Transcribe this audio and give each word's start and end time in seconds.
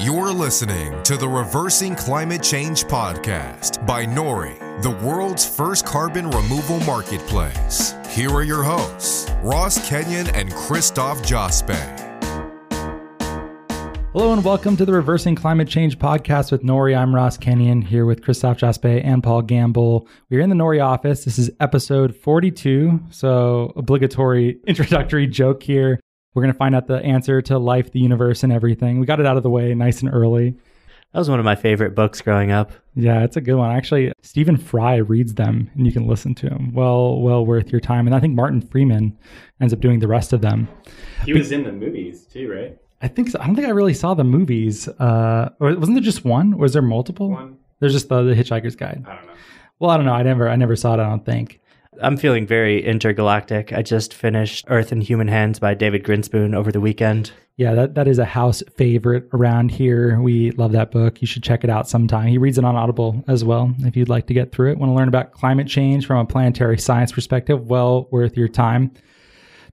You're 0.00 0.32
listening 0.32 1.02
to 1.02 1.16
the 1.16 1.28
Reversing 1.28 1.96
Climate 1.96 2.40
Change 2.40 2.84
podcast 2.84 3.84
by 3.84 4.06
Nori, 4.06 4.56
the 4.80 4.92
world's 5.04 5.44
first 5.44 5.84
carbon 5.84 6.30
removal 6.30 6.78
marketplace. 6.80 7.94
Here 8.10 8.30
are 8.30 8.44
your 8.44 8.62
hosts, 8.62 9.28
Ross 9.42 9.88
Kenyon 9.88 10.28
and 10.36 10.52
Christophe 10.52 11.20
Jospe. 11.22 11.74
Hello 14.12 14.32
and 14.32 14.44
welcome 14.44 14.76
to 14.76 14.84
the 14.84 14.92
Reversing 14.92 15.34
Climate 15.34 15.66
Change 15.66 15.98
podcast 15.98 16.52
with 16.52 16.62
Nori. 16.62 16.96
I'm 16.96 17.12
Ross 17.12 17.36
Kenyon 17.36 17.82
here 17.82 18.06
with 18.06 18.22
Christophe 18.22 18.58
Jospe 18.58 19.04
and 19.04 19.20
Paul 19.20 19.42
Gamble. 19.42 20.06
We're 20.30 20.42
in 20.42 20.48
the 20.48 20.54
Nori 20.54 20.80
office. 20.80 21.24
This 21.24 21.40
is 21.40 21.50
episode 21.58 22.14
42, 22.14 23.00
so 23.10 23.72
obligatory 23.74 24.60
introductory 24.68 25.26
joke 25.26 25.64
here. 25.64 25.98
We're 26.34 26.42
going 26.42 26.52
to 26.52 26.58
find 26.58 26.74
out 26.74 26.86
the 26.86 26.98
answer 26.98 27.42
to 27.42 27.58
life, 27.58 27.92
the 27.92 28.00
universe, 28.00 28.42
and 28.42 28.52
everything. 28.52 29.00
We 29.00 29.06
got 29.06 29.20
it 29.20 29.26
out 29.26 29.36
of 29.36 29.42
the 29.42 29.50
way 29.50 29.74
nice 29.74 30.00
and 30.02 30.12
early. 30.12 30.56
That 31.12 31.20
was 31.20 31.30
one 31.30 31.38
of 31.38 31.44
my 31.44 31.54
favorite 31.54 31.94
books 31.94 32.20
growing 32.20 32.50
up. 32.50 32.70
Yeah, 32.94 33.24
it's 33.24 33.36
a 33.36 33.40
good 33.40 33.54
one. 33.54 33.74
Actually, 33.74 34.12
Stephen 34.22 34.58
Fry 34.58 34.96
reads 34.96 35.34
them 35.34 35.70
and 35.74 35.86
you 35.86 35.92
can 35.92 36.06
listen 36.06 36.34
to 36.36 36.50
them. 36.50 36.74
Well, 36.74 37.20
well 37.20 37.46
worth 37.46 37.72
your 37.72 37.80
time. 37.80 38.06
And 38.06 38.14
I 38.14 38.20
think 38.20 38.34
Martin 38.34 38.60
Freeman 38.60 39.16
ends 39.58 39.72
up 39.72 39.80
doing 39.80 40.00
the 40.00 40.08
rest 40.08 40.34
of 40.34 40.42
them. 40.42 40.68
He 41.24 41.32
was 41.32 41.50
in 41.50 41.64
the 41.64 41.72
movies 41.72 42.26
too, 42.26 42.52
right? 42.52 42.76
I 43.00 43.08
think 43.08 43.30
so. 43.30 43.40
I 43.40 43.46
don't 43.46 43.56
think 43.56 43.66
I 43.66 43.70
really 43.70 43.94
saw 43.94 44.12
the 44.12 44.24
movies. 44.24 44.86
Uh, 44.86 45.48
or 45.60 45.74
wasn't 45.76 45.96
there 45.96 46.04
just 46.04 46.26
one? 46.26 46.52
Or 46.54 46.58
was 46.58 46.74
there 46.74 46.82
multiple? 46.82 47.30
One. 47.30 47.56
There's 47.80 47.94
just 47.94 48.10
the, 48.10 48.22
the 48.22 48.34
Hitchhiker's 48.34 48.76
Guide. 48.76 49.04
I 49.08 49.14
don't 49.14 49.26
know. 49.26 49.32
Well, 49.78 49.90
I 49.90 49.96
don't 49.96 50.04
know. 50.04 50.12
I 50.12 50.22
never, 50.22 50.48
I 50.48 50.56
never 50.56 50.76
saw 50.76 50.94
it. 50.94 51.00
I 51.00 51.08
don't 51.08 51.24
think. 51.24 51.60
I'm 52.00 52.16
feeling 52.16 52.46
very 52.46 52.84
intergalactic. 52.84 53.72
I 53.72 53.82
just 53.82 54.14
finished 54.14 54.64
Earth 54.68 54.92
in 54.92 55.00
Human 55.00 55.28
Hands 55.28 55.58
by 55.58 55.74
David 55.74 56.04
Grinspoon 56.04 56.54
over 56.54 56.70
the 56.70 56.80
weekend. 56.80 57.32
Yeah, 57.56 57.74
that, 57.74 57.94
that 57.96 58.06
is 58.06 58.18
a 58.18 58.24
house 58.24 58.62
favorite 58.76 59.28
around 59.32 59.70
here. 59.70 60.20
We 60.20 60.52
love 60.52 60.72
that 60.72 60.92
book. 60.92 61.20
You 61.20 61.26
should 61.26 61.42
check 61.42 61.64
it 61.64 61.70
out 61.70 61.88
sometime. 61.88 62.28
He 62.28 62.38
reads 62.38 62.56
it 62.56 62.64
on 62.64 62.76
Audible 62.76 63.24
as 63.26 63.44
well 63.44 63.74
if 63.80 63.96
you'd 63.96 64.08
like 64.08 64.28
to 64.28 64.34
get 64.34 64.52
through 64.52 64.70
it. 64.70 64.78
Want 64.78 64.90
to 64.90 64.94
learn 64.94 65.08
about 65.08 65.32
climate 65.32 65.66
change 65.66 66.06
from 66.06 66.18
a 66.18 66.24
planetary 66.24 66.78
science 66.78 67.10
perspective? 67.10 67.66
Well 67.66 68.06
worth 68.12 68.36
your 68.36 68.48
time. 68.48 68.92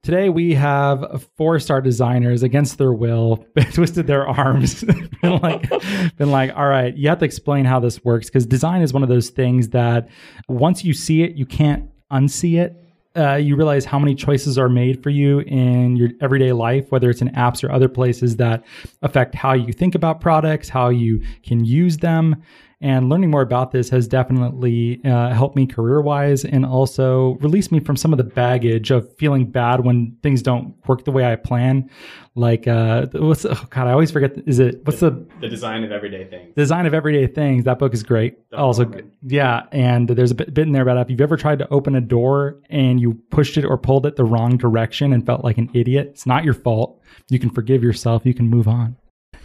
Today 0.02 0.28
we 0.28 0.54
have 0.54 1.28
four 1.36 1.58
star 1.58 1.80
designers 1.80 2.42
against 2.42 2.78
their 2.78 2.92
will, 2.92 3.44
twisted 3.72 4.06
their 4.06 4.26
arms, 4.26 4.84
been 5.22 5.38
like, 5.40 5.68
been 6.16 6.30
like, 6.30 6.56
all 6.56 6.68
right, 6.68 6.96
you 6.96 7.08
have 7.08 7.18
to 7.18 7.24
explain 7.24 7.64
how 7.64 7.80
this 7.80 8.04
works 8.04 8.26
because 8.26 8.46
design 8.46 8.82
is 8.82 8.92
one 8.92 9.02
of 9.02 9.08
those 9.08 9.30
things 9.30 9.70
that 9.70 10.08
once 10.48 10.84
you 10.84 10.92
see 10.92 11.22
it, 11.22 11.36
you 11.36 11.46
can't 11.46 11.90
unsee 12.12 12.60
it. 12.60 12.82
Uh, 13.16 13.36
you 13.36 13.56
realize 13.56 13.86
how 13.86 13.98
many 13.98 14.14
choices 14.14 14.58
are 14.58 14.68
made 14.68 15.02
for 15.02 15.08
you 15.08 15.40
in 15.40 15.96
your 15.96 16.10
everyday 16.20 16.52
life, 16.52 16.92
whether 16.92 17.08
it's 17.08 17.22
in 17.22 17.28
apps 17.30 17.64
or 17.64 17.72
other 17.72 17.88
places 17.88 18.36
that 18.36 18.62
affect 19.00 19.34
how 19.34 19.54
you 19.54 19.72
think 19.72 19.94
about 19.94 20.20
products, 20.20 20.68
how 20.68 20.90
you 20.90 21.22
can 21.42 21.64
use 21.64 21.96
them. 21.96 22.42
And 22.78 23.08
learning 23.08 23.30
more 23.30 23.40
about 23.40 23.72
this 23.72 23.88
has 23.88 24.06
definitely 24.06 25.00
uh, 25.02 25.32
helped 25.32 25.56
me 25.56 25.66
career 25.66 26.02
wise 26.02 26.44
and 26.44 26.66
also 26.66 27.38
released 27.40 27.72
me 27.72 27.80
from 27.80 27.96
some 27.96 28.12
of 28.12 28.18
the 28.18 28.24
baggage 28.24 28.90
of 28.90 29.10
feeling 29.16 29.46
bad 29.46 29.80
when 29.80 30.18
things 30.22 30.42
don't 30.42 30.74
work 30.86 31.06
the 31.06 31.10
way 31.10 31.24
I 31.24 31.36
plan. 31.36 31.88
Like, 32.34 32.68
uh, 32.68 33.06
what's, 33.14 33.46
oh 33.46 33.66
God, 33.70 33.86
I 33.86 33.92
always 33.92 34.10
forget. 34.10 34.36
Is 34.46 34.58
it, 34.58 34.84
what's 34.84 35.00
the, 35.00 35.26
The 35.40 35.48
design 35.48 35.84
of 35.84 35.90
everyday 35.90 36.28
things. 36.28 36.54
Design 36.54 36.84
of 36.84 36.92
Everyday 36.92 37.26
Things. 37.26 37.64
That 37.64 37.78
book 37.78 37.94
is 37.94 38.02
great. 38.02 38.50
Don 38.50 38.60
also, 38.60 38.92
yeah. 39.22 39.62
And 39.72 40.08
there's 40.08 40.32
a 40.32 40.34
bit, 40.34 40.52
bit 40.52 40.66
in 40.66 40.72
there 40.72 40.82
about 40.82 40.98
if 40.98 41.08
you've 41.10 41.22
ever 41.22 41.38
tried 41.38 41.60
to 41.60 41.68
open 41.70 41.94
a 41.94 42.02
door 42.02 42.60
and 42.68 43.00
you 43.00 43.14
pushed 43.30 43.56
it 43.56 43.64
or 43.64 43.78
pulled 43.78 44.04
it 44.04 44.16
the 44.16 44.24
wrong 44.24 44.58
direction 44.58 45.14
and 45.14 45.24
felt 45.24 45.42
like 45.42 45.56
an 45.56 45.70
idiot, 45.72 46.08
it's 46.10 46.26
not 46.26 46.44
your 46.44 46.52
fault. 46.54 47.00
You 47.30 47.38
can 47.38 47.48
forgive 47.48 47.82
yourself. 47.82 48.26
You 48.26 48.34
can 48.34 48.48
move 48.48 48.68
on. 48.68 48.96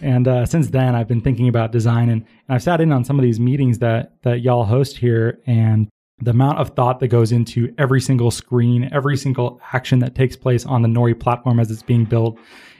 And 0.01 0.27
uh, 0.27 0.45
since 0.45 0.69
then, 0.69 0.95
I've 0.95 1.07
been 1.07 1.21
thinking 1.21 1.47
about 1.47 1.71
design, 1.71 2.09
and, 2.09 2.21
and 2.21 2.55
I've 2.55 2.63
sat 2.63 2.81
in 2.81 2.91
on 2.91 3.03
some 3.03 3.19
of 3.19 3.23
these 3.23 3.39
meetings 3.39 3.79
that 3.79 4.13
that 4.23 4.41
y'all 4.41 4.65
host 4.65 4.97
here, 4.97 5.39
and 5.45 5.87
the 6.19 6.31
amount 6.31 6.59
of 6.59 6.69
thought 6.69 6.99
that 6.99 7.07
goes 7.07 7.31
into 7.31 7.73
every 7.77 7.99
single 7.99 8.31
screen, 8.31 8.89
every 8.91 9.17
single 9.17 9.59
action 9.73 9.99
that 9.99 10.15
takes 10.15 10.35
place 10.35 10.65
on 10.65 10.81
the 10.81 10.87
Nori 10.87 11.19
platform 11.19 11.59
as 11.59 11.71
it's 11.71 11.81
being 11.81 12.05
built 12.05 12.37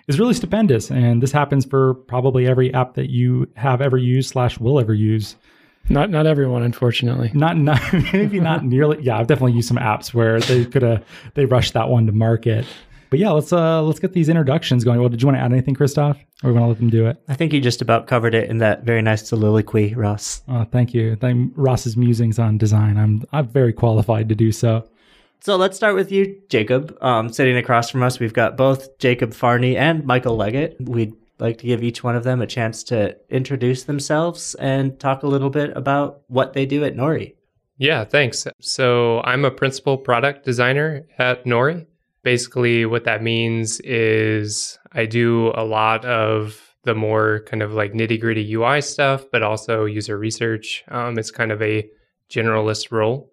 is 0.07 0.19
really 0.19 0.33
stupendous. 0.33 0.91
And 0.91 1.21
this 1.23 1.31
happens 1.31 1.65
for 1.65 1.93
probably 1.93 2.47
every 2.47 2.73
app 2.73 2.93
that 2.95 3.09
you 3.09 3.47
have 3.55 3.81
ever 3.81 3.97
used 3.97 4.29
slash 4.29 4.59
will 4.59 4.79
ever 4.79 4.93
use. 4.93 5.35
Not 5.89 6.11
not 6.11 6.27
everyone, 6.27 6.61
unfortunately. 6.61 7.31
Not, 7.33 7.57
not 7.57 7.81
maybe 8.13 8.39
not 8.39 8.63
nearly. 8.75 9.01
Yeah, 9.01 9.17
I've 9.17 9.27
definitely 9.27 9.53
used 9.53 9.67
some 9.67 9.77
apps 9.77 10.13
where 10.13 10.39
they 10.39 10.65
could 10.65 10.83
have 10.83 11.03
they 11.33 11.45
rushed 11.45 11.73
that 11.73 11.89
one 11.89 12.05
to 12.05 12.11
market. 12.11 12.65
But 13.11 13.19
yeah, 13.19 13.31
let's 13.31 13.51
uh 13.51 13.83
let's 13.83 13.99
get 13.99 14.13
these 14.13 14.29
introductions 14.29 14.85
going. 14.85 14.99
Well, 14.99 15.09
did 15.09 15.21
you 15.21 15.27
want 15.27 15.37
to 15.37 15.41
add 15.41 15.51
anything, 15.51 15.75
Christoph, 15.75 16.17
or 16.43 16.51
we 16.51 16.53
want 16.53 16.63
to 16.63 16.67
let 16.69 16.77
them 16.79 16.89
do 16.89 17.07
it? 17.07 17.21
I 17.27 17.35
think 17.35 17.51
you 17.51 17.59
just 17.59 17.81
about 17.81 18.07
covered 18.07 18.33
it 18.33 18.49
in 18.49 18.59
that 18.59 18.83
very 18.83 19.01
nice 19.01 19.27
soliloquy, 19.27 19.93
Ross. 19.93 20.41
Oh, 20.47 20.63
thank 20.63 20.93
you. 20.93 21.17
Thank 21.17 21.51
Ross's 21.57 21.97
musings 21.97 22.39
on 22.39 22.57
design. 22.57 22.97
I'm 22.97 23.23
I'm 23.33 23.49
very 23.49 23.73
qualified 23.73 24.29
to 24.29 24.35
do 24.35 24.53
so. 24.53 24.87
So 25.41 25.57
let's 25.57 25.75
start 25.75 25.95
with 25.95 26.09
you, 26.09 26.41
Jacob. 26.47 26.97
Um, 27.01 27.33
sitting 27.33 27.57
across 27.57 27.89
from 27.89 28.01
us, 28.01 28.19
we've 28.19 28.33
got 28.33 28.55
both 28.55 28.97
Jacob 28.97 29.33
Farney 29.33 29.75
and 29.75 30.05
Michael 30.05 30.37
Leggett. 30.37 30.77
We'd 30.79 31.13
like 31.37 31.57
to 31.57 31.65
give 31.65 31.83
each 31.83 32.05
one 32.05 32.15
of 32.15 32.23
them 32.23 32.41
a 32.41 32.47
chance 32.47 32.81
to 32.83 33.17
introduce 33.29 33.83
themselves 33.83 34.55
and 34.55 34.97
talk 34.99 35.23
a 35.23 35.27
little 35.27 35.49
bit 35.49 35.75
about 35.75 36.21
what 36.27 36.53
they 36.53 36.65
do 36.65 36.85
at 36.85 36.95
Nori. 36.95 37.33
Yeah, 37.77 38.05
thanks. 38.05 38.47
So 38.61 39.19
I'm 39.23 39.43
a 39.43 39.51
principal 39.51 39.97
product 39.97 40.45
designer 40.45 41.07
at 41.17 41.43
Nori. 41.43 41.87
Basically, 42.23 42.85
what 42.85 43.03
that 43.05 43.23
means 43.23 43.79
is 43.81 44.77
I 44.93 45.05
do 45.05 45.51
a 45.55 45.63
lot 45.63 46.05
of 46.05 46.59
the 46.83 46.93
more 46.95 47.43
kind 47.47 47.61
of 47.63 47.73
like 47.73 47.93
nitty 47.93 48.19
gritty 48.19 48.53
UI 48.53 48.81
stuff, 48.81 49.25
but 49.31 49.43
also 49.43 49.85
user 49.85 50.17
research. 50.17 50.83
Um, 50.89 51.17
it's 51.17 51.31
kind 51.31 51.51
of 51.51 51.61
a 51.61 51.87
generalist 52.29 52.91
role. 52.91 53.31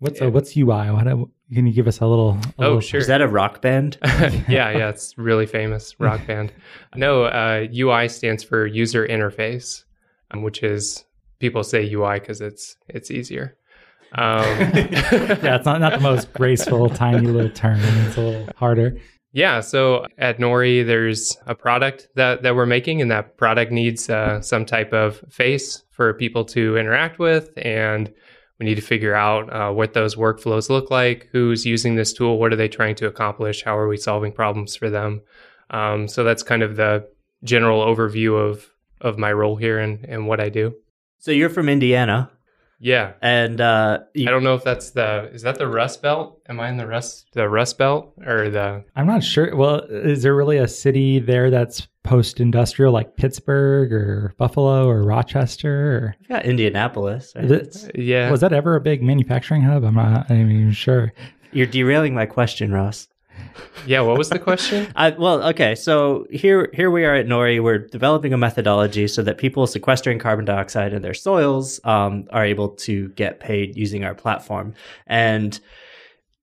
What's 0.00 0.20
uh, 0.20 0.30
what's 0.30 0.56
UI? 0.56 0.90
What, 0.90 1.04
can 1.52 1.66
you 1.66 1.72
give 1.72 1.86
us 1.86 2.00
a 2.00 2.06
little? 2.06 2.30
A 2.30 2.34
Oh, 2.58 2.62
little- 2.62 2.80
sure. 2.80 3.00
Is 3.00 3.06
that 3.06 3.20
a 3.20 3.28
rock 3.28 3.60
band? 3.62 3.98
yeah, 4.04 4.70
yeah, 4.70 4.88
it's 4.88 5.16
really 5.18 5.46
famous 5.46 5.94
rock 6.00 6.26
band. 6.26 6.52
No, 6.96 7.24
uh, 7.24 7.66
UI 7.74 8.08
stands 8.08 8.42
for 8.42 8.66
user 8.66 9.06
interface, 9.06 9.84
um, 10.30 10.42
which 10.42 10.62
is 10.62 11.04
people 11.38 11.62
say 11.62 11.88
UI 11.92 12.18
because 12.18 12.40
it's 12.40 12.76
it's 12.88 13.10
easier. 13.10 13.56
Um, 14.14 14.44
yeah, 14.74 15.56
it's 15.56 15.64
not 15.64 15.80
not 15.80 15.94
the 15.94 16.00
most 16.00 16.32
graceful, 16.32 16.88
tiny 16.90 17.26
little 17.26 17.50
turn. 17.50 17.78
It's 17.80 18.16
a 18.16 18.20
little 18.20 18.48
harder. 18.56 18.98
Yeah, 19.34 19.60
so 19.60 20.06
at 20.18 20.38
Nori, 20.38 20.86
there's 20.86 21.38
a 21.46 21.54
product 21.54 22.08
that, 22.16 22.42
that 22.42 22.54
we're 22.54 22.66
making, 22.66 23.00
and 23.00 23.10
that 23.10 23.38
product 23.38 23.72
needs 23.72 24.10
uh, 24.10 24.42
some 24.42 24.66
type 24.66 24.92
of 24.92 25.24
face 25.30 25.84
for 25.90 26.12
people 26.12 26.44
to 26.46 26.76
interact 26.76 27.18
with. 27.18 27.50
And 27.56 28.12
we 28.58 28.66
need 28.66 28.74
to 28.74 28.82
figure 28.82 29.14
out 29.14 29.50
uh, 29.50 29.72
what 29.72 29.94
those 29.94 30.16
workflows 30.16 30.68
look 30.68 30.90
like, 30.90 31.30
who's 31.32 31.64
using 31.64 31.94
this 31.94 32.12
tool, 32.12 32.38
what 32.38 32.52
are 32.52 32.56
they 32.56 32.68
trying 32.68 32.94
to 32.96 33.06
accomplish, 33.06 33.62
how 33.64 33.76
are 33.76 33.88
we 33.88 33.96
solving 33.96 34.32
problems 34.32 34.76
for 34.76 34.90
them. 34.90 35.22
Um, 35.70 36.06
so 36.08 36.24
that's 36.24 36.42
kind 36.42 36.62
of 36.62 36.76
the 36.76 37.08
general 37.42 37.84
overview 37.84 38.38
of, 38.38 38.68
of 39.00 39.18
my 39.18 39.32
role 39.32 39.56
here 39.56 39.78
and, 39.78 40.04
and 40.04 40.28
what 40.28 40.40
I 40.40 40.50
do. 40.50 40.74
so 41.18 41.30
you're 41.30 41.48
from 41.48 41.70
Indiana, 41.70 42.30
Yeah. 42.82 43.12
and 43.22 43.60
uh, 43.60 44.00
you, 44.12 44.26
I 44.26 44.32
don't 44.32 44.42
know 44.42 44.56
if 44.56 44.64
that's 44.64 44.90
the 44.90 45.30
is 45.32 45.42
that 45.42 45.56
the 45.56 45.68
Rust 45.68 46.02
Belt? 46.02 46.40
Am 46.48 46.58
I 46.58 46.68
in 46.68 46.76
the 46.76 46.86
Rust 46.86 47.28
the 47.32 47.48
Rust 47.48 47.78
Belt 47.78 48.12
or 48.26 48.50
the 48.50 48.84
I'm 48.96 49.06
not 49.06 49.22
sure. 49.22 49.54
Well, 49.54 49.76
is 49.88 50.24
there 50.24 50.34
really 50.34 50.58
a 50.58 50.66
city 50.66 51.20
there 51.20 51.48
that's 51.48 51.86
post-industrial, 52.02 52.92
like 52.92 53.16
Pittsburgh 53.16 53.92
or 53.92 54.34
Buffalo 54.36 54.88
or 54.88 55.04
Rochester? 55.04 55.96
Or 55.96 56.16
you've 56.18 56.28
got 56.28 56.44
Indianapolis. 56.44 57.32
Right? 57.36 57.90
yeah 57.94 58.30
was 58.30 58.40
that 58.40 58.52
ever 58.52 58.74
a 58.74 58.80
big 58.80 59.02
manufacturing 59.02 59.62
hub? 59.62 59.84
I'm 59.84 59.94
not 59.94 60.28
I'm 60.28 60.48
not 60.48 60.52
even 60.52 60.72
sure. 60.72 61.12
You're 61.52 61.66
derailing 61.66 62.14
my 62.14 62.26
question, 62.26 62.72
Ross. 62.72 63.08
Yeah 63.86 64.00
what 64.00 64.18
was 64.18 64.28
the 64.28 64.38
question? 64.38 64.90
I, 64.96 65.10
well, 65.18 65.42
okay. 65.48 65.74
So 65.74 66.26
here, 66.30 66.70
here 66.72 66.90
we 66.90 67.04
are 67.04 67.14
at 67.14 67.26
Nori. 67.26 67.62
We're 67.62 67.78
developing 67.78 68.32
a 68.32 68.38
methodology 68.38 69.08
so 69.08 69.22
that 69.22 69.38
people 69.38 69.66
sequestering 69.66 70.18
carbon 70.18 70.44
dioxide 70.44 70.92
in 70.92 71.02
their 71.02 71.14
soils 71.14 71.80
um, 71.84 72.26
are 72.30 72.44
able 72.44 72.70
to 72.70 73.08
get 73.10 73.40
paid 73.40 73.76
using 73.76 74.04
our 74.04 74.14
platform. 74.14 74.74
And 75.06 75.58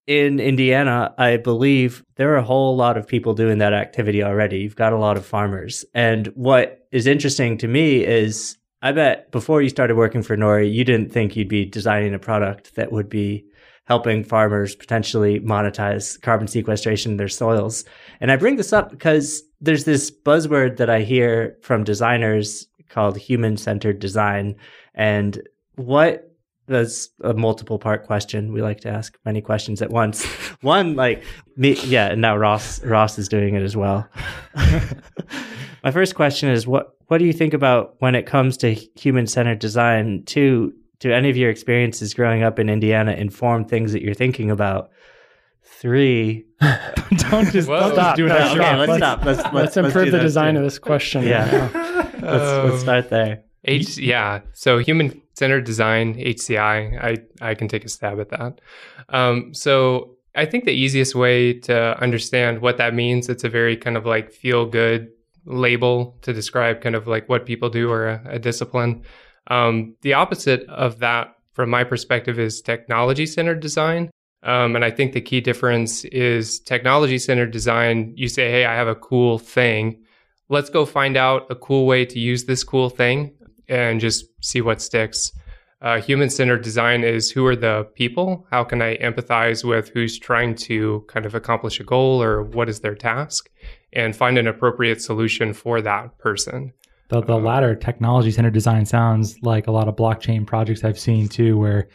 in 0.07 0.39
Indiana, 0.39 1.13
I 1.19 1.38
believe 1.38 2.03
there 2.15 2.33
are 2.33 2.38
a 2.38 2.44
whole 2.44 2.75
lot 2.75 2.97
of 2.97 3.07
people 3.07 3.35
doing 3.35 3.59
that 3.59 3.74
activity 3.74 4.24
already. 4.24 4.57
You've 4.57 4.75
got 4.75 4.92
a 4.92 4.97
lot 4.97 5.18
of 5.18 5.25
farmers. 5.25 5.85
And 5.94 6.27
what 6.30 6.88
is 6.92 7.06
interesting 7.06 7.59
to 7.59 7.68
me 7.68 8.03
is 8.03 8.57
I 8.81 8.92
bet 8.92 9.31
before 9.31 9.62
you 9.62 9.69
started 9.69 9.97
working 9.97 10.24
for 10.24 10.38
Nori, 10.38 10.74
you 10.74 10.83
didn't 10.83 11.12
think 11.12 11.35
you'd 11.35 11.47
be 11.47 11.65
designing 11.65 12.13
a 12.13 12.19
product 12.19 12.75
that 12.75 12.92
would 12.92 13.09
be 13.09 13.45
helping 13.89 14.24
farmers 14.24 14.75
potentially 14.75 15.39
monetize 15.39 16.21
carbon 16.21 16.47
sequestration 16.47 17.12
in 17.12 17.18
their 17.18 17.27
soils. 17.27 17.83
And 18.21 18.31
I 18.31 18.36
bring 18.36 18.56
this 18.56 18.71
up 18.71 18.91
because 18.91 19.41
there's 19.59 19.83
this 19.83 20.12
buzzword 20.12 20.77
that 20.77 20.91
I 20.91 21.01
hear 21.01 21.57
from 21.63 21.83
designers 21.83 22.68
called 22.88 23.18
human 23.18 23.57
centered 23.57 24.00
design. 24.00 24.56
And 24.94 25.41
what 25.75 26.25
that's 26.68 27.09
a 27.24 27.33
multiple 27.33 27.80
part 27.80 28.06
question. 28.06 28.53
We 28.53 28.62
like 28.62 28.80
to 28.81 28.89
ask 28.89 29.18
many 29.25 29.41
questions 29.41 29.81
at 29.81 29.89
once. 29.89 30.24
One, 30.62 30.95
like 30.95 31.24
me, 31.57 31.74
yeah, 31.83 32.12
and 32.12 32.21
now 32.21 32.38
Ross 32.38 32.83
Ross 32.83 33.18
is 33.18 33.27
doing 33.27 33.56
it 33.56 33.63
as 33.63 33.75
well. 33.75 34.07
My 35.83 35.89
first 35.92 36.13
question 36.13 36.50
is 36.50 36.68
what 36.68 36.95
what 37.07 37.18
do 37.18 37.25
you 37.25 37.33
think 37.33 37.56
about 37.56 37.95
when 38.00 38.13
it 38.13 38.27
comes 38.27 38.56
to 38.57 38.75
human 38.95 39.25
centered 39.25 39.57
design? 39.57 40.24
To 40.27 40.71
do 40.99 41.11
any 41.11 41.29
of 41.29 41.37
your 41.37 41.49
experiences 41.49 42.13
growing 42.13 42.43
up 42.43 42.59
in 42.59 42.69
Indiana 42.69 43.13
inform 43.13 43.65
things 43.65 43.93
that 43.93 44.01
you're 44.01 44.13
thinking 44.13 44.51
about? 44.51 44.91
Three. 45.63 46.45
don't 46.61 47.49
just, 47.51 47.69
Whoa. 47.69 47.79
don't 47.79 47.89
just 47.89 47.93
Stop. 47.93 48.15
do 48.15 48.27
No, 48.27 48.33
that. 48.33 48.57
okay, 48.57 48.77
let's. 48.77 48.89
Let's 49.01 49.25
let's, 49.25 49.43
Let's 49.43 49.53
let's 49.53 49.77
improve 49.77 50.05
do 50.05 50.11
the 50.11 50.19
design 50.19 50.53
two. 50.55 50.59
of 50.59 50.63
this 50.65 50.79
question. 50.79 51.23
Yeah. 51.23 51.67
right 51.67 51.73
now. 52.21 52.31
Let's, 52.31 52.69
let's 52.71 52.81
start 52.81 53.09
there. 53.09 53.43
H, 53.65 53.97
yeah. 53.97 54.41
So 54.53 54.77
human 54.79 55.21
centered 55.35 55.63
design, 55.65 56.15
HCI, 56.15 57.01
I, 57.01 57.49
I 57.49 57.55
can 57.55 57.67
take 57.67 57.85
a 57.85 57.89
stab 57.89 58.19
at 58.19 58.29
that. 58.29 58.59
Um, 59.09 59.53
so 59.53 60.15
I 60.35 60.45
think 60.45 60.65
the 60.65 60.71
easiest 60.71 61.15
way 61.15 61.53
to 61.61 62.01
understand 62.01 62.59
what 62.61 62.77
that 62.77 62.93
means, 62.93 63.29
it's 63.29 63.43
a 63.43 63.49
very 63.49 63.77
kind 63.77 63.95
of 63.97 64.05
like 64.05 64.31
feel 64.31 64.65
good 64.65 65.09
label 65.45 66.17
to 66.23 66.33
describe 66.33 66.81
kind 66.81 66.95
of 66.95 67.07
like 67.07 67.27
what 67.29 67.45
people 67.45 67.69
do 67.69 67.89
or 67.91 68.07
a, 68.09 68.21
a 68.31 68.39
discipline. 68.39 69.03
Um, 69.49 69.95
the 70.01 70.13
opposite 70.13 70.63
of 70.69 70.99
that, 70.99 71.35
from 71.53 71.69
my 71.69 71.83
perspective, 71.83 72.39
is 72.39 72.61
technology 72.61 73.25
centered 73.25 73.59
design. 73.59 74.09
Um, 74.43 74.75
and 74.75 74.85
I 74.85 74.91
think 74.91 75.13
the 75.13 75.21
key 75.21 75.41
difference 75.41 76.05
is 76.05 76.59
technology 76.59 77.17
centered 77.17 77.51
design. 77.51 78.13
You 78.15 78.29
say, 78.29 78.49
hey, 78.49 78.65
I 78.65 78.75
have 78.75 78.87
a 78.87 78.95
cool 78.95 79.37
thing. 79.37 80.01
Let's 80.47 80.69
go 80.69 80.85
find 80.85 81.17
out 81.17 81.45
a 81.49 81.55
cool 81.55 81.85
way 81.85 82.05
to 82.05 82.19
use 82.19 82.45
this 82.45 82.63
cool 82.63 82.89
thing 82.89 83.33
and 83.67 83.99
just 83.99 84.25
see 84.41 84.61
what 84.61 84.81
sticks. 84.81 85.31
Uh, 85.81 86.01
Human 86.01 86.29
centered 86.29 86.61
design 86.61 87.03
is 87.03 87.31
who 87.31 87.45
are 87.45 87.55
the 87.55 87.87
people? 87.95 88.45
How 88.51 88.63
can 88.63 88.81
I 88.81 88.97
empathize 88.97 89.63
with 89.63 89.89
who's 89.89 90.19
trying 90.19 90.55
to 90.55 91.05
kind 91.07 91.25
of 91.25 91.35
accomplish 91.35 91.79
a 91.79 91.83
goal 91.85 92.21
or 92.21 92.43
what 92.43 92.67
is 92.67 92.81
their 92.81 92.95
task 92.95 93.49
and 93.93 94.15
find 94.15 94.37
an 94.37 94.47
appropriate 94.47 95.01
solution 95.01 95.53
for 95.53 95.81
that 95.81 96.17
person? 96.17 96.73
The, 97.09 97.21
the 97.21 97.38
latter 97.38 97.75
technology 97.75 98.31
centered 98.31 98.53
design 98.53 98.85
sounds 98.85 99.41
like 99.41 99.67
a 99.67 99.71
lot 99.71 99.88
of 99.88 99.95
blockchain 99.95 100.45
projects 100.45 100.83
I've 100.83 101.00
seen 101.00 101.27
too, 101.27 101.57
where 101.57 101.88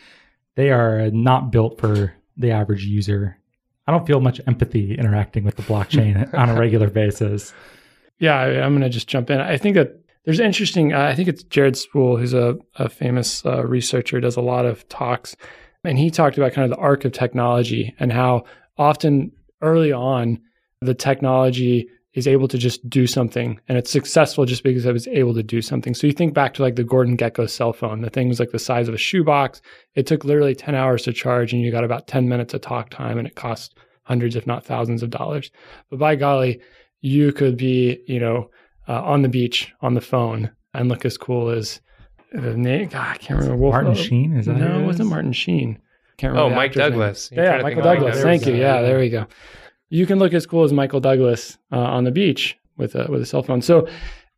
they 0.57 0.71
are 0.71 1.11
not 1.11 1.51
built 1.51 1.79
for 1.79 2.13
the 2.37 2.51
average 2.51 2.85
user. 2.85 3.39
I 3.87 3.93
don't 3.93 4.07
feel 4.07 4.21
much 4.21 4.41
empathy 4.47 4.95
interacting 4.95 5.45
with 5.45 5.57
the 5.57 5.63
blockchain 5.63 6.33
on 6.39 6.51
a 6.51 6.59
regular 6.59 6.91
basis. 6.91 7.53
Yeah, 8.19 8.39
I, 8.39 8.63
I'm 8.63 8.73
going 8.73 8.83
to 8.83 8.89
just 8.89 9.09
jump 9.09 9.31
in. 9.31 9.41
I 9.41 9.57
think 9.57 9.77
that 9.77 10.01
there's 10.25 10.41
interesting. 10.41 10.93
Uh, 10.93 11.03
I 11.03 11.15
think 11.15 11.29
it's 11.29 11.43
Jared 11.45 11.77
Spool, 11.77 12.17
who's 12.17 12.35
a, 12.35 12.57
a 12.77 12.89
famous 12.89 13.45
uh, 13.45 13.65
researcher, 13.65 14.21
does 14.21 14.37
a 14.37 14.41
lot 14.41 14.67
of 14.67 14.89
talks, 14.89 15.37
and 15.85 15.99
he 15.99 16.11
talked 16.11 16.39
about 16.39 16.53
kind 16.53 16.71
of 16.71 16.77
the 16.77 16.83
arc 16.83 17.05
of 17.05 17.13
technology 17.13 17.95
and 17.99 18.13
how 18.13 18.45
often 18.79 19.33
early 19.61 19.93
on 19.93 20.41
the 20.81 20.95
technology 20.95 21.89
is 22.15 22.27
able 22.29 22.47
to 22.49 22.57
just 22.57 22.89
do 22.89 23.07
something 23.07 23.61
and 23.69 23.77
it's 23.77 23.91
successful 23.91 24.45
just 24.45 24.63
because 24.63 24.87
it 24.87 24.93
was 24.93 25.09
able 25.09 25.35
to 25.35 25.43
do 25.43 25.61
something. 25.61 25.95
So 25.95 26.07
you 26.07 26.13
think 26.13 26.33
back 26.33 26.55
to 26.55 26.63
like 26.63 26.77
the 26.77 26.85
Gordon 26.85 27.17
Gekko 27.17 27.51
cell 27.51 27.73
phone, 27.73 28.03
the 28.03 28.11
thing 28.11 28.29
was 28.29 28.39
like 28.41 28.51
the 28.53 28.59
size 28.59 28.87
of 28.89 28.95
a 28.95 28.99
shoebox. 28.99 29.61
It 29.97 30.07
took 30.07 30.25
literally 30.25 30.55
10 30.55 30.75
hours 30.77 31.03
to 31.03 31.13
charge 31.13 31.53
and 31.53 31.61
you 31.63 31.73
got 31.73 31.85
about 31.85 32.07
10 32.07 32.29
minutes 32.29 32.55
of 32.55 32.61
talk 32.61 32.91
time 32.91 33.19
and 33.19 33.27
it 33.27 33.35
cost 33.35 33.77
hundreds, 34.05 34.37
if 34.37 34.47
not 34.47 34.65
thousands 34.65 35.03
of 35.03 35.11
dollars. 35.11 35.51
But 35.91 35.99
by 35.99 36.15
golly, 36.15 36.61
you 37.01 37.33
could 37.33 37.57
be, 37.57 37.99
you 38.07 38.21
know, 38.21 38.49
uh, 38.89 39.03
on 39.03 39.23
the 39.23 39.29
beach 39.29 39.73
on 39.81 39.95
the 39.95 40.01
phone 40.01 40.51
and 40.73 40.89
look 40.89 41.05
as 41.05 41.17
cool 41.19 41.49
as 41.51 41.81
the 42.33 42.57
name. 42.57 42.89
God, 42.89 43.09
I 43.15 43.17
can't 43.17 43.41
remember. 43.41 43.57
Wolf, 43.61 43.73
Martin 43.73 43.93
uh, 43.93 43.95
Sheen, 43.95 44.37
is 44.37 44.47
that 44.47 44.57
No, 44.57 44.67
who 44.69 44.79
it 44.79 44.83
it 44.83 44.87
wasn't? 44.87 45.09
Martin 45.09 45.33
Sheen. 45.33 45.79
Can't 46.17 46.33
Oh, 46.33 46.45
remember. 46.45 46.51
the 46.51 46.57
Mike. 46.57 46.73
Douglas. 46.75 47.31
Yeah, 47.33 47.43
Michael 47.43 47.65
think 47.67 47.79
of 47.79 47.85
Mike 47.85 47.95
Douglas. 47.99 48.17
Douglas. 48.19 48.23
Thank 48.23 48.47
you. 48.47 48.55
Yeah, 48.61 48.83
there 48.83 48.99
we 49.01 49.09
go. 49.11 49.27
You 49.95 50.07
can 50.07 50.19
look 50.19 50.35
as 50.35 50.45
cool 50.45 50.65
as 50.65 50.73
Michael 50.73 50.99
Douglas 50.99 51.57
uh, 51.71 51.79
on 51.79 52.03
the 52.03 52.11
beach 52.11 52.59
with 52.77 52.97
a 52.97 53.07
with 53.09 53.23
a 53.23 53.27
cell 53.27 53.45
phone. 53.45 53.63
So 53.63 53.87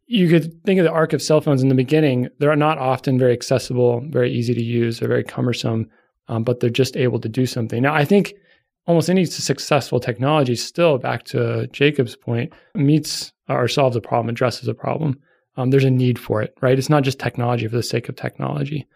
you 0.07 0.29
could 0.29 0.63
think 0.65 0.79
of 0.79 0.85
the 0.85 0.93
arc 0.93 1.15
of 1.15 1.23
cell 1.23 1.41
phones 1.41 1.63
in 1.63 1.71
the 1.71 1.75
beginning. 1.75 2.29
They're 2.39 2.55
not 2.57 2.77
often 2.77 3.19
very 3.19 3.33
accessible, 3.33 4.03
very 4.11 4.31
easy 4.31 4.53
to 4.53 4.63
use, 4.63 5.01
or 5.01 5.09
very 5.09 5.25
cumbersome, 5.25 5.89
um, 6.29 6.45
but 6.45 6.61
they're 6.61 6.69
just 6.69 6.95
able 6.95 7.19
to 7.21 7.29
do 7.31 7.47
something. 7.47 7.81
Now, 7.81 7.95
I 7.95 8.05
think 8.05 8.35
almost 8.87 9.09
any 9.09 9.25
successful 9.25 9.99
technology, 9.99 10.57
still 10.57 10.99
back 10.99 11.25
to 11.25 11.67
Jacob's 11.69 12.17
point, 12.17 12.53
meets 12.75 13.33
or 13.49 13.67
solves 13.67 13.97
a 13.97 14.01
problem, 14.03 14.29
addresses 14.29 14.69
a 14.69 14.75
problem. 14.75 15.19
Um, 15.57 15.71
there's 15.71 15.85
a 15.85 15.91
need 15.91 16.19
for 16.19 16.43
it, 16.43 16.55
right? 16.61 16.79
It's 16.79 16.91
not 16.91 17.03
just 17.03 17.19
technology 17.19 17.67
for 17.67 17.77
the 17.77 17.83
sake 17.83 18.11
of 18.11 18.17
technology. 18.17 18.87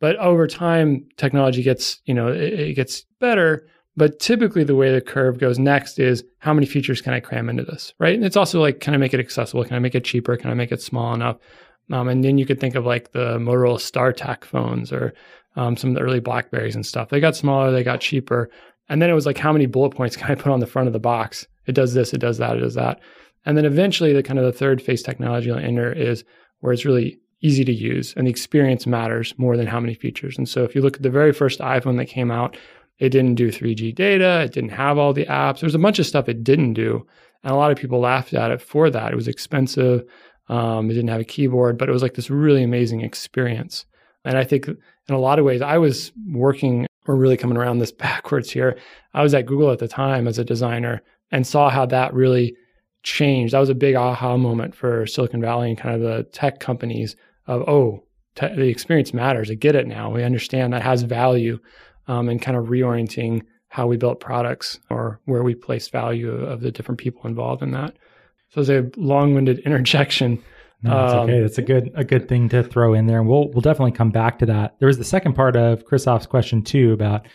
But 0.00 0.16
over 0.16 0.46
time, 0.46 1.06
technology 1.18 1.62
gets, 1.62 2.00
you 2.06 2.14
know, 2.14 2.28
it, 2.28 2.54
it 2.54 2.74
gets 2.74 3.04
better. 3.20 3.66
But 3.96 4.20
typically, 4.20 4.62
the 4.62 4.74
way 4.74 4.92
the 4.92 5.00
curve 5.00 5.38
goes 5.38 5.58
next 5.58 5.98
is 5.98 6.22
how 6.38 6.52
many 6.52 6.66
features 6.66 7.00
can 7.00 7.14
I 7.14 7.20
cram 7.20 7.48
into 7.48 7.64
this, 7.64 7.94
right? 7.98 8.14
And 8.14 8.24
it's 8.24 8.36
also 8.36 8.60
like, 8.60 8.80
can 8.80 8.92
I 8.92 8.98
make 8.98 9.14
it 9.14 9.20
accessible? 9.20 9.64
Can 9.64 9.76
I 9.76 9.78
make 9.78 9.94
it 9.94 10.04
cheaper? 10.04 10.36
Can 10.36 10.50
I 10.50 10.54
make 10.54 10.70
it 10.70 10.82
small 10.82 11.14
enough? 11.14 11.38
Um, 11.90 12.08
and 12.08 12.22
then 12.22 12.36
you 12.36 12.44
could 12.44 12.60
think 12.60 12.74
of 12.74 12.84
like 12.84 13.12
the 13.12 13.38
Motorola 13.38 13.78
StarTAC 13.78 14.44
phones 14.44 14.92
or 14.92 15.14
um, 15.56 15.76
some 15.76 15.90
of 15.90 15.96
the 15.96 16.02
early 16.02 16.20
Blackberries 16.20 16.74
and 16.74 16.84
stuff. 16.84 17.08
They 17.08 17.20
got 17.20 17.36
smaller, 17.36 17.72
they 17.72 17.82
got 17.82 18.00
cheaper. 18.00 18.50
And 18.88 19.00
then 19.00 19.08
it 19.08 19.14
was 19.14 19.26
like, 19.26 19.38
how 19.38 19.52
many 19.52 19.66
bullet 19.66 19.94
points 19.94 20.16
can 20.16 20.30
I 20.30 20.34
put 20.34 20.52
on 20.52 20.60
the 20.60 20.66
front 20.66 20.88
of 20.88 20.92
the 20.92 21.00
box? 21.00 21.46
It 21.66 21.72
does 21.72 21.94
this, 21.94 22.12
it 22.12 22.18
does 22.18 22.38
that, 22.38 22.56
it 22.56 22.60
does 22.60 22.74
that. 22.74 23.00
And 23.46 23.56
then 23.56 23.64
eventually, 23.64 24.12
the 24.12 24.24
kind 24.24 24.38
of 24.38 24.44
the 24.44 24.52
third 24.52 24.82
phase 24.82 25.02
technology 25.02 25.46
you'll 25.46 25.58
enter 25.58 25.92
is 25.92 26.24
where 26.60 26.72
it's 26.72 26.84
really 26.84 27.18
easy 27.42 27.64
to 27.64 27.72
use 27.72 28.14
and 28.16 28.26
the 28.26 28.30
experience 28.30 28.86
matters 28.86 29.34
more 29.36 29.56
than 29.56 29.66
how 29.66 29.78
many 29.78 29.94
features. 29.94 30.36
And 30.38 30.48
so 30.48 30.64
if 30.64 30.74
you 30.74 30.80
look 30.80 30.96
at 30.96 31.02
the 31.02 31.10
very 31.10 31.32
first 31.32 31.60
iPhone 31.60 31.96
that 31.98 32.06
came 32.06 32.30
out, 32.30 32.56
it 32.98 33.10
didn't 33.10 33.34
do 33.34 33.50
3G 33.50 33.94
data, 33.94 34.42
it 34.42 34.52
didn't 34.52 34.70
have 34.70 34.98
all 34.98 35.12
the 35.12 35.26
apps. 35.26 35.60
There 35.60 35.66
was 35.66 35.74
a 35.74 35.78
bunch 35.78 35.98
of 35.98 36.06
stuff 36.06 36.28
it 36.28 36.44
didn't 36.44 36.74
do. 36.74 37.06
And 37.42 37.52
a 37.52 37.56
lot 37.56 37.70
of 37.70 37.78
people 37.78 38.00
laughed 38.00 38.34
at 38.34 38.50
it 38.50 38.60
for 38.60 38.90
that. 38.90 39.12
It 39.12 39.16
was 39.16 39.28
expensive. 39.28 40.04
Um, 40.48 40.90
it 40.90 40.94
didn't 40.94 41.10
have 41.10 41.20
a 41.20 41.24
keyboard, 41.24 41.78
but 41.78 41.88
it 41.88 41.92
was 41.92 42.02
like 42.02 42.14
this 42.14 42.30
really 42.30 42.62
amazing 42.62 43.02
experience. 43.02 43.84
And 44.24 44.38
I 44.38 44.44
think 44.44 44.68
in 44.68 45.14
a 45.14 45.18
lot 45.18 45.38
of 45.38 45.44
ways, 45.44 45.62
I 45.62 45.78
was 45.78 46.12
working, 46.30 46.86
we're 47.06 47.16
really 47.16 47.36
coming 47.36 47.56
around 47.56 47.78
this 47.78 47.92
backwards 48.06 48.50
here. 48.50 48.78
I 49.14 49.22
was 49.22 49.34
at 49.34 49.46
Google 49.46 49.70
at 49.70 49.78
the 49.78 49.88
time 49.88 50.26
as 50.26 50.38
a 50.38 50.44
designer 50.44 51.02
and 51.30 51.46
saw 51.46 51.70
how 51.70 51.86
that 51.86 52.14
really 52.14 52.56
changed. 53.02 53.54
That 53.54 53.60
was 53.60 53.68
a 53.68 53.74
big 53.74 53.94
aha 53.94 54.36
moment 54.36 54.74
for 54.74 55.06
Silicon 55.06 55.40
Valley 55.40 55.68
and 55.68 55.78
kind 55.78 55.94
of 55.94 56.00
the 56.00 56.24
tech 56.32 56.60
companies 56.60 57.16
of, 57.46 57.62
oh, 57.68 58.04
te- 58.34 58.54
the 58.54 58.68
experience 58.68 59.14
matters. 59.14 59.50
I 59.50 59.54
get 59.54 59.76
it 59.76 59.86
now. 59.86 60.10
We 60.10 60.24
understand 60.24 60.72
that 60.72 60.82
has 60.82 61.02
value 61.02 61.58
um, 62.08 62.28
and 62.28 62.40
kind 62.40 62.56
of 62.56 62.66
reorienting 62.66 63.42
how 63.68 63.86
we 63.86 63.96
built 63.96 64.20
products 64.20 64.78
or 64.90 65.20
where 65.24 65.42
we 65.42 65.54
place 65.54 65.88
value 65.88 66.30
of 66.32 66.60
the 66.60 66.70
different 66.70 66.98
people 66.98 67.26
involved 67.26 67.62
in 67.62 67.72
that. 67.72 67.94
So 68.50 68.60
it's 68.60 68.70
a 68.70 68.88
long-winded 68.96 69.58
interjection. 69.66 70.42
No, 70.82 71.04
it's 71.04 71.14
Um, 71.14 71.18
okay. 71.20 71.40
That's 71.40 71.58
a 71.58 71.62
good 71.62 71.90
a 71.94 72.04
good 72.04 72.28
thing 72.28 72.48
to 72.50 72.62
throw 72.62 72.92
in 72.94 73.06
there, 73.06 73.18
and 73.18 73.28
we'll 73.28 73.48
we'll 73.48 73.62
definitely 73.62 73.92
come 73.92 74.10
back 74.10 74.38
to 74.40 74.46
that. 74.46 74.76
There 74.78 74.86
was 74.86 74.98
the 74.98 75.04
second 75.04 75.32
part 75.34 75.56
of 75.56 75.84
Christoph's 75.86 76.26
question 76.26 76.62
too 76.62 76.92
about 76.92 77.26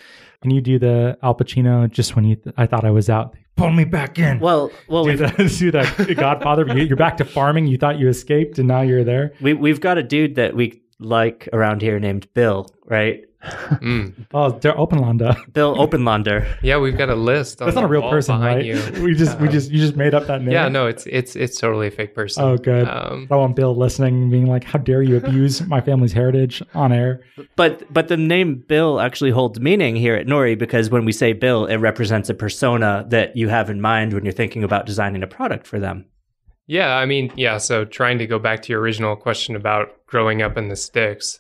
can 0.42 0.52
you 0.52 0.62
do 0.62 0.80
the 0.80 1.18
Al 1.22 1.36
Pacino 1.36 1.90
just 1.92 2.16
when 2.16 2.26
you 2.26 2.36
th- 2.36 2.56
I 2.58 2.66
thought 2.68 2.86
I 2.86 2.92
was 2.92 3.10
out, 3.10 3.36
pull 3.58 3.72
me 3.72 3.84
back 3.84 4.18
in. 4.20 4.40
Well, 4.40 4.72
well, 4.88 5.04
do 5.04 5.10
we've, 5.10 5.20
that, 5.20 5.38
do 5.60 5.72
that 5.72 6.16
Godfather. 6.18 6.66
You're 6.78 6.96
back 6.96 7.18
to 7.18 7.26
farming. 7.26 7.68
You 7.68 7.78
thought 7.78 8.00
you 8.00 8.08
escaped, 8.08 8.58
and 8.60 8.68
now 8.68 8.82
you're 8.82 9.04
there. 9.04 9.34
we, 9.42 9.54
we've 9.54 9.82
got 9.82 9.98
a 9.98 10.04
dude 10.04 10.36
that 10.36 10.56
we 10.56 10.82
like 11.00 11.50
around 11.52 11.82
here 11.82 12.00
named 12.00 12.28
Bill, 12.34 12.68
right? 12.86 13.22
Mm. 13.42 14.14
Oh, 14.34 14.52
Der 14.60 14.74
Openlander. 14.74 15.36
Bill 15.54 15.76
Openlander. 15.76 16.48
Yeah, 16.62 16.78
we've 16.78 16.98
got 16.98 17.10
a 17.10 17.16
list. 17.16 17.62
On 17.62 17.66
That's 17.68 17.76
not 17.76 17.84
a 17.84 17.88
real 17.88 18.10
person, 18.10 18.38
behind 18.38 18.58
right? 18.58 18.66
You. 18.66 19.04
We 19.04 19.16
just 19.16 19.40
we 19.40 19.48
Um, 19.48 19.54
just 19.54 19.72
you 19.72 19.80
just 19.80 19.96
made 19.96 20.14
up 20.14 20.28
that 20.28 20.42
name. 20.42 20.52
Yeah, 20.52 20.68
no, 20.70 20.88
it's 20.88 21.06
it's 21.08 21.36
it's 21.36 21.58
totally 21.60 21.88
a 21.88 21.92
fake 21.92 22.14
person. 22.16 22.44
Oh, 22.44 22.58
good. 22.58 22.88
Um, 22.88 23.28
I 23.32 23.36
want 23.36 23.56
Bill 23.56 23.76
listening, 23.76 24.30
being 24.30 24.46
like, 24.48 24.64
"How 24.64 24.80
dare 24.80 25.02
you 25.02 25.18
abuse 25.18 25.62
my 25.68 25.82
family's 25.82 26.14
heritage 26.14 26.62
on 26.74 26.92
air?" 26.94 27.22
But 27.56 27.92
but 27.92 28.08
the 28.08 28.18
name 28.18 28.64
Bill 28.68 29.00
actually 29.00 29.32
holds 29.32 29.60
meaning 29.60 29.96
here 29.96 30.16
at 30.16 30.28
Nori 30.28 30.58
because 30.58 30.90
when 30.90 31.06
we 31.06 31.12
say 31.12 31.34
Bill, 31.34 31.66
it 31.66 31.78
represents 31.78 32.30
a 32.30 32.34
persona 32.34 33.06
that 33.10 33.36
you 33.36 33.50
have 33.50 33.70
in 33.70 33.82
mind 33.82 34.14
when 34.14 34.24
you're 34.24 34.34
thinking 34.34 34.64
about 34.64 34.86
designing 34.86 35.24
a 35.24 35.28
product 35.28 35.66
for 35.68 35.80
them. 35.80 36.06
Yeah, 36.68 36.96
I 36.96 37.06
mean, 37.06 37.34
yeah. 37.36 37.58
So 37.58 37.84
trying 37.86 38.20
to 38.20 38.28
go 38.28 38.40
back 38.40 38.62
to 38.64 38.72
your 38.72 38.80
original 38.82 39.16
question 39.16 39.56
about 39.56 40.06
growing 40.06 40.42
up 40.42 40.58
in 40.58 40.70
the 40.70 40.76
sticks, 40.76 41.40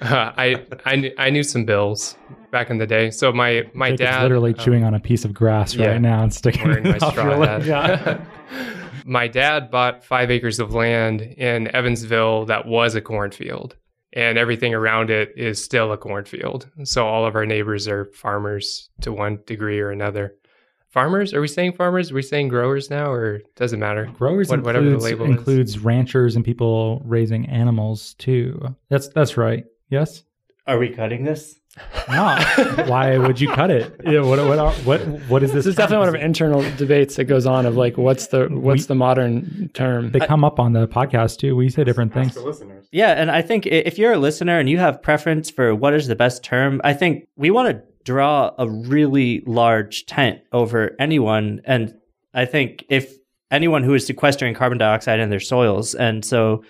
uh, 0.00 0.32
I 0.36 0.64
I 0.84 0.96
knew, 0.96 1.12
I 1.18 1.30
knew 1.30 1.42
some 1.42 1.64
bills 1.64 2.16
back 2.50 2.70
in 2.70 2.78
the 2.78 2.86
day. 2.86 3.10
So 3.10 3.32
my 3.32 3.68
my 3.74 3.90
Jacob's 3.90 4.10
dad 4.10 4.22
literally 4.22 4.54
um, 4.54 4.58
chewing 4.58 4.84
on 4.84 4.94
a 4.94 5.00
piece 5.00 5.24
of 5.24 5.34
grass 5.34 5.74
yeah. 5.74 5.88
right 5.88 6.00
now 6.00 6.22
and 6.22 6.32
sticking 6.32 6.68
my 6.68 6.78
it 6.78 7.02
off 7.02 7.12
straw 7.12 7.24
your 7.24 7.36
leg. 7.38 7.66
Yeah. 7.66 8.24
my 9.04 9.26
dad 9.26 9.70
bought 9.70 10.04
five 10.04 10.30
acres 10.30 10.60
of 10.60 10.72
land 10.72 11.22
in 11.22 11.74
Evansville 11.74 12.46
that 12.46 12.66
was 12.66 12.94
a 12.94 13.00
cornfield, 13.00 13.76
and 14.12 14.38
everything 14.38 14.74
around 14.74 15.10
it 15.10 15.32
is 15.36 15.62
still 15.62 15.92
a 15.92 15.96
cornfield. 15.96 16.68
So 16.84 17.06
all 17.06 17.26
of 17.26 17.34
our 17.34 17.46
neighbors 17.46 17.88
are 17.88 18.04
farmers 18.14 18.90
to 19.00 19.12
one 19.12 19.40
degree 19.46 19.80
or 19.80 19.90
another. 19.90 20.34
Farmers? 20.90 21.32
Are 21.32 21.40
we 21.40 21.48
saying 21.48 21.72
farmers? 21.72 22.12
Are 22.12 22.14
we 22.14 22.20
saying 22.20 22.48
growers 22.48 22.90
now, 22.90 23.10
or 23.10 23.40
does 23.56 23.72
it 23.72 23.78
matter? 23.78 24.10
Growers 24.18 24.50
What- 24.50 24.62
whatever 24.62 24.84
the 24.84 24.92
includes, 24.92 25.14
is. 25.14 25.22
includes 25.22 25.78
ranchers 25.78 26.36
and 26.36 26.44
people 26.44 27.00
raising 27.06 27.48
animals 27.48 28.12
too. 28.18 28.60
That's 28.90 29.08
that's 29.08 29.38
right. 29.38 29.64
Yes. 29.92 30.22
Are 30.66 30.78
we 30.78 30.88
cutting 30.88 31.24
this? 31.24 31.56
No, 32.08 32.36
why 32.86 33.16
would 33.16 33.40
you 33.40 33.48
cut 33.48 33.70
it? 33.70 33.98
Yeah, 34.04 34.20
what 34.20 34.38
what 34.46 34.58
are, 34.58 34.72
what 34.88 35.00
what 35.30 35.42
is 35.42 35.52
this? 35.52 35.64
This 35.64 35.70
is 35.72 35.76
definitely 35.76 36.00
one 36.06 36.08
of 36.08 36.14
our 36.16 36.20
internal 36.20 36.60
debates 36.76 37.16
that 37.16 37.24
goes 37.24 37.46
on 37.46 37.64
of 37.64 37.76
like 37.76 37.96
what's 37.96 38.26
the 38.26 38.48
what's 38.50 38.82
We- 38.82 38.86
the 38.88 38.94
modern 38.96 39.70
term. 39.72 40.10
They 40.10 40.18
come 40.20 40.44
up 40.44 40.58
on 40.60 40.72
the 40.74 40.86
podcast 40.88 41.38
too. 41.38 41.54
We 41.56 41.70
say 41.70 41.84
different 41.84 42.10
Ask 42.14 42.20
things. 42.20 42.34
for 42.34 42.40
listeners. 42.42 42.88
Yeah, 42.92 43.12
and 43.12 43.30
I 43.30 43.40
think 43.40 43.66
if 43.66 43.98
you're 43.98 44.12
a 44.12 44.18
listener 44.18 44.58
and 44.58 44.68
you 44.68 44.78
have 44.78 45.00
preference 45.02 45.48
for 45.50 45.74
what 45.74 45.94
is 45.94 46.08
the 46.08 46.16
best 46.16 46.42
term, 46.44 46.80
I 46.84 46.92
think 46.92 47.26
we 47.36 47.50
want 47.50 47.70
to 47.70 47.82
draw 48.04 48.50
a 48.58 48.68
really 48.68 49.42
large 49.46 50.04
tent 50.06 50.40
over 50.52 50.94
anyone. 50.98 51.62
And 51.64 51.94
I 52.34 52.44
think 52.44 52.84
if 52.90 53.14
anyone 53.50 53.82
who 53.84 53.94
is 53.94 54.04
sequestering 54.04 54.52
carbon 54.54 54.76
dioxide 54.78 55.20
in 55.20 55.30
their 55.30 55.40
soils, 55.40 55.94
and 55.94 56.22
so 56.24 56.64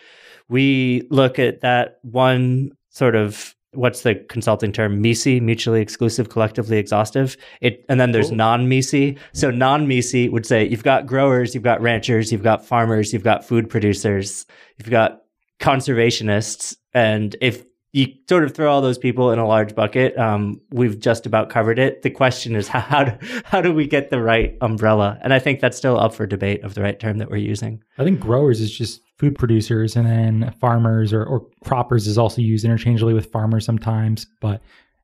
we 0.49 1.09
look 1.11 1.39
at 1.41 1.63
that 1.63 1.99
one 2.03 2.71
sort 2.93 3.17
of 3.17 3.55
what's 3.75 4.03
the 4.03 4.15
consulting 4.29 4.71
term 4.71 5.01
MECE, 5.01 5.41
mutually 5.41 5.81
exclusive, 5.81 6.29
collectively 6.29 6.77
exhaustive. 6.77 7.37
It 7.61 7.85
and 7.89 7.99
then 7.99 8.13
there's 8.13 8.29
Cool. 8.29 8.37
non-MECE. 8.37 9.17
So 9.33 9.51
non-MECE 9.51 10.29
would 10.31 10.45
say 10.47 10.69
you've 10.69 10.85
got 10.85 11.07
growers, 11.07 11.55
you've 11.55 11.65
got 11.65 11.81
ranchers, 11.81 12.31
you've 12.31 12.43
got 12.43 12.65
farmers, 12.65 13.13
you've 13.13 13.25
got 13.25 13.45
food 13.45 13.69
producers, 13.71 14.45
you've 14.79 14.91
got 14.91 15.23
conservationists, 15.59 16.77
and 16.93 17.35
if 17.41 17.65
you 17.93 18.07
sort 18.27 18.43
of 18.43 18.55
throw 18.55 18.73
all 18.73 18.81
those 18.81 18.97
people 18.97 19.31
in 19.31 19.39
a 19.39 19.47
large 19.47 19.75
bucket, 19.75 20.17
um, 20.17 20.61
we've 20.71 20.99
just 20.99 21.27
about 21.27 21.51
covered 21.51 21.79
it. 21.79 22.03
The 22.03 22.11
question 22.11 22.57
is 22.57 22.69
how 22.75 22.81
how 22.81 23.05
do, 23.05 23.43
how 23.45 23.61
do 23.61 23.73
we 23.73 23.87
get 23.87 24.11
the 24.11 24.21
right 24.21 24.57
umbrella? 24.61 25.19
And 25.23 25.35
I 25.35 25.39
think 25.39 25.61
that's 25.61 25.77
still 25.77 26.01
up 26.01 26.15
for 26.15 26.27
debate 26.27 26.65
of 26.65 26.75
the 26.75 26.83
right 26.83 26.99
term 26.99 27.19
that 27.19 27.31
we're 27.31 27.37
using. 27.37 27.83
I 27.99 28.05
think 28.05 28.19
growers 28.19 28.61
is 28.61 28.77
just 28.77 29.01
food 29.19 29.39
producers, 29.39 29.95
and 29.95 30.07
then 30.07 30.53
farmers 30.61 31.13
or, 31.13 31.25
or 31.25 31.47
croppers 31.65 32.07
is 32.07 32.19
also 32.19 32.41
used 32.41 32.65
interchangeably 32.65 33.15
with 33.15 33.31
farmers 33.31 33.65
sometimes. 33.65 34.27
But 34.41 34.63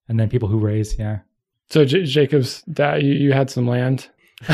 and 0.09 0.19
then 0.19 0.31
people 0.31 0.49
who 0.49 0.59
raise, 0.59 0.99
yeah. 0.99 1.19
so 1.69 1.85
J- 1.85 2.05
Jacob's 2.05 2.63
dad, 2.63 3.03
you, 3.03 3.13
you 3.13 3.33
had 3.33 3.51
some 3.51 3.69
land. 3.69 4.09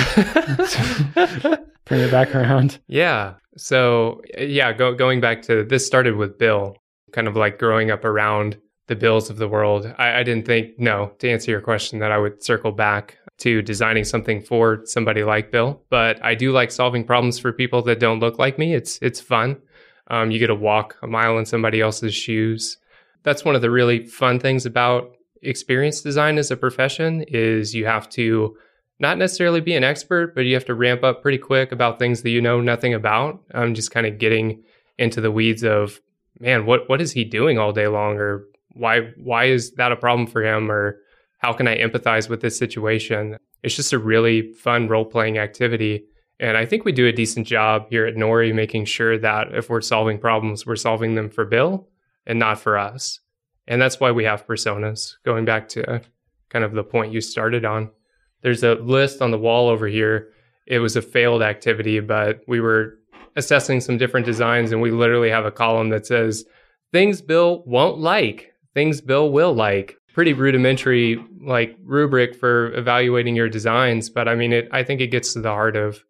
Bring 1.84 2.00
it 2.00 2.10
back 2.10 2.34
around. 2.34 2.78
Yeah. 2.88 3.34
So 3.56 4.22
yeah, 4.36 4.72
go, 4.72 4.94
going 4.94 5.20
back 5.20 5.42
to 5.42 5.64
this 5.64 5.86
started 5.86 6.16
with 6.16 6.38
Bill, 6.38 6.76
kind 7.14 7.28
of 7.28 7.36
like 7.36 7.58
growing 7.58 7.90
up 7.90 8.04
around 8.04 8.58
the 8.86 8.96
Bills 8.96 9.30
of 9.30 9.38
the 9.38 9.48
world. 9.48 9.92
I, 9.98 10.20
I 10.20 10.22
didn't 10.22 10.46
think 10.46 10.78
no 10.78 11.12
to 11.20 11.30
answer 11.30 11.50
your 11.50 11.62
question 11.62 12.00
that 12.00 12.12
I 12.12 12.18
would 12.18 12.44
circle 12.44 12.72
back 12.72 13.16
to 13.38 13.62
designing 13.62 14.04
something 14.04 14.42
for 14.42 14.82
somebody 14.84 15.24
like 15.24 15.50
Bill, 15.50 15.82
but 15.90 16.22
I 16.22 16.34
do 16.34 16.52
like 16.52 16.70
solving 16.70 17.04
problems 17.04 17.38
for 17.38 17.52
people 17.52 17.82
that 17.82 17.98
don't 17.98 18.20
look 18.20 18.38
like 18.38 18.58
me. 18.58 18.74
It's 18.74 18.98
it's 19.00 19.20
fun. 19.20 19.60
Um, 20.08 20.30
you 20.30 20.38
get 20.38 20.48
to 20.48 20.54
walk 20.54 20.96
a 21.02 21.06
mile 21.06 21.38
in 21.38 21.46
somebody 21.46 21.80
else's 21.80 22.14
shoes. 22.14 22.76
That's 23.22 23.44
one 23.44 23.54
of 23.54 23.62
the 23.62 23.70
really 23.70 24.06
fun 24.06 24.38
things 24.38 24.66
about 24.66 25.16
experience 25.42 26.02
design 26.02 26.38
as 26.38 26.50
a 26.50 26.56
profession 26.56 27.22
is 27.22 27.74
you 27.74 27.86
have 27.86 28.08
to 28.10 28.56
not 29.00 29.18
necessarily 29.18 29.60
be 29.60 29.74
an 29.74 29.84
expert, 29.84 30.34
but 30.34 30.42
you 30.42 30.54
have 30.54 30.64
to 30.66 30.74
ramp 30.74 31.02
up 31.02 31.22
pretty 31.22 31.38
quick 31.38 31.72
about 31.72 31.98
things 31.98 32.22
that 32.22 32.30
you 32.30 32.40
know 32.40 32.60
nothing 32.60 32.94
about. 32.94 33.42
I'm 33.52 33.74
just 33.74 33.90
kind 33.90 34.06
of 34.06 34.18
getting 34.18 34.62
into 34.98 35.20
the 35.20 35.32
weeds 35.32 35.64
of, 35.64 36.00
man, 36.38 36.66
what 36.66 36.88
what 36.88 37.00
is 37.00 37.12
he 37.12 37.24
doing 37.24 37.58
all 37.58 37.72
day 37.72 37.88
long, 37.88 38.16
or 38.16 38.44
why 38.72 39.12
why 39.16 39.44
is 39.44 39.72
that 39.72 39.92
a 39.92 39.96
problem 39.96 40.26
for 40.26 40.44
him, 40.44 40.70
or 40.70 40.98
how 41.38 41.52
can 41.52 41.68
I 41.68 41.78
empathize 41.78 42.28
with 42.28 42.40
this 42.40 42.58
situation? 42.58 43.36
It's 43.62 43.76
just 43.76 43.92
a 43.92 43.98
really 43.98 44.52
fun 44.52 44.88
role 44.88 45.04
playing 45.04 45.38
activity. 45.38 46.04
And 46.40 46.56
I 46.56 46.66
think 46.66 46.84
we 46.84 46.92
do 46.92 47.06
a 47.06 47.12
decent 47.12 47.46
job 47.46 47.86
here 47.90 48.06
at 48.06 48.16
Nori 48.16 48.52
making 48.54 48.86
sure 48.86 49.18
that 49.18 49.54
if 49.54 49.70
we're 49.70 49.80
solving 49.80 50.18
problems, 50.18 50.66
we're 50.66 50.76
solving 50.76 51.14
them 51.14 51.30
for 51.30 51.44
Bill 51.44 51.88
and 52.26 52.38
not 52.38 52.58
for 52.58 52.76
us. 52.76 53.20
And 53.68 53.80
that's 53.80 54.00
why 54.00 54.10
we 54.10 54.24
have 54.24 54.46
personas, 54.46 55.14
going 55.24 55.44
back 55.44 55.68
to 55.70 56.02
kind 56.50 56.64
of 56.64 56.72
the 56.72 56.84
point 56.84 57.12
you 57.12 57.20
started 57.20 57.64
on 57.64 57.90
there's 58.44 58.62
a 58.62 58.74
list 58.74 59.22
on 59.22 59.30
the 59.30 59.38
wall 59.38 59.68
over 59.68 59.88
here. 59.88 60.28
It 60.66 60.78
was 60.78 60.96
a 60.96 61.02
failed 61.02 61.42
activity, 61.42 61.98
but 62.00 62.42
we 62.46 62.60
were 62.60 62.98
assessing 63.36 63.80
some 63.80 63.98
different 63.98 64.26
designs, 64.26 64.72
and 64.72 64.80
we 64.80 64.90
literally 64.90 65.30
have 65.30 65.44
a 65.44 65.50
column 65.50 65.88
that 65.90 66.06
says 66.06 66.44
things 66.92 67.20
Bill 67.20 67.62
won't 67.66 67.98
like, 67.98 68.54
things 68.74 69.00
Bill 69.00 69.30
will 69.30 69.54
like. 69.54 69.96
Pretty 70.12 70.32
rudimentary 70.32 71.24
like 71.40 71.76
rubric 71.82 72.36
for 72.36 72.72
evaluating 72.74 73.34
your 73.34 73.48
designs, 73.48 74.08
but 74.08 74.28
I 74.28 74.36
mean, 74.36 74.52
it. 74.52 74.68
I 74.70 74.84
think 74.84 75.00
it 75.00 75.08
gets 75.08 75.32
to 75.32 75.40
the 75.40 75.50
heart 75.50 75.74
of 75.74 76.04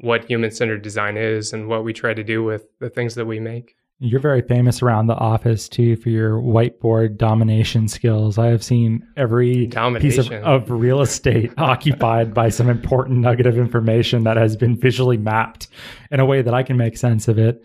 what 0.00 0.24
human-centered 0.24 0.82
design 0.82 1.16
is 1.16 1.52
and 1.52 1.68
what 1.68 1.84
we 1.84 1.92
try 1.92 2.12
to 2.12 2.24
do 2.24 2.42
with 2.44 2.66
the 2.78 2.90
things 2.90 3.14
that 3.14 3.24
we 3.24 3.40
make. 3.40 3.76
You're 4.04 4.20
very 4.20 4.42
famous 4.42 4.82
around 4.82 5.06
the 5.06 5.14
office 5.14 5.68
too 5.68 5.94
for 5.96 6.08
your 6.08 6.40
whiteboard 6.40 7.16
domination 7.16 7.86
skills. 7.86 8.36
I 8.36 8.46
have 8.48 8.64
seen 8.64 9.06
every 9.16 9.68
piece 10.00 10.18
of, 10.18 10.32
of 10.32 10.70
real 10.70 11.00
estate 11.02 11.52
occupied 11.58 12.34
by 12.34 12.48
some 12.48 12.68
important 12.68 13.20
nugget 13.20 13.46
of 13.46 13.56
information 13.56 14.24
that 14.24 14.36
has 14.36 14.56
been 14.56 14.76
visually 14.76 15.18
mapped 15.18 15.68
in 16.10 16.18
a 16.18 16.26
way 16.26 16.42
that 16.42 16.52
I 16.52 16.64
can 16.64 16.76
make 16.76 16.96
sense 16.96 17.28
of 17.28 17.38
it. 17.38 17.64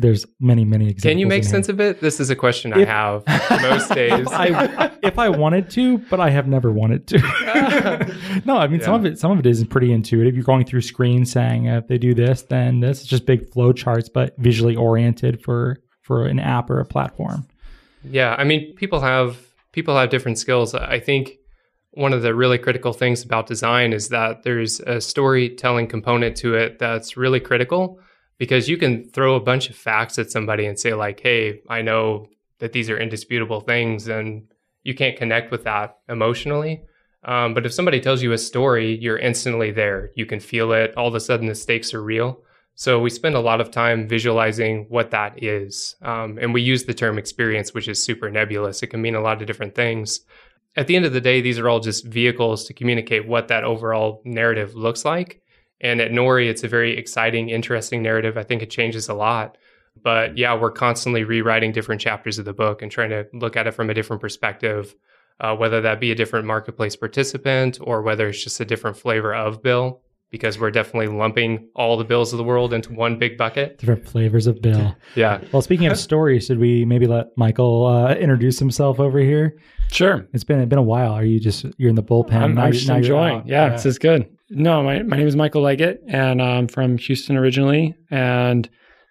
There's 0.00 0.26
many, 0.40 0.64
many 0.64 0.86
examples. 0.88 1.10
Can 1.10 1.18
you 1.18 1.26
make 1.26 1.44
sense 1.44 1.68
of 1.68 1.80
it? 1.80 2.00
This 2.00 2.20
is 2.20 2.30
a 2.30 2.36
question 2.36 2.72
If- 2.72 2.88
I 2.88 2.90
have 2.90 3.24
most 3.62 3.94
days. 3.94 4.12
if 4.12 4.28
I 4.28 4.90
if 5.02 5.18
I 5.18 5.28
wanted 5.28 5.70
to, 5.70 5.98
but 5.98 6.20
I 6.20 6.30
have 6.30 6.46
never 6.46 6.70
wanted 6.72 7.06
to. 7.08 7.18
no, 8.44 8.56
I 8.56 8.66
mean 8.68 8.80
some 8.80 8.94
of 8.94 9.04
it 9.06 9.18
some 9.18 9.30
of 9.32 9.38
it 9.38 9.46
is 9.46 9.64
pretty 9.64 9.92
intuitive. 9.92 10.34
You're 10.34 10.44
going 10.44 10.64
through 10.64 10.82
screens 10.82 11.30
saying 11.30 11.68
uh, 11.68 11.78
if 11.78 11.88
they 11.88 11.98
do 11.98 12.14
this, 12.14 12.42
then 12.42 12.80
this. 12.80 13.00
It's 13.00 13.08
just 13.08 13.26
big 13.26 13.50
flow 13.50 13.72
charts, 13.72 14.08
but 14.08 14.34
visually 14.38 14.76
oriented 14.76 15.42
for 15.42 15.78
for 16.02 16.26
an 16.26 16.38
app 16.38 16.70
or 16.70 16.80
a 16.80 16.84
platform. 16.84 17.46
Yeah, 18.04 18.34
I 18.36 18.44
mean, 18.44 18.74
people 18.74 19.00
have 19.00 19.38
people 19.72 19.96
have 19.96 20.10
different 20.10 20.38
skills. 20.38 20.74
I 20.74 21.00
think 21.00 21.38
one 21.92 22.12
of 22.12 22.22
the 22.22 22.34
really 22.34 22.58
critical 22.58 22.92
things 22.92 23.22
about 23.22 23.46
design 23.46 23.92
is 23.92 24.08
that 24.08 24.44
there's 24.44 24.80
a 24.80 25.00
storytelling 25.00 25.86
component 25.88 26.36
to 26.38 26.54
it 26.54 26.78
that's 26.78 27.16
really 27.16 27.40
critical 27.40 27.98
because 28.42 28.68
you 28.68 28.76
can 28.76 29.08
throw 29.08 29.36
a 29.36 29.40
bunch 29.40 29.70
of 29.70 29.76
facts 29.76 30.18
at 30.18 30.28
somebody 30.28 30.66
and 30.66 30.76
say 30.76 30.94
like, 30.94 31.20
"Hey, 31.20 31.60
I 31.68 31.80
know 31.80 32.26
that 32.58 32.72
these 32.72 32.90
are 32.90 32.98
indisputable 32.98 33.60
things," 33.60 34.08
and 34.08 34.48
you 34.82 34.94
can't 34.96 35.16
connect 35.16 35.52
with 35.52 35.62
that 35.62 35.98
emotionally. 36.08 36.82
Um, 37.22 37.54
but 37.54 37.64
if 37.64 37.72
somebody 37.72 38.00
tells 38.00 38.20
you 38.20 38.32
a 38.32 38.38
story, 38.38 38.98
you're 39.00 39.16
instantly 39.16 39.70
there. 39.70 40.10
You 40.16 40.26
can 40.26 40.40
feel 40.40 40.72
it. 40.72 40.92
All 40.96 41.06
of 41.06 41.14
a 41.14 41.20
sudden, 41.20 41.46
the 41.46 41.54
stakes 41.54 41.94
are 41.94 42.02
real. 42.02 42.42
So 42.74 42.98
we 42.98 43.10
spend 43.10 43.36
a 43.36 43.40
lot 43.40 43.60
of 43.60 43.70
time 43.70 44.08
visualizing 44.08 44.86
what 44.88 45.12
that 45.12 45.40
is. 45.40 45.94
Um, 46.02 46.36
and 46.42 46.52
we 46.52 46.62
use 46.62 46.82
the 46.82 46.94
term 46.94 47.18
experience, 47.18 47.72
which 47.72 47.86
is 47.86 48.02
super 48.02 48.28
nebulous. 48.28 48.82
It 48.82 48.88
can 48.88 49.00
mean 49.00 49.14
a 49.14 49.20
lot 49.20 49.40
of 49.40 49.46
different 49.46 49.76
things. 49.76 50.18
At 50.74 50.88
the 50.88 50.96
end 50.96 51.04
of 51.04 51.12
the 51.12 51.20
day, 51.20 51.40
these 51.40 51.60
are 51.60 51.68
all 51.68 51.78
just 51.78 52.04
vehicles 52.06 52.64
to 52.64 52.74
communicate 52.74 53.28
what 53.28 53.46
that 53.48 53.62
overall 53.62 54.20
narrative 54.24 54.74
looks 54.74 55.04
like. 55.04 55.41
And 55.82 56.00
at 56.00 56.10
Nori, 56.12 56.48
it's 56.48 56.62
a 56.64 56.68
very 56.68 56.96
exciting, 56.96 57.48
interesting 57.48 58.02
narrative. 58.02 58.36
I 58.36 58.42
think 58.44 58.62
it 58.62 58.70
changes 58.70 59.08
a 59.08 59.14
lot. 59.14 59.58
But 60.02 60.38
yeah, 60.38 60.54
we're 60.58 60.70
constantly 60.70 61.24
rewriting 61.24 61.72
different 61.72 62.00
chapters 62.00 62.38
of 62.38 62.44
the 62.44 62.52
book 62.54 62.80
and 62.82 62.90
trying 62.90 63.10
to 63.10 63.26
look 63.34 63.56
at 63.56 63.66
it 63.66 63.72
from 63.72 63.90
a 63.90 63.94
different 63.94 64.22
perspective, 64.22 64.94
uh, 65.40 65.54
whether 65.54 65.80
that 65.82 66.00
be 66.00 66.10
a 66.10 66.14
different 66.14 66.46
marketplace 66.46 66.96
participant 66.96 67.78
or 67.80 68.00
whether 68.02 68.28
it's 68.28 68.42
just 68.42 68.60
a 68.60 68.64
different 68.64 68.96
flavor 68.96 69.34
of 69.34 69.62
bill, 69.62 70.00
because 70.30 70.58
we're 70.58 70.70
definitely 70.70 71.08
lumping 71.08 71.68
all 71.76 71.98
the 71.98 72.04
bills 72.04 72.32
of 72.32 72.38
the 72.38 72.44
world 72.44 72.72
into 72.72 72.90
one 72.94 73.18
big 73.18 73.36
bucket. 73.36 73.78
Different 73.78 74.08
flavors 74.08 74.46
of 74.46 74.62
Bill. 74.62 74.96
Yeah. 75.14 75.40
well, 75.52 75.60
speaking 75.60 75.88
of 75.88 75.98
stories, 75.98 76.46
should 76.46 76.58
we 76.58 76.86
maybe 76.86 77.06
let 77.06 77.26
Michael 77.36 77.84
uh, 77.84 78.14
introduce 78.14 78.58
himself 78.58 78.98
over 78.98 79.18
here? 79.18 79.58
Sure. 79.90 80.26
It's 80.32 80.42
been 80.42 80.58
it's 80.60 80.70
been 80.70 80.78
a 80.78 80.82
while. 80.82 81.12
Are 81.12 81.24
you 81.24 81.38
just 81.38 81.66
you're 81.76 81.90
in 81.90 81.96
the 81.96 82.02
bullpen? 82.02 82.32
I'm, 82.32 82.54
Now 82.54 82.62
I'm 82.64 82.72
just 82.72 82.88
now 82.88 82.94
you're 82.94 83.02
enjoying. 83.02 83.36
out. 83.40 83.46
Yeah, 83.46 83.68
this 83.68 83.84
is 83.84 83.98
good. 83.98 84.26
No, 84.54 84.82
my, 84.82 85.02
my 85.02 85.16
name 85.16 85.26
is 85.26 85.34
Michael 85.34 85.62
Leggett, 85.62 86.02
and 86.06 86.42
I'm 86.42 86.68
from 86.68 86.98
Houston 86.98 87.38
originally. 87.38 87.96
And 88.10 88.68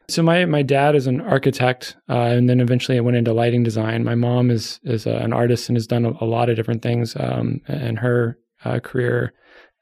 so 0.07 0.21
my, 0.21 0.45
my 0.45 0.61
dad 0.61 0.95
is 0.95 1.07
an 1.07 1.19
architect, 1.19 1.95
uh, 2.07 2.19
and 2.19 2.47
then 2.47 2.59
eventually 2.59 2.97
I 2.97 3.01
went 3.01 3.17
into 3.17 3.33
lighting 3.33 3.63
design. 3.63 4.03
My 4.03 4.13
mom 4.13 4.51
is 4.51 4.79
is 4.83 5.07
uh, 5.07 5.19
an 5.23 5.33
artist 5.33 5.67
and 5.67 5.75
has 5.75 5.87
done 5.87 6.05
a, 6.05 6.11
a 6.21 6.25
lot 6.25 6.49
of 6.49 6.55
different 6.55 6.83
things 6.83 7.15
um, 7.19 7.59
in 7.67 7.95
her 7.95 8.37
uh, 8.65 8.79
career. 8.81 9.33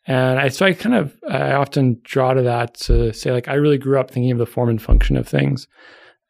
And 0.07 0.39
I 0.39 0.47
so 0.47 0.65
I 0.65 0.73
kind 0.73 0.95
of 0.95 1.17
I 1.29 1.51
often 1.51 1.99
draw 2.03 2.33
to 2.33 2.41
that 2.43 2.75
to 2.75 3.11
say 3.11 3.33
like 3.33 3.49
I 3.49 3.55
really 3.55 3.77
grew 3.77 3.99
up 3.99 4.11
thinking 4.11 4.31
of 4.31 4.37
the 4.37 4.45
form 4.45 4.69
and 4.69 4.81
function 4.81 5.17
of 5.17 5.27
things. 5.27 5.67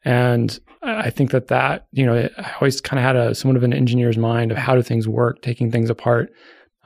And 0.04 0.58
I 0.82 1.10
think 1.10 1.30
that 1.30 1.48
that, 1.48 1.86
you 1.92 2.04
know, 2.04 2.28
I 2.36 2.52
always 2.54 2.80
kind 2.80 2.98
of 2.98 3.04
had 3.04 3.16
a 3.16 3.34
somewhat 3.34 3.56
of 3.56 3.62
an 3.62 3.74
engineer's 3.74 4.18
mind 4.18 4.50
of 4.50 4.58
how 4.58 4.74
do 4.74 4.82
things 4.82 5.06
work, 5.06 5.40
taking 5.42 5.70
things 5.70 5.90
apart. 5.90 6.32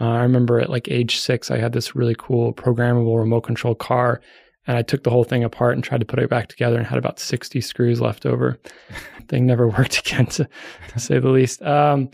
Uh, 0.00 0.08
I 0.08 0.22
remember 0.22 0.60
at 0.60 0.70
like 0.70 0.88
age 0.88 1.16
six, 1.16 1.50
I 1.50 1.58
had 1.58 1.72
this 1.72 1.94
really 1.94 2.16
cool 2.18 2.52
programmable 2.52 3.18
remote 3.18 3.42
control 3.42 3.74
car, 3.74 4.20
and 4.66 4.76
I 4.76 4.82
took 4.82 5.04
the 5.04 5.10
whole 5.10 5.24
thing 5.24 5.44
apart 5.44 5.74
and 5.74 5.84
tried 5.84 6.00
to 6.00 6.06
put 6.06 6.18
it 6.18 6.30
back 6.30 6.48
together, 6.48 6.76
and 6.76 6.86
had 6.86 6.98
about 6.98 7.20
sixty 7.20 7.60
screws 7.60 8.00
left 8.00 8.26
over. 8.26 8.58
thing 9.28 9.46
never 9.46 9.68
worked 9.78 9.98
again, 9.98 10.26
to, 10.26 10.48
to 10.88 10.98
say 10.98 11.18
the 11.18 11.28
least. 11.28 11.62
Um, 11.62 12.10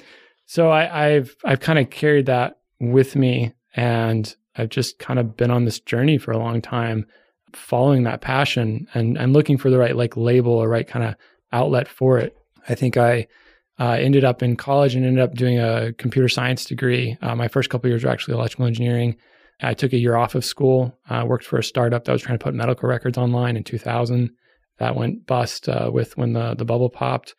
so 0.46 0.70
I, 0.70 1.06
I've 1.08 1.36
I've 1.44 1.60
kind 1.60 1.78
of 1.78 1.90
carried 1.90 2.26
that 2.26 2.58
with 2.80 3.16
me, 3.16 3.54
and 3.74 4.34
I've 4.56 4.68
just 4.68 4.98
kind 4.98 5.18
of 5.18 5.36
been 5.36 5.50
on 5.50 5.64
this 5.64 5.80
journey 5.80 6.18
for 6.18 6.32
a 6.32 6.38
long 6.38 6.60
time, 6.60 7.06
following 7.52 8.02
that 8.04 8.20
passion 8.20 8.86
and 8.94 9.16
and 9.16 9.32
looking 9.32 9.58
for 9.58 9.70
the 9.70 9.78
right 9.78 9.96
like 9.96 10.16
label 10.16 10.52
or 10.52 10.68
right 10.68 10.86
kind 10.86 11.04
of 11.04 11.14
outlet 11.52 11.88
for 11.88 12.18
it. 12.18 12.36
I 12.68 12.74
think 12.74 12.96
I 12.96 13.26
uh, 13.80 13.96
ended 13.98 14.24
up 14.24 14.42
in 14.42 14.56
college 14.56 14.94
and 14.94 15.06
ended 15.06 15.22
up 15.22 15.34
doing 15.34 15.58
a 15.58 15.92
computer 15.94 16.28
science 16.28 16.66
degree. 16.66 17.16
Uh, 17.22 17.34
my 17.34 17.48
first 17.48 17.70
couple 17.70 17.88
years 17.88 18.04
were 18.04 18.10
actually 18.10 18.34
electrical 18.34 18.66
engineering. 18.66 19.16
I 19.62 19.74
took 19.74 19.92
a 19.92 19.98
year 19.98 20.16
off 20.16 20.34
of 20.34 20.44
school. 20.44 20.96
I 21.08 21.24
worked 21.24 21.44
for 21.44 21.58
a 21.58 21.64
startup 21.64 22.04
that 22.04 22.12
was 22.12 22.22
trying 22.22 22.38
to 22.38 22.42
put 22.42 22.54
medical 22.54 22.88
records 22.88 23.16
online 23.16 23.56
in 23.56 23.64
2000. 23.64 24.30
That 24.78 24.96
went 24.96 25.26
bust 25.26 25.68
uh, 25.68 25.90
with 25.92 26.16
when 26.16 26.34
the 26.34 26.54
the 26.54 26.64
bubble 26.64 26.90
popped. 26.90 27.34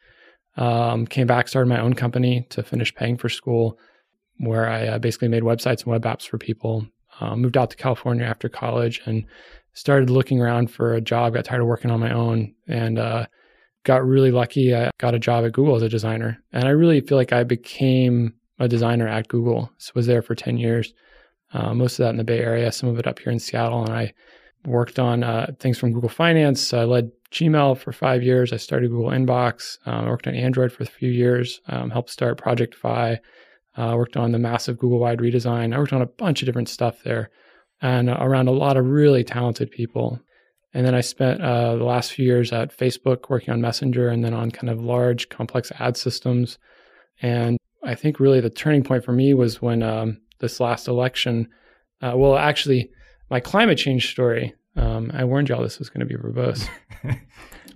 Um, 0.58 1.08
came 1.08 1.28
back, 1.28 1.48
started 1.48 1.70
my 1.70 1.80
own 1.80 1.94
company 1.94 2.46
to 2.50 2.62
finish 2.62 2.94
paying 2.94 3.18
for 3.18 3.30
school, 3.30 3.80
where 4.38 4.68
I 4.68 4.88
uh, 4.88 5.00
basically 5.00 5.30
made 5.30 5.44
websites 5.44 5.84
and 5.84 5.88
web 5.88 6.04
apps 6.04 6.28
for 6.28 6.38
people. 6.38 6.88
Uh, 7.20 7.36
moved 7.36 7.58
out 7.58 7.70
to 7.70 7.78
California 7.78 8.26
after 8.26 8.50
college 8.50 9.02
and 9.06 9.26
started 9.74 10.10
looking 10.10 10.42
around 10.42 10.72
for 10.72 10.94
a 10.94 11.02
job. 11.02 11.34
Got 11.34 11.46
tired 11.46 11.62
of 11.62 11.68
working 11.68 11.92
on 11.92 12.00
my 12.00 12.12
own 12.12 12.54
and 12.68 13.00
uh, 13.00 13.28
got 13.84 14.06
really 14.06 14.32
lucky. 14.32 14.76
I 14.76 14.92
got 15.00 15.16
a 15.16 15.20
job 15.20 15.46
at 15.46 15.54
Google 15.54 15.76
as 15.76 15.82
a 15.82 15.90
designer, 15.90 16.42
and 16.52 16.66
I 16.66 16.72
really 16.72 17.02
feel 17.02 17.18
like 17.18 17.34
I 17.34 17.44
became 17.44 18.34
a 18.60 18.68
designer 18.68 19.08
at 19.08 19.28
Google. 19.28 19.72
So 19.78 19.92
was 19.96 20.08
there 20.08 20.22
for 20.22 20.36
ten 20.36 20.58
years. 20.58 20.94
Uh, 21.54 21.74
most 21.74 22.00
of 22.00 22.04
that 22.04 22.12
in 22.12 22.18
the 22.18 22.24
Bay 22.24 22.40
Area, 22.40 22.72
some 22.72 22.90
of 22.90 22.98
it 22.98 23.08
up 23.08 23.20
here 23.20 23.32
in 23.32 23.40
Seattle, 23.40 23.84
and 23.84 23.94
I 23.94 24.14
worked 24.66 25.00
on 25.00 25.24
uh, 25.24 25.52
things 25.60 25.78
from 25.78 25.92
Google 25.92 26.10
Finance. 26.10 26.74
I 26.74 26.84
led 26.84 27.12
Gmail 27.32 27.78
for 27.78 27.92
five 27.92 28.24
years. 28.24 28.54
I 28.54 28.58
started 28.58 28.92
Google 28.92 29.12
Inbox. 29.12 29.78
Um, 29.86 30.06
I 30.06 30.10
worked 30.10 30.28
on 30.28 30.36
Android 30.36 30.72
for 30.72 30.84
a 30.84 30.88
few 30.88 31.10
years. 31.10 31.60
Um, 31.68 31.90
helped 31.90 32.10
start 32.10 32.38
Project 32.38 32.76
Fi. 32.76 33.20
Uh, 33.76 33.94
worked 33.96 34.18
on 34.18 34.32
the 34.32 34.40
massive 34.40 34.78
Google 34.78 35.00
wide 35.00 35.20
redesign. 35.20 35.74
I 35.74 35.80
worked 35.80 35.94
on 35.94 36.02
a 36.02 36.06
bunch 36.06 36.42
of 36.42 36.46
different 36.46 36.70
stuff 36.70 37.04
there, 37.04 37.32
and 37.82 38.10
uh, 38.10 38.18
around 38.20 38.48
a 38.48 38.52
lot 38.52 38.78
of 38.78 38.86
really 38.86 39.24
talented 39.24 39.72
people. 39.72 40.20
And 40.74 40.86
then 40.86 40.96
I 40.96 41.02
spent 41.02 41.42
uh, 41.42 41.76
the 41.76 41.84
last 41.84 42.14
few 42.14 42.26
years 42.26 42.54
at 42.54 42.76
Facebook 42.76 43.30
working 43.30 43.54
on 43.54 43.62
Messenger, 43.62 44.10
and 44.10 44.24
then 44.24 44.34
on 44.34 44.52
kind 44.52 44.70
of 44.70 44.82
large, 44.82 45.30
complex 45.30 45.72
ad 45.80 45.98
systems. 45.98 46.58
And 47.22 47.58
I 47.84 47.96
think 47.96 48.20
really 48.20 48.40
the 48.40 48.50
turning 48.50 48.84
point 48.84 49.04
for 49.04 49.12
me 49.12 49.34
was 49.34 49.62
when 49.62 49.84
um, 49.84 50.22
this 50.40 50.60
last 50.60 50.88
election. 50.88 51.50
Uh, 52.02 52.14
well, 52.16 52.38
actually, 52.38 52.90
my 53.30 53.40
climate 53.40 53.78
change 53.78 54.12
story. 54.12 54.54
Um, 54.76 55.12
I 55.14 55.26
warned 55.26 55.50
y'all 55.50 55.62
this 55.62 55.80
was 55.80 55.90
going 55.90 56.06
to 56.06 56.06
be 56.06 56.16
verbose. 56.16 56.68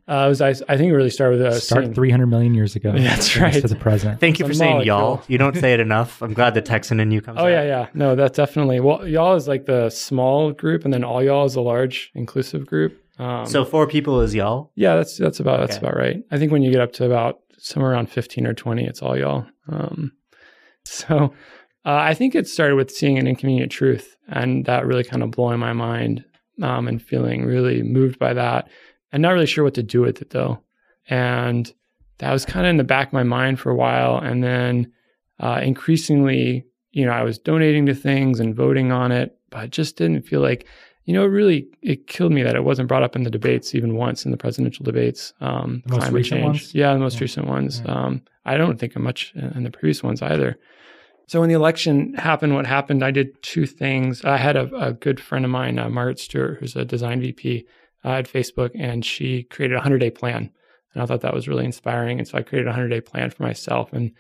Uh, 0.08 0.28
was, 0.30 0.40
I, 0.40 0.50
I 0.50 0.78
think 0.78 0.92
it 0.92 0.94
really 0.96 1.10
started 1.10 1.40
with 1.40 1.48
uh, 1.48 1.60
start 1.60 1.86
seeing, 1.86 1.94
300 1.96 2.28
million 2.28 2.54
years 2.54 2.76
ago. 2.76 2.92
That's 2.96 3.36
right. 3.38 3.54
To 3.54 3.68
the 3.68 3.76
present. 3.76 4.20
Thank 4.20 4.38
you 4.40 4.46
for 4.46 4.54
saying 4.54 4.74
molecule. 4.74 4.98
y'all. 4.98 5.24
You 5.28 5.38
don't 5.40 5.56
say 5.56 5.74
it 5.74 5.80
enough. 5.90 6.22
I'm 6.22 6.34
glad 6.34 6.54
the 6.54 6.62
Texan 6.62 7.00
in 7.00 7.10
you 7.10 7.22
comes 7.22 7.40
Oh 7.40 7.46
out. 7.46 7.48
yeah, 7.48 7.64
yeah. 7.64 7.88
No, 7.96 8.16
that's 8.16 8.38
definitely. 8.38 8.80
Well, 8.80 9.08
y'all 9.08 9.34
is 9.36 9.48
like 9.48 9.66
the 9.66 9.90
small 9.90 10.52
group, 10.52 10.86
and 10.86 10.94
then 10.94 11.04
all 11.04 11.24
y'all 11.24 11.46
is 11.46 11.56
a 11.56 11.62
large 11.62 12.12
inclusive 12.14 12.68
group. 12.68 13.02
Um, 13.18 13.46
So 13.48 13.66
four 13.66 13.88
people 13.88 14.22
is 14.22 14.36
y'all. 14.36 14.72
yeah, 14.76 14.96
that's 14.96 15.18
that's 15.18 15.40
about 15.40 15.62
that's 15.62 15.78
about 15.78 15.96
right. 15.96 16.22
I 16.30 16.38
think 16.38 16.52
when 16.52 16.62
you 16.62 16.70
get 16.72 16.82
up 16.82 16.94
to 16.94 17.06
about 17.06 17.40
somewhere 17.58 17.92
around 17.94 18.10
fifteen 18.12 18.46
or 18.46 18.54
twenty, 18.54 18.86
it's 18.86 19.02
all 19.02 19.18
y'all. 19.18 19.48
Um, 19.70 20.12
so 20.86 21.34
uh, 21.86 21.96
I 21.96 22.14
think 22.14 22.36
it 22.36 22.48
started 22.48 22.76
with 22.76 22.92
seeing 22.92 23.18
an 23.18 23.26
inconvenient 23.26 23.72
truth, 23.72 24.16
and 24.28 24.66
that 24.66 24.86
really 24.86 25.04
kind 25.04 25.24
of 25.24 25.32
blowing 25.32 25.60
my 25.60 25.74
mind, 25.74 26.24
um, 26.62 26.88
and 26.88 27.02
feeling 27.02 27.46
really 27.46 27.82
moved 27.82 28.20
by 28.20 28.34
that, 28.34 28.68
and 29.12 29.22
not 29.22 29.32
really 29.32 29.46
sure 29.46 29.64
what 29.64 29.74
to 29.76 29.84
do 29.84 30.02
with 30.02 30.22
it 30.22 30.30
though. 30.32 30.60
And 31.10 31.72
that 32.18 32.32
was 32.32 32.46
kind 32.46 32.66
of 32.66 32.70
in 32.70 32.78
the 32.78 32.84
back 32.84 33.08
of 33.08 33.14
my 33.14 33.24
mind 33.24 33.60
for 33.60 33.70
a 33.70 33.76
while, 33.76 34.18
and 34.18 34.44
then 34.44 34.92
uh, 35.40 35.60
increasingly, 35.64 36.66
you 36.92 37.06
know, 37.06 37.12
I 37.12 37.24
was 37.24 37.38
donating 37.38 37.86
to 37.88 37.94
things 37.96 38.40
and 38.40 38.56
voting 38.56 38.92
on 38.92 39.12
it, 39.12 39.38
but 39.50 39.70
just 39.70 39.98
didn't 39.98 40.24
feel 40.26 40.42
like 40.42 40.66
you 41.08 41.14
know, 41.14 41.24
it 41.24 41.28
really 41.28 41.68
it 41.84 42.08
killed 42.08 42.32
me 42.32 42.42
that 42.42 42.56
it 42.56 42.64
wasn't 42.64 42.88
brought 42.88 43.04
up 43.04 43.16
in 43.16 43.22
the 43.22 43.30
debates 43.30 43.76
even 43.76 43.96
once 43.96 44.26
in 44.26 44.32
the 44.32 44.38
presidential 44.38 44.84
debates. 44.84 45.34
Um, 45.40 45.84
The 45.86 45.92
most 45.92 46.00
climate 46.00 46.14
recent 46.14 46.40
change, 46.42 46.46
ones? 46.48 46.74
yeah, 46.76 46.94
the 46.94 47.00
most 47.00 47.16
Yeah. 47.18 47.22
recent 47.22 47.48
ones. 47.48 47.84
Yeah. 47.86 47.92
Um, 47.92 48.22
I 48.44 48.58
don't 48.58 48.80
think 48.80 48.98
much 48.98 49.32
in 49.36 49.62
the 49.64 49.70
previous 49.70 50.02
ones 50.02 50.24
either. 50.24 50.58
So 51.28 51.40
when 51.40 51.50
the 51.50 51.54
election 51.56 52.16
happened, 52.16 52.56
what 52.56 52.66
happened? 52.66 53.04
I 53.04 53.12
did 53.12 53.40
two 53.44 53.68
things. 53.68 54.26
I 54.26 54.38
had 54.38 54.56
a, 54.56 54.68
a 54.76 54.94
good 54.94 55.20
friend 55.20 55.46
of 55.46 55.52
mine, 55.52 55.78
uh, 55.78 55.90
Margaret 55.90 56.18
Stewart, 56.18 56.58
who's 56.60 56.76
a 56.76 56.84
design 56.86 57.22
VP 57.22 57.68
at 58.14 58.32
Facebook, 58.32 58.72
and 58.76 59.04
she 59.04 59.44
created 59.44 59.78
a 59.78 59.82
hundred 59.82 60.00
day 60.00 60.12
plan, 60.12 60.52
and 60.94 61.04
I 61.04 61.06
thought 61.06 61.22
that 61.22 61.34
was 61.34 61.48
really 61.48 61.66
inspiring. 61.66 62.20
And 62.20 62.28
so 62.28 62.38
I 62.38 62.44
created 62.44 62.68
a 62.68 62.74
hundred 62.74 62.90
day 62.90 63.02
plan 63.02 63.30
for 63.30 63.44
myself 63.44 63.94
and 63.94 64.12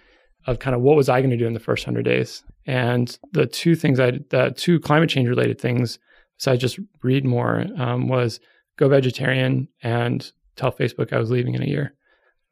of 0.47 0.59
kind 0.59 0.75
of 0.75 0.81
what 0.81 0.95
was 0.95 1.09
I 1.09 1.21
going 1.21 1.31
to 1.31 1.37
do 1.37 1.47
in 1.47 1.53
the 1.53 1.59
first 1.59 1.85
hundred 1.85 2.05
days. 2.05 2.43
And 2.67 3.17
the 3.31 3.45
two 3.45 3.75
things 3.75 3.99
I, 3.99 4.19
the 4.29 4.53
two 4.55 4.79
climate 4.79 5.09
change 5.09 5.27
related 5.27 5.59
things 5.59 5.99
besides 6.37 6.61
just 6.61 6.79
read 7.03 7.25
more 7.25 7.65
um, 7.77 8.07
was 8.07 8.39
go 8.77 8.87
vegetarian 8.89 9.67
and 9.81 10.31
tell 10.55 10.71
Facebook 10.71 11.13
I 11.13 11.19
was 11.19 11.31
leaving 11.31 11.55
in 11.55 11.63
a 11.63 11.67
year 11.67 11.93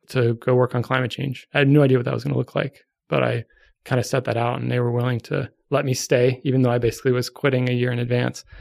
to 0.10 0.36
go 0.36 0.56
work 0.56 0.76
on 0.76 0.84
climate 0.84 1.12
change. 1.12 1.48
I 1.54 1.60
had 1.60 1.68
no 1.68 1.84
idea 1.84 1.98
what 1.98 2.06
that 2.06 2.14
was 2.14 2.24
going 2.24 2.34
to 2.34 2.38
look 2.38 2.56
like, 2.56 2.86
but 3.10 3.24
I 3.24 3.46
kind 3.86 4.00
of 4.00 4.06
set 4.06 4.26
that 4.26 4.38
out 4.38 4.62
and 4.62 4.72
they 4.72 4.80
were 4.80 4.92
willing 4.92 5.20
to 5.22 5.50
let 5.70 5.86
me 5.86 5.94
stay, 5.94 6.40
even 6.44 6.62
though 6.62 6.72
I 6.72 6.78
basically 6.78 7.12
was 7.12 7.30
quitting 7.30 7.70
a 7.70 7.74
year 7.74 7.92
in 7.92 8.00
advance. 8.00 8.46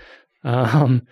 Um, 0.44 1.06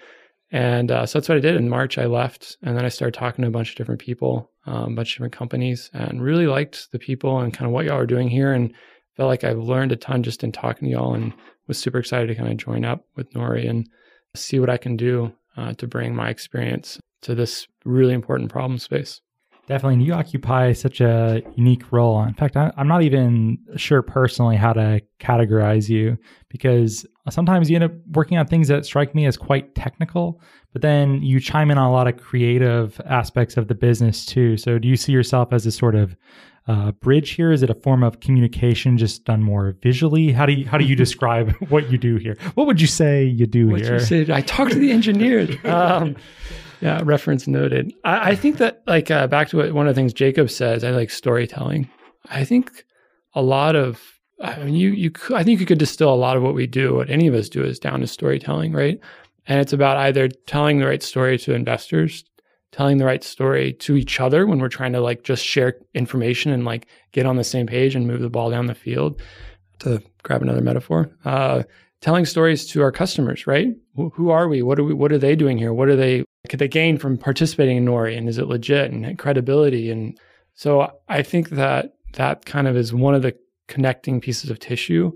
and 0.50 0.90
uh, 0.90 1.06
so 1.06 1.18
that's 1.18 1.28
what 1.28 1.38
I 1.38 1.40
did. 1.40 1.56
In 1.56 1.68
March, 1.68 1.98
I 1.98 2.06
left 2.06 2.56
and 2.62 2.76
then 2.76 2.84
I 2.84 2.88
started 2.88 3.18
talking 3.18 3.42
to 3.42 3.48
a 3.48 3.52
bunch 3.52 3.70
of 3.70 3.76
different 3.76 4.00
people, 4.00 4.50
um, 4.66 4.92
a 4.92 4.96
bunch 4.96 5.12
of 5.12 5.16
different 5.16 5.34
companies, 5.34 5.90
and 5.92 6.22
really 6.22 6.46
liked 6.46 6.90
the 6.92 6.98
people 6.98 7.38
and 7.38 7.54
kind 7.54 7.66
of 7.66 7.72
what 7.72 7.84
y'all 7.84 7.98
are 7.98 8.06
doing 8.06 8.28
here. 8.28 8.52
And 8.52 8.74
felt 9.16 9.28
like 9.28 9.44
I've 9.44 9.58
learned 9.58 9.92
a 9.92 9.96
ton 9.96 10.22
just 10.22 10.42
in 10.42 10.50
talking 10.50 10.88
to 10.88 10.92
y'all 10.92 11.14
and 11.14 11.32
was 11.66 11.78
super 11.78 11.98
excited 11.98 12.26
to 12.28 12.34
kind 12.34 12.50
of 12.50 12.56
join 12.56 12.84
up 12.84 13.04
with 13.16 13.32
Nori 13.32 13.68
and 13.68 13.88
see 14.34 14.58
what 14.58 14.70
I 14.70 14.76
can 14.76 14.96
do 14.96 15.32
uh, 15.56 15.74
to 15.74 15.86
bring 15.86 16.14
my 16.14 16.30
experience 16.30 16.98
to 17.22 17.34
this 17.34 17.66
really 17.84 18.14
important 18.14 18.50
problem 18.50 18.78
space. 18.78 19.20
Definitely. 19.66 19.94
And 19.94 20.04
you 20.04 20.14
occupy 20.14 20.72
such 20.72 21.00
a 21.00 21.42
unique 21.54 21.92
role. 21.92 22.22
In 22.24 22.34
fact, 22.34 22.56
I'm 22.56 22.88
not 22.88 23.02
even 23.02 23.58
sure 23.76 24.02
personally 24.02 24.56
how 24.56 24.72
to 24.72 25.00
categorize 25.20 25.88
you 25.88 26.18
because 26.48 27.06
sometimes 27.28 27.68
you 27.68 27.76
end 27.76 27.84
up 27.84 27.92
working 28.12 28.38
on 28.38 28.46
things 28.46 28.68
that 28.68 28.86
strike 28.86 29.14
me 29.14 29.26
as 29.26 29.36
quite 29.36 29.74
technical, 29.74 30.40
but 30.72 30.82
then 30.82 31.22
you 31.22 31.38
chime 31.40 31.70
in 31.70 31.76
on 31.76 31.86
a 31.86 31.92
lot 31.92 32.08
of 32.08 32.16
creative 32.16 33.00
aspects 33.04 33.56
of 33.56 33.68
the 33.68 33.74
business 33.74 34.24
too. 34.24 34.56
So 34.56 34.78
do 34.78 34.88
you 34.88 34.96
see 34.96 35.12
yourself 35.12 35.52
as 35.52 35.66
a 35.66 35.72
sort 35.72 35.94
of 35.94 36.16
uh, 36.66 36.92
bridge 36.92 37.30
here? 37.30 37.52
Is 37.52 37.62
it 37.62 37.70
a 37.70 37.74
form 37.74 38.02
of 38.02 38.20
communication 38.20 38.96
just 38.96 39.24
done 39.24 39.42
more 39.42 39.76
visually? 39.82 40.32
How 40.32 40.46
do 40.46 40.52
you, 40.52 40.66
how 40.66 40.78
do 40.78 40.84
you 40.84 40.96
describe 41.04 41.52
what 41.68 41.90
you 41.90 41.98
do 41.98 42.16
here? 42.16 42.36
What 42.54 42.66
would 42.66 42.80
you 42.80 42.86
say 42.86 43.24
you 43.24 43.46
do 43.46 43.68
What 43.68 43.80
here? 43.80 43.94
you 43.94 44.00
said, 44.00 44.30
I 44.30 44.40
talked 44.40 44.72
to 44.72 44.78
the 44.78 44.92
engineers. 44.92 45.56
um, 45.64 46.16
yeah, 46.80 47.02
reference 47.04 47.46
noted. 47.46 47.92
I, 48.04 48.30
I 48.30 48.34
think 48.34 48.56
that 48.58 48.82
like 48.86 49.10
uh, 49.10 49.26
back 49.26 49.48
to 49.48 49.58
what 49.58 49.72
one 49.72 49.86
of 49.86 49.94
the 49.94 49.98
things 49.98 50.14
Jacob 50.14 50.50
says, 50.50 50.84
I 50.84 50.90
like 50.90 51.10
storytelling. 51.10 51.90
I 52.30 52.44
think 52.44 52.84
a 53.34 53.42
lot 53.42 53.76
of 53.76 54.00
I 54.40 54.64
mean, 54.64 54.74
you 54.74 54.90
you 54.90 55.12
I 55.34 55.44
think 55.44 55.60
you 55.60 55.66
could 55.66 55.78
distill 55.78 56.12
a 56.12 56.16
lot 56.16 56.36
of 56.36 56.42
what 56.42 56.54
we 56.54 56.66
do, 56.66 56.94
what 56.96 57.10
any 57.10 57.26
of 57.26 57.34
us 57.34 57.48
do, 57.48 57.62
is 57.62 57.78
down 57.78 58.00
to 58.00 58.06
storytelling, 58.06 58.72
right? 58.72 58.98
And 59.46 59.60
it's 59.60 59.72
about 59.72 59.96
either 59.96 60.28
telling 60.28 60.78
the 60.78 60.86
right 60.86 61.02
story 61.02 61.38
to 61.38 61.54
investors, 61.54 62.24
telling 62.72 62.98
the 62.98 63.04
right 63.04 63.22
story 63.22 63.72
to 63.74 63.96
each 63.96 64.20
other 64.20 64.46
when 64.46 64.58
we're 64.58 64.68
trying 64.68 64.92
to 64.92 65.00
like 65.00 65.24
just 65.24 65.44
share 65.44 65.76
information 65.94 66.52
and 66.52 66.64
like 66.64 66.86
get 67.12 67.26
on 67.26 67.36
the 67.36 67.44
same 67.44 67.66
page 67.66 67.94
and 67.94 68.06
move 68.06 68.20
the 68.20 68.30
ball 68.30 68.50
down 68.50 68.66
the 68.66 68.74
field. 68.74 69.20
To 69.80 70.02
grab 70.22 70.42
another 70.42 70.60
metaphor, 70.60 71.10
uh, 71.24 71.62
telling 72.02 72.26
stories 72.26 72.66
to 72.66 72.82
our 72.82 72.92
customers, 72.92 73.46
right? 73.46 73.68
Who, 73.96 74.10
who 74.10 74.28
are 74.28 74.46
we? 74.46 74.62
What 74.62 74.78
are 74.78 74.84
we? 74.84 74.92
What 74.92 75.12
are 75.12 75.18
they 75.18 75.34
doing 75.34 75.56
here? 75.56 75.72
What 75.72 75.88
are 75.88 75.96
they? 75.96 76.24
Could 76.48 76.58
they 76.58 76.68
gain 76.68 76.98
from 76.98 77.16
participating 77.16 77.78
in 77.78 77.86
Nori? 77.86 78.16
And 78.16 78.28
is 78.28 78.38
it 78.38 78.46
legit 78.46 78.90
and 78.90 79.18
credibility? 79.18 79.90
And 79.90 80.18
so 80.54 80.92
I 81.08 81.22
think 81.22 81.50
that 81.50 81.94
that 82.14 82.44
kind 82.44 82.68
of 82.68 82.76
is 82.76 82.92
one 82.92 83.14
of 83.14 83.22
the 83.22 83.34
connecting 83.70 84.20
pieces 84.20 84.50
of 84.50 84.58
tissue. 84.58 85.12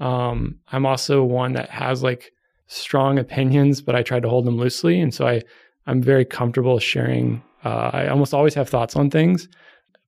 Um, 0.00 0.58
I'm 0.72 0.86
also 0.86 1.22
one 1.22 1.52
that 1.52 1.70
has 1.70 2.02
like 2.02 2.32
strong 2.66 3.18
opinions, 3.18 3.80
but 3.82 3.94
I 3.94 4.02
try 4.02 4.18
to 4.18 4.28
hold 4.28 4.46
them 4.46 4.56
loosely, 4.56 5.00
and 5.00 5.14
so 5.14 5.28
I 5.28 5.42
I'm 5.86 6.02
very 6.02 6.24
comfortable 6.24 6.78
sharing. 6.80 7.42
Uh, 7.64 7.90
I 7.92 8.08
almost 8.08 8.34
always 8.34 8.54
have 8.54 8.68
thoughts 8.68 8.96
on 8.96 9.10
things, 9.10 9.48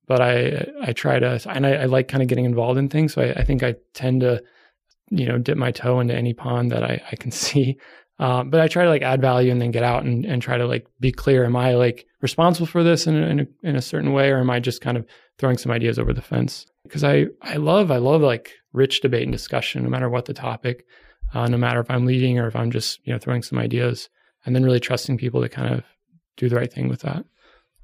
but 0.07 0.19
I 0.19 0.65
I 0.81 0.91
try 0.91 1.19
to 1.19 1.39
and 1.47 1.65
I, 1.65 1.73
I 1.73 1.85
like 1.85 2.07
kind 2.09 2.23
of 2.23 2.27
getting 2.27 2.45
involved 2.45 2.79
in 2.79 2.89
things. 2.89 3.13
So 3.13 3.21
I, 3.21 3.41
I 3.41 3.43
think 3.45 3.63
I 3.63 3.75
tend 3.93 4.21
to 4.21 4.43
you 5.09 5.27
know 5.27 5.37
dip 5.37 5.57
my 5.57 5.71
toe 5.71 5.99
into 5.99 6.15
any 6.15 6.33
pond 6.33 6.71
that 6.71 6.83
I, 6.83 7.01
I 7.11 7.15
can 7.15 7.31
see. 7.45 7.77
Um, 8.23 8.49
but 8.49 8.61
I 8.61 8.69
try 8.69 8.85
to 8.85 8.89
like 8.89 9.01
add 9.01 9.19
value 9.19 9.51
and 9.51 9.61
then 9.61 9.71
get 9.71 9.83
out 9.83 10.05
and, 10.05 10.25
and 10.25 10.41
try 10.41 10.57
to 10.57 10.65
like 10.65 10.87
be 11.01 11.11
clear. 11.11 11.43
Am 11.43 11.57
I 11.57 11.73
like 11.73 12.05
responsible 12.21 12.67
for 12.67 12.81
this 12.81 13.05
in 13.05 13.15
in, 13.15 13.39
a, 13.41 13.47
in 13.63 13.75
a 13.75 13.81
certain 13.81 14.13
way, 14.13 14.31
or 14.31 14.37
am 14.37 14.49
I 14.49 14.61
just 14.61 14.79
kind 14.79 14.95
of 14.95 15.05
throwing 15.37 15.57
some 15.57 15.73
ideas 15.73 15.99
over 15.99 16.13
the 16.13 16.21
fence? 16.21 16.65
Because 16.83 17.03
I 17.03 17.25
I 17.41 17.57
love 17.57 17.91
I 17.91 17.97
love 17.97 18.21
like 18.21 18.53
rich 18.71 19.01
debate 19.01 19.23
and 19.23 19.33
discussion, 19.33 19.83
no 19.83 19.89
matter 19.89 20.09
what 20.09 20.23
the 20.23 20.33
topic, 20.33 20.85
uh, 21.33 21.47
no 21.47 21.57
matter 21.57 21.81
if 21.81 21.91
I'm 21.91 22.05
leading 22.05 22.39
or 22.39 22.47
if 22.47 22.55
I'm 22.55 22.71
just 22.71 23.05
you 23.05 23.11
know 23.11 23.19
throwing 23.19 23.43
some 23.43 23.59
ideas, 23.59 24.07
and 24.45 24.55
then 24.55 24.63
really 24.63 24.79
trusting 24.79 25.17
people 25.17 25.41
to 25.41 25.49
kind 25.49 25.73
of 25.73 25.83
do 26.37 26.47
the 26.47 26.55
right 26.55 26.71
thing 26.71 26.87
with 26.87 27.01
that. 27.01 27.25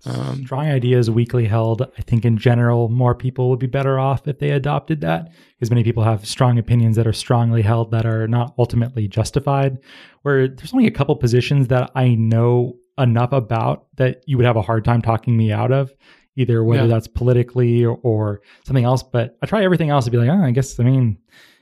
Um, 0.06 0.44
Strong 0.46 0.68
ideas 0.68 1.10
weakly 1.12 1.46
held. 1.46 1.82
I 1.82 2.02
think 2.04 2.24
in 2.24 2.38
general, 2.38 2.88
more 2.90 3.14
people 3.14 3.50
would 3.50 3.60
be 3.60 3.68
better 3.68 4.00
off 4.00 4.28
if 4.28 4.40
they 4.40 4.52
adopted 4.52 5.02
that 5.02 5.30
because 5.58 5.70
many 5.70 5.84
people 5.84 6.04
have 6.04 6.26
strong 6.26 6.58
opinions 6.58 6.96
that 6.96 7.06
are 7.06 7.14
strongly 7.14 7.62
held 7.62 7.92
that 7.92 8.06
are 8.06 8.28
not 8.28 8.54
ultimately 8.58 9.08
justified. 9.10 9.78
Where 10.22 10.48
there's 10.48 10.74
only 10.74 10.88
a 10.88 10.92
couple 10.92 11.16
positions 11.18 11.68
that 11.68 11.92
I 11.96 12.16
know 12.16 12.78
enough 12.98 13.34
about 13.34 13.88
that 13.98 14.24
you 14.26 14.38
would 14.38 14.46
have 14.46 14.56
a 14.58 14.62
hard 14.62 14.86
time 14.86 15.02
talking 15.02 15.36
me 15.36 15.52
out 15.52 15.72
of. 15.72 15.94
either 16.36 16.64
whether 16.64 16.84
Yeah. 16.84 16.88
that's 16.88 17.08
politically 17.08 17.84
or, 17.84 18.00
or 18.02 18.40
something 18.66 18.86
else. 18.86 19.04
But 19.04 19.38
I 19.42 19.46
try 19.46 19.62
everything 19.66 19.90
else 19.90 20.06
to 20.06 20.12
be 20.12 20.18
like, 20.18 20.30
oh, 20.30 20.42
I 20.42 20.52
guess, 20.52 20.80
I 20.80 20.84
mean, 20.84 21.18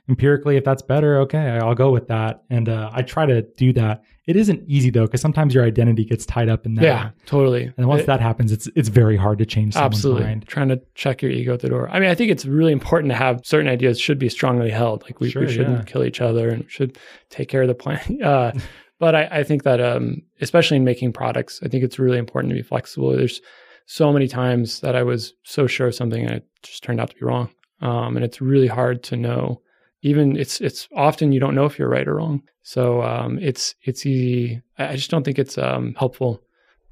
empirically, 0.08 0.56
if 0.56 0.64
that's 0.64 0.82
better, 0.82 1.18
okay, 1.20 1.58
I'll 1.62 1.74
go 1.74 1.90
with 1.90 2.08
that. 2.08 2.42
And 2.50 2.68
uh, 2.68 2.90
I 2.92 3.02
try 3.02 3.26
to 3.26 3.42
do 3.56 3.72
that. 3.74 4.02
It 4.26 4.36
isn't 4.36 4.62
easy 4.66 4.90
though, 4.90 5.06
because 5.06 5.20
sometimes 5.22 5.54
your 5.54 5.64
identity 5.64 6.04
gets 6.04 6.26
tied 6.26 6.48
up 6.48 6.66
in 6.66 6.74
that. 6.74 6.84
Yeah, 6.84 7.10
totally. 7.26 7.72
And 7.78 7.86
once 7.88 8.02
It- 8.02 8.06
that 8.06 8.20
happens, 8.20 8.52
it's 8.52 8.68
it's 8.76 8.88
very 8.90 9.16
hard 9.16 9.38
to 9.38 9.46
change 9.46 9.74
someone's 9.74 9.94
absolutely 9.96 10.24
mind. 10.24 10.46
trying 10.46 10.68
to 10.68 10.80
check 10.94 11.22
your 11.22 11.30
ego 11.30 11.54
at 11.54 11.60
the 11.60 11.68
door. 11.68 11.88
I 11.90 11.98
mean, 11.98 12.10
I 12.10 12.14
think 12.14 12.30
it's 12.30 12.44
really 12.44 12.72
important 12.72 13.10
to 13.10 13.16
have 13.16 13.40
certain 13.44 13.68
ideas 13.68 13.98
should 14.00 14.18
be 14.18 14.28
strongly 14.28 14.70
held. 14.70 15.02
Like 15.04 15.20
we, 15.20 15.30
Sure, 15.30 15.42
we 15.42 15.52
shouldn't 15.52 15.78
yeah. 15.78 15.84
kill 15.84 16.04
each 16.04 16.20
other 16.20 16.50
and 16.50 16.70
should 16.70 16.98
take 17.30 17.48
care 17.48 17.62
of 17.62 17.68
the 17.68 17.74
planet. 17.74 18.20
Uh, 18.22 18.52
but 19.00 19.14
I, 19.14 19.28
I 19.30 19.44
think 19.44 19.62
that 19.62 19.80
um, 19.80 20.22
especially 20.40 20.76
in 20.76 20.84
making 20.84 21.12
products, 21.12 21.60
I 21.62 21.68
think 21.68 21.84
it's 21.84 22.00
really 22.00 22.18
important 22.18 22.50
to 22.50 22.56
be 22.56 22.62
flexible. 22.62 23.12
There's 23.16 23.40
so 23.86 24.12
many 24.12 24.26
times 24.26 24.80
that 24.80 24.96
I 24.96 25.04
was 25.04 25.34
so 25.44 25.66
sure 25.68 25.86
of 25.86 25.94
something 25.94 26.22
and 26.26 26.34
it 26.34 26.46
just 26.64 26.82
turned 26.82 27.00
out 27.00 27.08
to 27.10 27.14
be 27.16 27.24
wrong. 27.24 27.48
Um, 27.80 28.16
and 28.16 28.24
it's 28.24 28.40
really 28.40 28.66
hard 28.66 29.02
to 29.04 29.16
know. 29.16 29.62
Even 30.02 30.36
it's 30.36 30.60
it's 30.60 30.88
often 30.94 31.32
you 31.32 31.40
don't 31.40 31.54
know 31.54 31.64
if 31.64 31.78
you're 31.78 31.88
right 31.88 32.06
or 32.06 32.16
wrong. 32.16 32.42
So 32.62 33.02
um, 33.02 33.38
it's 33.40 33.74
it's 33.82 34.06
easy. 34.06 34.62
I 34.78 34.96
just 34.96 35.10
don't 35.10 35.24
think 35.24 35.38
it's 35.38 35.58
um, 35.58 35.94
helpful 35.98 36.42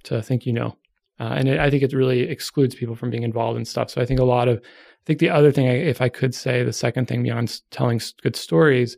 to 0.05 0.23
think 0.23 0.47
you 0.47 0.53
know. 0.53 0.77
Uh, 1.19 1.35
and 1.37 1.49
it, 1.49 1.59
I 1.59 1.71
think 1.71 1.83
it 1.83 1.93
really 1.93 2.23
excludes 2.23 2.75
people 2.75 2.95
from 2.95 3.11
being 3.11 3.23
involved 3.23 3.59
in 3.59 3.65
stuff. 3.65 3.91
So 3.91 4.03
I 4.03 4.07
think 4.07 4.21
a 4.21 4.25
lot 4.25 4.49
of, 4.49 4.59
I 4.59 5.05
think 5.07 5.19
the 5.19 5.31
other 5.31 5.51
thing, 5.51 5.67
I, 5.67 5.73
if 5.73 6.03
I 6.03 6.09
could 6.09 6.35
say, 6.35 6.63
the 6.63 6.73
second 6.73 7.07
thing 7.09 7.23
beyond 7.23 7.61
telling 7.71 8.01
good 8.23 8.37
stories, 8.37 8.97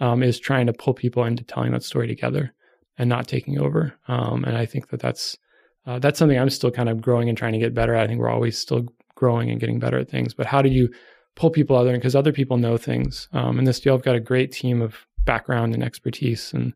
um, 0.00 0.22
is 0.22 0.38
trying 0.38 0.66
to 0.66 0.72
pull 0.72 0.92
people 0.92 1.24
into 1.24 1.44
telling 1.44 1.72
that 1.72 1.82
story 1.82 2.06
together 2.06 2.52
and 2.98 3.08
not 3.08 3.28
taking 3.28 3.58
over. 3.58 3.94
Um, 4.08 4.44
and 4.44 4.56
I 4.56 4.66
think 4.66 4.88
that 4.88 5.00
that's 5.00 5.38
uh, 5.86 5.98
that's 5.98 6.18
something 6.18 6.38
I'm 6.38 6.50
still 6.50 6.70
kind 6.70 6.88
of 6.88 7.00
growing 7.02 7.28
and 7.28 7.36
trying 7.36 7.52
to 7.52 7.58
get 7.58 7.74
better 7.74 7.94
at. 7.94 8.04
I 8.04 8.06
think 8.06 8.18
we're 8.18 8.30
always 8.30 8.58
still 8.58 8.86
growing 9.14 9.50
and 9.50 9.60
getting 9.60 9.78
better 9.78 9.98
at 9.98 10.08
things. 10.08 10.34
But 10.34 10.46
how 10.46 10.62
do 10.62 10.70
you 10.70 10.88
pull 11.36 11.50
people 11.50 11.76
other? 11.76 11.92
Because 11.92 12.16
other 12.16 12.32
people 12.32 12.56
know 12.56 12.76
things. 12.76 13.28
Um, 13.32 13.64
this 13.64 13.80
deal, 13.80 13.94
I've 13.94 14.02
got 14.02 14.16
a 14.16 14.20
great 14.20 14.52
team 14.52 14.82
of 14.82 14.96
background 15.24 15.74
and 15.74 15.82
expertise, 15.82 16.52
and 16.52 16.72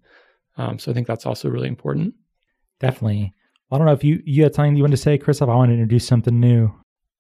um, 0.57 0.79
so 0.79 0.91
I 0.91 0.95
think 0.95 1.07
that's 1.07 1.27
also 1.27 1.49
really 1.49 1.69
important. 1.69 2.15
Definitely. 2.81 3.33
I 3.71 3.77
don't 3.77 3.87
know 3.87 3.93
if 3.93 4.05
you 4.05 4.23
you 4.25 4.45
had 4.45 4.55
something 4.55 4.77
you 4.77 4.83
wanted 4.83 4.97
to 4.97 5.03
say, 5.03 5.19
Chris. 5.19 5.43
If 5.43 5.49
I 5.49 5.55
want 5.55 5.69
to 5.71 5.75
introduce 5.75 6.07
something 6.07 6.39
new, 6.39 6.73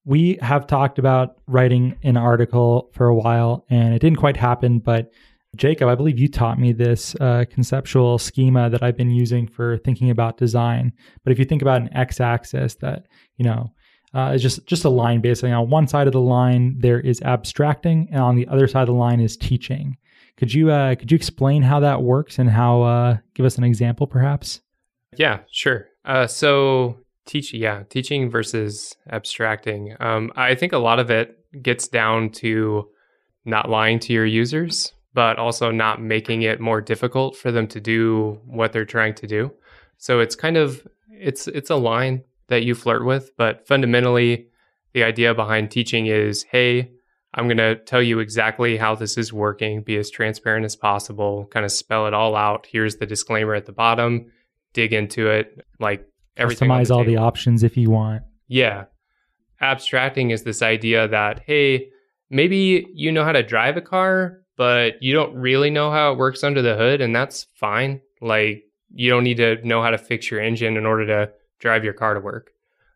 we 0.04 0.38
have 0.40 0.66
talked 0.66 0.98
about 0.98 1.36
writing 1.46 1.96
an 2.02 2.16
article 2.16 2.90
for 2.94 3.06
a 3.06 3.14
while, 3.14 3.66
and 3.68 3.94
it 3.94 4.00
didn't 4.00 4.18
quite 4.18 4.36
happen. 4.36 4.78
But 4.78 5.10
Jacob, 5.56 5.88
I 5.88 5.94
believe 5.94 6.18
you 6.18 6.28
taught 6.28 6.58
me 6.58 6.72
this 6.72 7.14
uh, 7.20 7.44
conceptual 7.50 8.18
schema 8.18 8.70
that 8.70 8.82
I've 8.82 8.96
been 8.96 9.10
using 9.10 9.46
for 9.46 9.78
thinking 9.78 10.10
about 10.10 10.38
design. 10.38 10.92
But 11.24 11.32
if 11.32 11.38
you 11.38 11.44
think 11.44 11.62
about 11.62 11.82
an 11.82 11.94
x-axis, 11.94 12.76
that 12.76 13.06
you 13.36 13.44
know 13.44 13.70
uh, 14.14 14.32
is 14.34 14.42
just 14.42 14.66
just 14.66 14.84
a 14.84 14.88
line. 14.88 15.20
Basically, 15.20 15.52
on 15.52 15.70
one 15.70 15.86
side 15.86 16.06
of 16.06 16.12
the 16.12 16.20
line 16.20 16.76
there 16.78 17.00
is 17.00 17.20
abstracting, 17.22 18.08
and 18.10 18.20
on 18.20 18.36
the 18.36 18.46
other 18.48 18.66
side 18.66 18.82
of 18.82 18.88
the 18.88 18.92
line 18.94 19.20
is 19.20 19.36
teaching. 19.36 19.96
Could 20.36 20.54
you 20.54 20.70
uh, 20.70 20.94
could 20.94 21.10
you 21.10 21.16
explain 21.16 21.62
how 21.62 21.80
that 21.80 22.02
works 22.02 22.38
and 22.38 22.48
how 22.48 22.82
uh, 22.82 23.16
give 23.34 23.44
us 23.44 23.58
an 23.58 23.64
example, 23.64 24.06
perhaps? 24.06 24.60
Yeah, 25.16 25.40
sure. 25.50 25.88
Uh, 26.04 26.26
so 26.26 26.98
teach, 27.26 27.52
yeah, 27.52 27.82
teaching 27.88 28.30
versus 28.30 28.96
abstracting. 29.10 29.96
Um, 30.00 30.32
I 30.36 30.54
think 30.54 30.72
a 30.72 30.78
lot 30.78 30.98
of 30.98 31.10
it 31.10 31.36
gets 31.62 31.88
down 31.88 32.30
to 32.30 32.88
not 33.44 33.68
lying 33.68 33.98
to 34.00 34.12
your 34.12 34.26
users, 34.26 34.92
but 35.14 35.38
also 35.38 35.70
not 35.70 36.00
making 36.00 36.42
it 36.42 36.60
more 36.60 36.80
difficult 36.80 37.36
for 37.36 37.50
them 37.50 37.66
to 37.68 37.80
do 37.80 38.40
what 38.46 38.72
they're 38.72 38.84
trying 38.84 39.14
to 39.14 39.26
do. 39.26 39.52
So 39.96 40.20
it's 40.20 40.36
kind 40.36 40.56
of 40.56 40.86
it's 41.10 41.48
it's 41.48 41.70
a 41.70 41.76
line 41.76 42.22
that 42.48 42.64
you 42.64 42.74
flirt 42.74 43.04
with, 43.04 43.30
but 43.36 43.66
fundamentally, 43.66 44.48
the 44.94 45.04
idea 45.04 45.34
behind 45.34 45.70
teaching 45.70 46.06
is, 46.06 46.44
hey, 46.44 46.90
I'm 47.34 47.46
going 47.46 47.58
to 47.58 47.76
tell 47.76 48.02
you 48.02 48.20
exactly 48.20 48.76
how 48.76 48.94
this 48.94 49.18
is 49.18 49.32
working, 49.32 49.82
be 49.82 49.96
as 49.96 50.10
transparent 50.10 50.64
as 50.64 50.76
possible, 50.76 51.46
kind 51.50 51.66
of 51.66 51.72
spell 51.72 52.06
it 52.06 52.14
all 52.14 52.34
out. 52.34 52.66
Here's 52.70 52.96
the 52.96 53.06
disclaimer 53.06 53.54
at 53.54 53.66
the 53.66 53.72
bottom 53.72 54.32
dig 54.74 54.92
into 54.92 55.28
it, 55.28 55.58
like 55.80 56.06
everything. 56.36 56.68
Customize 56.68 56.94
all 56.94 57.04
the 57.04 57.16
options 57.16 57.62
if 57.62 57.76
you 57.76 57.90
want. 57.90 58.22
Yeah. 58.46 58.84
Abstracting 59.60 60.30
is 60.30 60.44
this 60.44 60.62
idea 60.62 61.08
that, 61.08 61.42
hey, 61.46 61.88
maybe 62.30 62.86
you 62.94 63.10
know 63.10 63.24
how 63.24 63.32
to 63.32 63.42
drive 63.42 63.76
a 63.76 63.80
car, 63.80 64.38
but 64.56 65.02
you 65.02 65.12
don't 65.12 65.34
really 65.34 65.70
know 65.70 65.90
how 65.90 66.12
it 66.12 66.18
works 66.18 66.44
under 66.44 66.62
the 66.62 66.76
hood, 66.76 67.00
and 67.00 67.14
that's 67.14 67.46
fine. 67.54 68.00
Like, 68.20 68.62
you 68.92 69.10
don't 69.10 69.24
need 69.24 69.38
to 69.38 69.56
know 69.66 69.82
how 69.82 69.90
to 69.90 69.98
fix 69.98 70.30
your 70.30 70.40
engine 70.40 70.76
in 70.76 70.86
order 70.86 71.06
to 71.06 71.32
drive 71.58 71.84
your 71.84 71.92
car 71.92 72.14
to 72.14 72.20
work, 72.20 72.52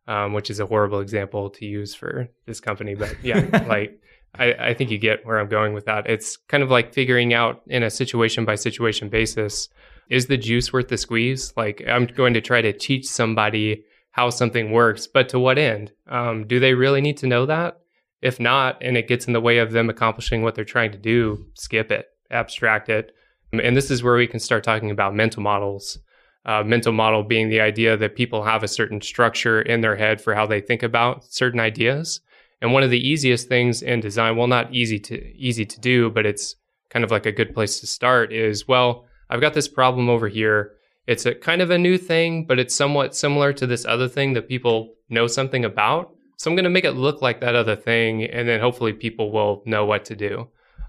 um, 0.06 0.32
which 0.32 0.50
is 0.50 0.60
a 0.60 0.66
horrible 0.66 1.00
example 1.00 1.50
to 1.50 1.66
use 1.66 1.94
for 1.94 2.28
this 2.46 2.60
company. 2.60 2.94
But 2.94 3.16
yeah, 3.22 3.64
like, 3.68 4.00
I, 4.34 4.52
I 4.54 4.74
think 4.74 4.90
you 4.90 4.98
get 4.98 5.26
where 5.26 5.38
I'm 5.38 5.48
going 5.48 5.74
with 5.74 5.84
that. 5.86 6.08
It's 6.08 6.36
kind 6.36 6.62
of 6.62 6.70
like 6.70 6.94
figuring 6.94 7.34
out 7.34 7.62
in 7.66 7.82
a 7.82 7.90
situation 7.90 8.44
by 8.44 8.54
situation 8.54 9.08
basis 9.08 9.68
is 10.08 10.26
the 10.26 10.36
juice 10.36 10.72
worth 10.72 10.88
the 10.88 10.98
squeeze? 10.98 11.54
Like, 11.56 11.82
I'm 11.88 12.06
going 12.06 12.34
to 12.34 12.40
try 12.40 12.60
to 12.60 12.72
teach 12.72 13.06
somebody 13.06 13.84
how 14.10 14.28
something 14.28 14.70
works, 14.70 15.06
but 15.06 15.28
to 15.30 15.38
what 15.38 15.58
end? 15.58 15.90
Um, 16.06 16.46
do 16.46 16.60
they 16.60 16.74
really 16.74 17.00
need 17.00 17.16
to 17.18 17.26
know 17.26 17.46
that? 17.46 17.80
If 18.20 18.38
not, 18.38 18.76
and 18.82 18.96
it 18.96 19.08
gets 19.08 19.26
in 19.26 19.32
the 19.32 19.40
way 19.40 19.58
of 19.58 19.72
them 19.72 19.88
accomplishing 19.88 20.42
what 20.42 20.54
they're 20.54 20.64
trying 20.64 20.92
to 20.92 20.98
do, 20.98 21.46
skip 21.54 21.90
it, 21.90 22.06
abstract 22.30 22.88
it. 22.88 23.12
And 23.52 23.76
this 23.76 23.90
is 23.90 24.02
where 24.02 24.16
we 24.16 24.26
can 24.26 24.38
start 24.38 24.64
talking 24.64 24.90
about 24.90 25.14
mental 25.14 25.42
models. 25.42 25.98
Uh, 26.44 26.62
mental 26.64 26.92
model 26.92 27.22
being 27.22 27.48
the 27.48 27.60
idea 27.60 27.96
that 27.96 28.16
people 28.16 28.42
have 28.42 28.64
a 28.64 28.68
certain 28.68 29.00
structure 29.00 29.62
in 29.62 29.80
their 29.80 29.94
head 29.94 30.20
for 30.20 30.34
how 30.34 30.44
they 30.44 30.60
think 30.60 30.82
about 30.82 31.24
certain 31.24 31.60
ideas. 31.60 32.20
And 32.60 32.72
one 32.72 32.82
of 32.82 32.90
the 32.90 33.08
easiest 33.08 33.48
things 33.48 33.82
in 33.82 34.00
design, 34.00 34.36
well, 34.36 34.48
not 34.48 34.74
easy 34.74 34.98
to 35.00 35.14
easy 35.36 35.64
to 35.64 35.80
do, 35.80 36.10
but 36.10 36.26
it's 36.26 36.56
kind 36.90 37.04
of 37.04 37.10
like 37.10 37.26
a 37.26 37.32
good 37.32 37.54
place 37.54 37.80
to 37.80 37.86
start 37.86 38.32
is 38.32 38.68
well, 38.68 39.06
I've 39.30 39.40
got 39.40 39.54
this 39.54 39.68
problem 39.68 40.08
over 40.08 40.28
here. 40.28 40.72
It's 41.06 41.26
a 41.26 41.34
kind 41.34 41.62
of 41.62 41.70
a 41.70 41.78
new 41.78 41.96
thing, 41.96 42.44
but 42.46 42.58
it's 42.58 42.74
somewhat 42.74 43.16
similar 43.16 43.52
to 43.54 43.66
this 43.66 43.84
other 43.84 44.08
thing 44.08 44.34
that 44.34 44.48
people 44.48 44.94
know 45.08 45.26
something 45.26 45.64
about. 45.64 46.14
So 46.36 46.50
I'm 46.50 46.56
going 46.56 46.64
to 46.64 46.70
make 46.70 46.84
it 46.84 46.92
look 46.92 47.22
like 47.22 47.40
that 47.40 47.54
other 47.54 47.76
thing, 47.76 48.24
and 48.24 48.48
then 48.48 48.60
hopefully 48.60 48.92
people 48.92 49.32
will 49.32 49.62
know 49.64 49.84
what 49.84 50.04
to 50.06 50.16
do. 50.16 50.48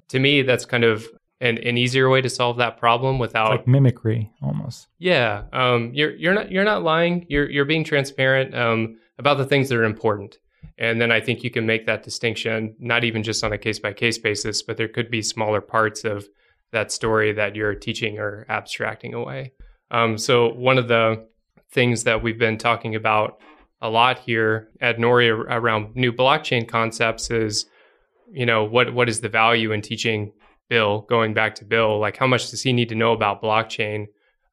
To 0.09 0.19
me, 0.19 0.41
that's 0.41 0.65
kind 0.65 0.83
of 0.83 1.07
an, 1.43 1.57
an 1.57 1.77
easier 1.77 2.09
way 2.09 2.21
to 2.21 2.29
solve 2.29 2.57
that 2.57 2.77
problem 2.77 3.15
It's 3.15 3.21
without 3.21 3.49
like 3.51 3.67
mimicry 3.67 4.31
almost. 4.41 4.87
yeah, 4.97 5.43
um, 5.51 5.91
you're 5.93 6.15
you're 6.15 6.33
not 6.33 6.51
you're 6.51 6.63
not 6.63 6.83
lying. 6.83 7.25
You're 7.29 7.49
you're 7.49 7.65
being 7.65 7.83
transparent 7.83 8.55
um, 8.55 8.97
about 9.19 9.37
the 9.37 9.45
things 9.45 9.69
that 9.69 9.77
are 9.77 9.83
important, 9.83 10.37
and 10.77 11.01
then 11.01 11.11
I 11.11 11.19
think 11.19 11.43
you 11.43 11.51
can 11.51 11.65
make 11.65 11.85
that 11.85 12.03
distinction 12.03 12.75
not 12.79 13.03
even 13.03 13.23
just 13.23 13.43
on 13.43 13.51
a 13.51 13.57
case 13.57 13.79
by 13.79 13.93
case 13.93 14.17
basis, 14.17 14.63
but 14.63 14.77
there 14.77 14.87
could 14.87 15.11
be 15.11 15.21
smaller 15.21 15.61
parts 15.61 16.03
of 16.05 16.27
that 16.71 16.91
story 16.91 17.33
that 17.33 17.55
you're 17.55 17.75
teaching 17.75 18.17
or 18.17 18.45
abstracting 18.49 19.13
away. 19.13 19.51
Um, 19.91 20.17
so 20.17 20.53
one 20.53 20.77
of 20.79 20.87
the 20.87 21.27
things 21.71 22.05
that 22.05 22.23
we've 22.23 22.39
been 22.39 22.57
talking 22.57 22.95
about 22.95 23.39
a 23.81 23.89
lot 23.89 24.19
here 24.19 24.69
at 24.79 24.97
Nori 24.97 25.29
around 25.29 25.95
new 25.95 26.13
blockchain 26.13 26.67
concepts 26.67 27.29
is, 27.29 27.65
you 28.31 28.45
know, 28.45 28.63
what 28.63 28.93
what 28.93 29.09
is 29.09 29.19
the 29.21 29.29
value 29.29 29.73
in 29.73 29.81
teaching 29.81 30.31
Bill? 30.73 31.05
Going 31.15 31.33
back 31.33 31.55
to 31.55 31.65
Bill, 31.65 31.99
like 31.99 32.17
how 32.17 32.27
much 32.27 32.49
does 32.51 32.63
he 32.63 32.73
need 32.73 32.89
to 32.89 32.95
know 32.95 33.13
about 33.13 33.41
blockchain? 33.41 34.07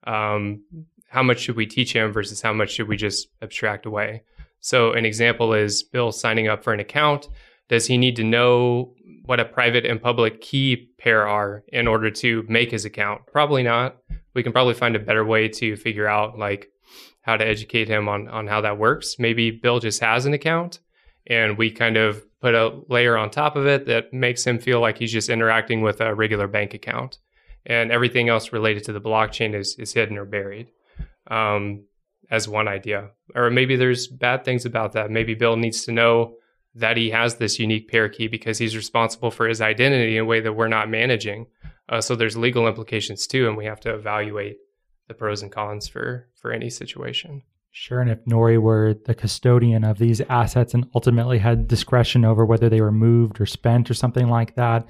um, 0.04 0.62
how 1.08 1.22
much 1.22 1.40
should 1.40 1.56
we 1.56 1.66
teach 1.66 1.92
him 1.92 2.12
versus 2.12 2.40
how 2.40 2.52
much 2.52 2.70
should 2.70 2.88
we 2.88 2.96
just 2.96 3.28
abstract 3.42 3.86
away? 3.86 4.22
So, 4.60 4.92
an 4.92 5.04
example 5.04 5.54
is 5.54 5.82
Bill 5.82 6.12
signing 6.12 6.48
up 6.48 6.62
for 6.62 6.72
an 6.72 6.80
account. 6.80 7.28
Does 7.68 7.86
he 7.86 7.96
need 7.96 8.16
to 8.16 8.24
know 8.24 8.94
what 9.24 9.40
a 9.40 9.44
private 9.44 9.86
and 9.86 10.02
public 10.02 10.40
key 10.40 10.90
pair 10.98 11.26
are 11.26 11.64
in 11.68 11.86
order 11.86 12.10
to 12.10 12.44
make 12.48 12.70
his 12.70 12.84
account? 12.84 13.22
Probably 13.26 13.62
not. 13.62 13.96
We 14.34 14.42
can 14.42 14.52
probably 14.52 14.74
find 14.74 14.96
a 14.96 15.00
better 15.00 15.24
way 15.24 15.48
to 15.48 15.76
figure 15.76 16.06
out 16.06 16.38
like 16.38 16.68
how 17.22 17.36
to 17.36 17.46
educate 17.46 17.88
him 17.88 18.08
on 18.08 18.28
on 18.28 18.46
how 18.46 18.60
that 18.62 18.78
works. 18.78 19.16
Maybe 19.18 19.50
Bill 19.50 19.80
just 19.80 20.00
has 20.00 20.26
an 20.26 20.34
account 20.34 20.80
and 21.26 21.56
we 21.56 21.70
kind 21.70 21.96
of 21.96 22.24
put 22.40 22.54
a 22.54 22.80
layer 22.88 23.16
on 23.16 23.30
top 23.30 23.56
of 23.56 23.66
it 23.66 23.86
that 23.86 24.12
makes 24.12 24.46
him 24.46 24.58
feel 24.58 24.80
like 24.80 24.98
he's 24.98 25.12
just 25.12 25.28
interacting 25.28 25.82
with 25.82 26.00
a 26.00 26.14
regular 26.14 26.46
bank 26.46 26.74
account. 26.74 27.18
And 27.66 27.92
everything 27.92 28.28
else 28.28 28.52
related 28.52 28.84
to 28.84 28.92
the 28.92 29.00
blockchain 29.00 29.54
is 29.54 29.76
is 29.78 29.92
hidden 29.92 30.16
or 30.16 30.24
buried 30.24 30.70
um, 31.30 31.84
as 32.30 32.48
one 32.48 32.68
idea. 32.68 33.10
Or 33.34 33.50
maybe 33.50 33.76
there's 33.76 34.06
bad 34.06 34.44
things 34.44 34.64
about 34.64 34.92
that. 34.92 35.10
Maybe 35.10 35.34
bill 35.34 35.56
needs 35.56 35.84
to 35.84 35.92
know 35.92 36.36
that 36.74 36.96
he 36.96 37.10
has 37.10 37.36
this 37.36 37.58
unique 37.58 37.88
pair 37.88 38.08
key 38.08 38.28
because 38.28 38.56
he's 38.56 38.76
responsible 38.76 39.30
for 39.30 39.46
his 39.46 39.60
identity 39.60 40.16
in 40.16 40.22
a 40.22 40.26
way 40.26 40.40
that 40.40 40.52
we're 40.52 40.68
not 40.68 40.88
managing. 40.88 41.46
Uh, 41.88 42.00
so 42.00 42.14
there's 42.14 42.36
legal 42.36 42.68
implications 42.68 43.26
too 43.26 43.48
and 43.48 43.56
we 43.56 43.64
have 43.64 43.80
to 43.80 43.92
evaluate 43.92 44.56
the 45.08 45.14
pros 45.14 45.42
and 45.42 45.50
cons 45.50 45.88
for 45.88 46.28
for 46.36 46.52
any 46.52 46.70
situation 46.70 47.42
Sure. 47.72 48.00
And 48.00 48.10
if 48.10 48.24
Nori 48.24 48.60
were 48.60 48.94
the 49.04 49.14
custodian 49.14 49.84
of 49.84 49.98
these 49.98 50.20
assets 50.22 50.74
and 50.74 50.88
ultimately 50.94 51.38
had 51.38 51.68
discretion 51.68 52.24
over 52.24 52.44
whether 52.44 52.68
they 52.68 52.80
were 52.80 52.90
moved 52.92 53.40
or 53.40 53.46
spent 53.46 53.90
or 53.90 53.94
something 53.94 54.28
like 54.28 54.56
that, 54.56 54.86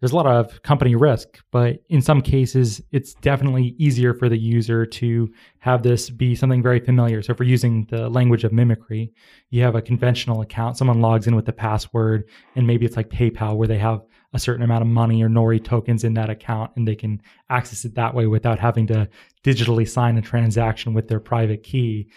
there's 0.00 0.12
a 0.12 0.16
lot 0.16 0.26
of 0.26 0.62
company 0.62 0.96
risk, 0.96 1.38
but 1.52 1.80
in 1.88 2.02
some 2.02 2.22
cases, 2.22 2.82
it's 2.90 3.14
definitely 3.14 3.76
easier 3.78 4.12
for 4.14 4.28
the 4.28 4.36
user 4.36 4.84
to 4.84 5.32
have 5.60 5.84
this 5.84 6.10
be 6.10 6.34
something 6.34 6.60
very 6.60 6.80
familiar. 6.80 7.22
So, 7.22 7.32
if 7.32 7.38
we're 7.38 7.46
using 7.46 7.86
the 7.88 8.08
language 8.08 8.42
of 8.42 8.52
mimicry, 8.52 9.12
you 9.50 9.62
have 9.62 9.76
a 9.76 9.82
conventional 9.82 10.40
account, 10.40 10.76
someone 10.76 11.00
logs 11.00 11.28
in 11.28 11.36
with 11.36 11.46
the 11.46 11.52
password, 11.52 12.24
and 12.56 12.66
maybe 12.66 12.84
it's 12.84 12.96
like 12.96 13.10
PayPal 13.10 13.54
where 13.54 13.68
they 13.68 13.78
have 13.78 14.00
a 14.32 14.38
certain 14.38 14.62
amount 14.64 14.82
of 14.82 14.88
money 14.88 15.22
or 15.22 15.28
Nori 15.28 15.62
tokens 15.62 16.04
in 16.04 16.14
that 16.14 16.30
account 16.30 16.70
and 16.76 16.88
they 16.88 16.94
can 16.96 17.20
access 17.50 17.84
it 17.84 17.94
that 17.96 18.14
way 18.14 18.26
without 18.26 18.58
having 18.58 18.86
to 18.86 19.08
digitally 19.44 19.88
sign 19.88 20.16
a 20.16 20.22
transaction 20.22 20.94
with 20.94 21.08
their 21.08 21.20
private 21.20 21.62
key. 21.62 22.08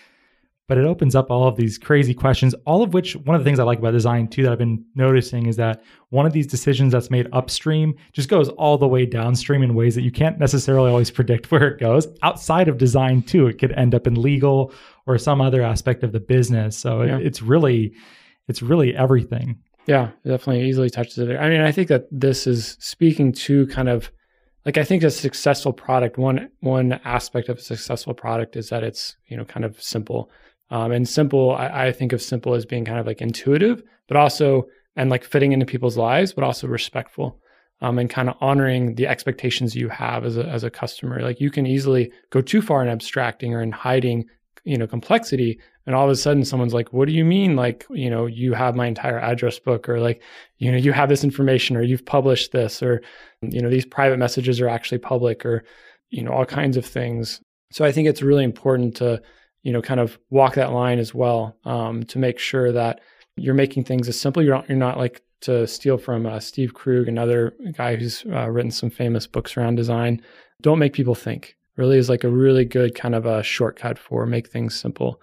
But 0.68 0.80
it 0.80 0.86
opens 0.86 1.14
up 1.14 1.30
all 1.30 1.48
of 1.48 1.58
these 1.58 1.78
crazy 1.78 2.14
questions 2.16 2.56
all 2.66 2.82
of 2.82 2.94
which 2.94 3.16
one 3.18 3.36
of 3.36 3.42
the 3.42 3.46
things 3.46 3.60
i 3.60 3.64
like 3.64 3.78
about 3.78 3.92
design 3.92 4.28
too 4.28 4.42
that 4.42 4.52
i've 4.52 4.58
been 4.58 4.84
noticing 4.96 5.46
is 5.46 5.58
that 5.58 5.84
one 6.10 6.26
of 6.26 6.34
these 6.34 6.48
decisions 6.48 6.92
that's 6.92 7.12
made 7.12 7.28
upstream 7.34 7.94
just 8.14 8.30
goes 8.30 8.50
all 8.50 8.76
the 8.76 8.88
way 8.88 9.06
downstream 9.06 9.62
in 9.62 9.76
ways 9.76 9.94
that 9.94 10.02
you 10.02 10.12
can't 10.12 10.40
necessarily 10.40 10.90
always 10.90 11.12
predict 11.12 11.52
where 11.52 11.68
it 11.68 11.80
goes. 11.80 12.08
Outside 12.24 12.68
of 12.68 12.80
design 12.80 13.22
too 13.22 13.46
it 13.46 13.60
could 13.60 13.74
end 13.74 13.94
up 13.94 14.08
in 14.08 14.20
legal 14.20 14.74
or 15.06 15.20
some 15.20 15.40
other 15.40 15.62
aspect 15.62 16.02
of 16.04 16.14
the 16.14 16.20
business. 16.20 16.76
So 16.76 17.04
Yeah. 17.04 17.18
it, 17.20 17.28
it's 17.28 17.42
really 17.44 17.94
it's 18.48 18.64
really 18.64 18.96
everything 18.96 19.58
Yeah, 19.88 20.12
definitely 20.26 20.68
easily 20.68 20.90
touches 20.90 21.18
it. 21.18 21.36
I 21.38 21.50
mean, 21.50 21.62
I 21.62 21.72
think 21.72 21.90
that 21.90 22.08
this 22.12 22.48
is 22.48 22.76
speaking 22.80 23.32
to 23.34 23.68
kind 23.68 23.90
of 23.90 24.12
like 24.66 24.78
I 24.78 24.84
think 24.84 25.04
a 25.04 25.12
successful 25.12 25.74
product. 25.74 26.18
One 26.18 26.50
one 26.62 26.94
aspect 27.04 27.50
of 27.50 27.58
a 27.58 27.62
successful 27.62 28.14
product 28.14 28.56
is 28.56 28.70
that 28.70 28.84
it's 28.84 29.16
you 29.28 29.38
know 29.38 29.46
kind 29.46 29.66
of 29.66 29.82
simple. 29.82 30.32
Um, 30.72 30.92
and 30.92 31.08
simple, 31.08 31.52
I, 31.52 31.88
I 31.88 31.92
think 31.92 32.12
of 32.12 32.22
simple 32.22 32.56
as 32.56 32.66
being 32.66 32.86
kind 32.86 33.00
of 33.00 33.06
like 33.06 33.22
intuitive, 33.22 33.84
but 34.08 34.18
also 34.18 34.66
and 34.96 35.12
like 35.12 35.24
fitting 35.24 35.52
into 35.52 35.66
people's 35.66 35.98
lives, 35.98 36.34
but 36.34 36.44
also 36.44 36.68
respectful. 36.68 37.40
Um, 37.82 38.00
and 38.00 38.10
kind 38.10 38.30
of 38.30 38.36
honoring 38.40 38.96
the 38.96 39.06
expectations 39.06 39.76
you 39.76 39.90
have 39.90 40.26
as 40.26 40.38
a 40.38 40.46
as 40.46 40.64
a 40.64 40.72
customer. 40.72 41.22
Like 41.22 41.40
you 41.40 41.52
can 41.52 41.68
easily 41.68 42.12
go 42.32 42.42
too 42.42 42.62
far 42.62 42.82
in 42.82 42.90
abstracting 42.90 43.54
or 43.54 43.62
in 43.62 43.72
hiding, 43.72 44.26
you 44.66 44.78
know, 44.78 44.88
complexity 44.88 45.60
and 45.86 45.96
all 45.96 46.06
of 46.06 46.10
a 46.10 46.16
sudden 46.16 46.44
someone's 46.44 46.74
like 46.74 46.92
what 46.92 47.08
do 47.08 47.14
you 47.14 47.24
mean? 47.24 47.56
Like 47.56 47.86
you 47.92 48.10
know 48.10 48.26
you 48.26 48.54
have 48.54 48.76
my 48.76 48.88
entire 48.88 49.20
address 49.20 49.60
book 49.60 49.88
or 49.88 50.00
like 50.00 50.22
you 50.58 50.72
know 50.72 50.78
you 50.78 50.92
have 50.92 51.10
this 51.10 51.24
information 51.24 51.78
or 51.78 51.82
you've 51.82 52.06
published 52.06 52.52
this 52.52 52.82
or 52.82 53.02
you 53.42 53.62
know 53.62 53.70
these 53.70 53.86
private 53.86 54.18
messages 54.18 54.60
are 54.60 54.68
actually 54.68 54.98
public 54.98 55.46
or 55.46 55.64
you 56.10 56.24
know 56.24 56.32
all 56.32 56.46
kinds 56.46 56.78
of 56.78 56.86
things. 56.86 57.40
So 57.72 57.86
i 57.86 57.92
think 57.92 58.08
it's 58.08 58.22
really 58.22 58.44
important 58.44 58.96
to 58.98 59.22
you 59.64 59.72
know 59.72 59.82
kind 59.82 60.00
of 60.00 60.18
walk 60.30 60.56
that 60.56 60.72
line 60.72 61.00
as 61.00 61.14
well 61.14 61.56
um, 61.66 62.04
to 62.04 62.20
make 62.20 62.40
sure 62.40 62.72
that 62.72 63.02
you're 63.38 63.54
making 63.54 63.84
things 63.84 64.08
as 64.08 64.20
simple. 64.20 64.42
You're 64.44 64.56
not 64.56 64.70
you're 64.70 64.78
not 64.78 64.98
like 64.98 65.22
to 65.42 65.68
steal 65.68 65.98
from 65.98 66.26
uh, 66.26 66.40
steve 66.40 66.74
krug 66.74 67.08
another 67.08 67.54
guy 67.74 67.96
who's 67.96 68.26
uh, 68.32 68.50
written 68.50 68.72
some 68.72 68.90
famous 68.90 69.28
books 69.28 69.58
around 69.58 69.76
design. 69.76 70.22
Don't 70.62 70.80
make 70.80 70.94
people 70.94 71.16
think 71.16 71.56
really 71.78 71.98
is 71.98 72.10
like 72.10 72.24
a 72.24 72.30
really 72.30 72.66
good 72.66 72.96
kind 72.96 73.16
of 73.16 73.26
a 73.26 73.44
shortcut 73.44 73.98
for 73.98 74.26
make 74.26 74.50
things 74.50 74.80
simple. 74.80 75.22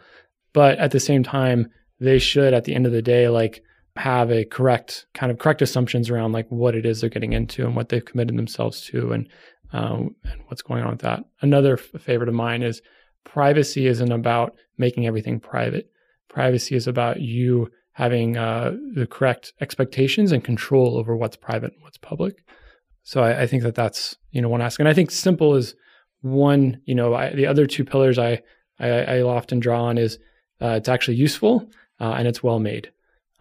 But 0.53 0.79
at 0.79 0.91
the 0.91 1.01
same 1.01 1.23
time 1.23 1.71
they 2.01 2.19
should 2.19 2.53
at 2.53 2.65
the 2.65 2.75
end 2.75 2.87
of 2.87 2.93
the 2.93 3.03
day 3.03 3.29
like 3.29 3.63
have 3.97 4.31
a 4.31 4.45
correct 4.45 5.07
kind 5.15 5.31
of 5.31 5.39
correct 5.39 5.63
assumptions 5.63 6.11
around 6.11 6.33
like 6.33 6.47
what 6.49 6.75
it 6.75 6.87
is 6.87 7.01
they're 7.01 7.11
getting 7.11 7.33
into 7.33 7.65
and 7.65 7.77
what 7.77 7.89
they've 7.89 8.05
committed 8.05 8.37
themselves 8.37 8.81
to 8.81 9.13
and 9.13 9.29
um, 9.73 10.15
and 10.25 10.41
what's 10.49 10.63
going 10.63 10.83
on 10.83 10.91
with 10.91 11.01
that. 11.01 11.25
Another 11.41 11.75
f- 11.75 12.03
favorite 12.03 12.29
of 12.29 12.35
mine 12.35 12.63
is 12.63 12.83
privacy 13.25 13.87
isn't 13.87 14.13
about 14.13 14.55
making 14.77 15.07
everything 15.07 15.41
private. 15.41 15.91
Privacy 16.29 16.75
is 16.75 16.87
about 16.87 17.21
you 17.21 17.71
having 17.93 18.37
uh, 18.37 18.75
the 18.95 19.07
correct 19.07 19.53
expectations 19.61 20.33
and 20.33 20.45
control 20.45 20.99
over 20.99 21.17
what's 21.17 21.37
private 21.37 21.73
and 21.73 21.83
what's 21.83 21.99
public. 21.99 22.45
So 23.03 23.23
I, 23.23 23.43
I 23.43 23.47
think 23.47 23.63
that 23.63 23.75
that's 23.75 24.17
you 24.31 24.43
know 24.43 24.49
one 24.49 24.63
ask, 24.63 24.79
and 24.79 24.89
i 24.89 24.95
think 24.95 25.11
simple 25.11 25.55
is 25.55 25.75
one 26.23 26.81
you 26.85 26.95
know 26.95 27.15
I, 27.15 27.31
the 27.31 27.47
other 27.47 27.67
two 27.67 27.85
pillars 27.85 28.19
i 28.19 28.41
i, 28.79 28.89
I 28.89 29.23
often 29.23 29.61
draw 29.61 29.85
on 29.85 29.99
is 29.99 30.19
uh, 30.63 30.75
it's 30.77 30.89
actually 30.89 31.17
useful 31.17 31.69
uh, 32.03 32.15
and 32.19 32.29
it's 32.29 32.43
well 32.43 32.59
made. 32.59 32.91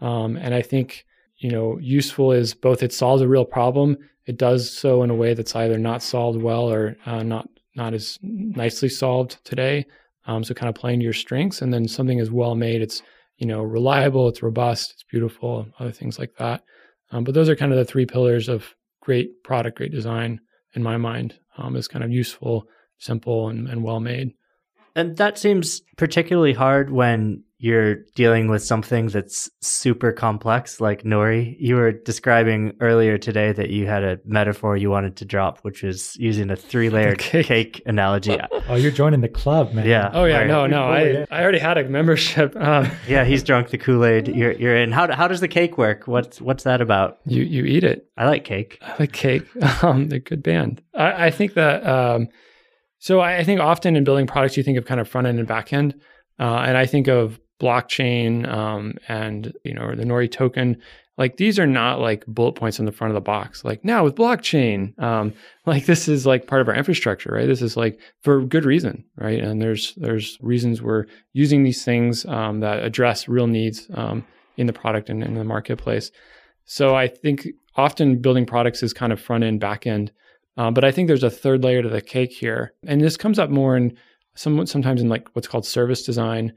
Um, 0.00 0.36
and 0.36 0.54
I 0.54 0.62
think 0.62 1.04
you 1.38 1.50
know 1.50 1.78
useful 1.78 2.32
is 2.32 2.54
both 2.54 2.82
it 2.82 2.92
solves 2.92 3.20
a 3.20 3.28
real 3.28 3.44
problem. 3.44 3.98
It 4.26 4.38
does 4.38 4.70
so 4.70 5.02
in 5.02 5.10
a 5.10 5.14
way 5.14 5.34
that's 5.34 5.56
either 5.56 5.78
not 5.78 6.02
solved 6.02 6.40
well 6.40 6.70
or 6.70 6.96
uh, 7.04 7.22
not 7.22 7.48
not 7.74 7.92
as 7.92 8.18
nicely 8.22 8.88
solved 8.88 9.38
today. 9.44 9.84
Um, 10.26 10.44
so 10.44 10.54
kind 10.54 10.68
of 10.68 10.76
playing 10.76 11.00
to 11.00 11.04
your 11.04 11.12
strengths, 11.12 11.60
and 11.60 11.74
then 11.74 11.88
something 11.88 12.18
is 12.18 12.30
well 12.30 12.54
made. 12.54 12.80
It's 12.80 13.02
you 13.36 13.46
know 13.46 13.62
reliable, 13.62 14.28
it's 14.28 14.42
robust, 14.42 14.92
it's 14.92 15.04
beautiful, 15.04 15.66
other 15.78 15.92
things 15.92 16.18
like 16.18 16.36
that. 16.36 16.62
Um, 17.10 17.24
but 17.24 17.34
those 17.34 17.48
are 17.48 17.56
kind 17.56 17.72
of 17.72 17.78
the 17.78 17.84
three 17.84 18.06
pillars 18.06 18.48
of 18.48 18.74
great 19.00 19.42
product, 19.42 19.76
great 19.76 19.92
design 19.92 20.40
in 20.74 20.82
my 20.82 20.96
mind. 20.96 21.38
Um, 21.58 21.76
is 21.76 21.88
kind 21.88 22.04
of 22.04 22.10
useful, 22.10 22.66
simple, 22.98 23.48
and, 23.48 23.68
and 23.68 23.82
well 23.82 24.00
made. 24.00 24.32
And 24.94 25.16
that 25.16 25.38
seems 25.38 25.82
particularly 25.96 26.52
hard 26.52 26.90
when 26.90 27.42
you're 27.58 27.94
dealing 28.16 28.48
with 28.48 28.60
something 28.60 29.06
that's 29.06 29.48
super 29.60 30.10
complex 30.10 30.80
like 30.80 31.04
Nori. 31.04 31.54
You 31.60 31.76
were 31.76 31.92
describing 31.92 32.72
earlier 32.80 33.18
today 33.18 33.52
that 33.52 33.70
you 33.70 33.86
had 33.86 34.02
a 34.02 34.18
metaphor 34.24 34.76
you 34.76 34.90
wanted 34.90 35.14
to 35.18 35.24
drop, 35.24 35.60
which 35.60 35.84
was 35.84 36.16
using 36.16 36.50
a 36.50 36.56
three 36.56 36.90
layered 36.90 37.20
Cake. 37.20 37.46
cake. 37.54 37.80
analogy. 37.86 38.36
oh 38.68 38.74
you're 38.74 38.90
joining 38.90 39.20
the 39.20 39.28
club 39.28 39.72
man 39.74 39.86
Yeah. 39.86 40.10
Oh 40.12 40.24
yeah, 40.24 40.38
Right. 40.38 40.48
no, 40.48 40.66
no. 40.66 40.88
I. 40.88 41.24
I 41.30 41.40
already 41.42 41.60
had 41.60 41.78
a 41.78 41.88
membership. 41.88 42.56
Um, 42.56 42.90
yeah, 43.08 43.24
he's 43.24 43.44
drunk 43.44 43.70
the 43.70 43.78
Kool 43.78 44.04
Aid. 44.04 44.26
You're 44.26 44.52
you're 44.52 44.76
in. 44.76 44.90
How 44.90 45.12
how 45.14 45.28
does 45.28 45.40
the 45.40 45.46
cake 45.48 45.78
work? 45.78 46.08
What's 46.08 46.40
what's 46.40 46.64
that 46.64 46.80
about? 46.80 47.18
you 47.26 47.44
you 47.44 47.64
eat 47.64 47.84
it. 47.84 48.08
I 48.16 48.26
like 48.26 48.44
cake. 48.44 48.78
I 48.82 48.96
like 48.98 49.12
cake. 49.12 49.46
Um, 49.84 50.08
they're 50.08 50.16
a 50.16 50.20
good 50.20 50.42
band. 50.42 50.82
I, 50.94 51.26
I 51.26 51.30
think 51.30 51.54
that. 51.54 51.86
Um, 51.86 52.26
so 53.02 53.20
I, 53.20 53.42
think 53.42 53.58
often 53.58 53.96
in 53.96 54.04
building 54.04 54.28
products, 54.28 54.56
you 54.56 54.62
think 54.62 54.78
of 54.78 54.84
kind 54.84 55.00
of 55.00 55.08
front 55.08 55.26
end 55.26 55.40
and 55.40 55.48
back 55.48 55.72
end, 55.72 55.92
uh, 56.38 56.62
and 56.64 56.76
I 56.76 56.86
think 56.86 57.08
of 57.08 57.40
blockchain 57.60 58.48
um, 58.48 58.94
and 59.08 59.52
you 59.64 59.74
know 59.74 59.92
the 59.96 60.04
Nori 60.04 60.30
token. 60.30 60.80
Like 61.18 61.36
these 61.36 61.58
are 61.58 61.66
not 61.66 61.98
like 61.98 62.24
bullet 62.26 62.52
points 62.52 62.78
on 62.78 62.86
the 62.86 62.92
front 62.92 63.10
of 63.10 63.16
the 63.16 63.20
box. 63.20 63.64
Like 63.64 63.84
now 63.84 64.04
with 64.04 64.14
blockchain, 64.14 64.96
um, 65.02 65.34
like 65.66 65.86
this 65.86 66.06
is 66.06 66.26
like 66.26 66.46
part 66.46 66.60
of 66.60 66.68
our 66.68 66.76
infrastructure, 66.76 67.32
right? 67.32 67.48
This 67.48 67.60
is 67.60 67.76
like 67.76 67.98
for 68.20 68.40
good 68.40 68.64
reason, 68.64 69.04
right? 69.16 69.40
And 69.40 69.60
there's 69.60 69.96
there's 69.96 70.38
reasons 70.40 70.80
we're 70.80 71.06
using 71.32 71.64
these 71.64 71.84
things 71.84 72.24
um, 72.26 72.60
that 72.60 72.84
address 72.84 73.26
real 73.26 73.48
needs 73.48 73.88
um, 73.94 74.24
in 74.56 74.68
the 74.68 74.72
product 74.72 75.10
and 75.10 75.24
in 75.24 75.34
the 75.34 75.42
marketplace. 75.42 76.12
So 76.66 76.94
I 76.94 77.08
think 77.08 77.48
often 77.74 78.22
building 78.22 78.46
products 78.46 78.80
is 78.80 78.92
kind 78.92 79.12
of 79.12 79.20
front 79.20 79.42
end, 79.42 79.58
back 79.58 79.88
end. 79.88 80.12
Uh, 80.56 80.70
but 80.70 80.84
I 80.84 80.92
think 80.92 81.08
there's 81.08 81.22
a 81.22 81.30
third 81.30 81.64
layer 81.64 81.82
to 81.82 81.88
the 81.88 82.02
cake 82.02 82.32
here, 82.32 82.74
and 82.86 83.00
this 83.00 83.16
comes 83.16 83.38
up 83.38 83.50
more 83.50 83.76
in 83.76 83.96
some 84.34 84.66
sometimes 84.66 85.00
in 85.00 85.08
like 85.08 85.28
what's 85.32 85.48
called 85.48 85.66
service 85.66 86.04
design, 86.04 86.52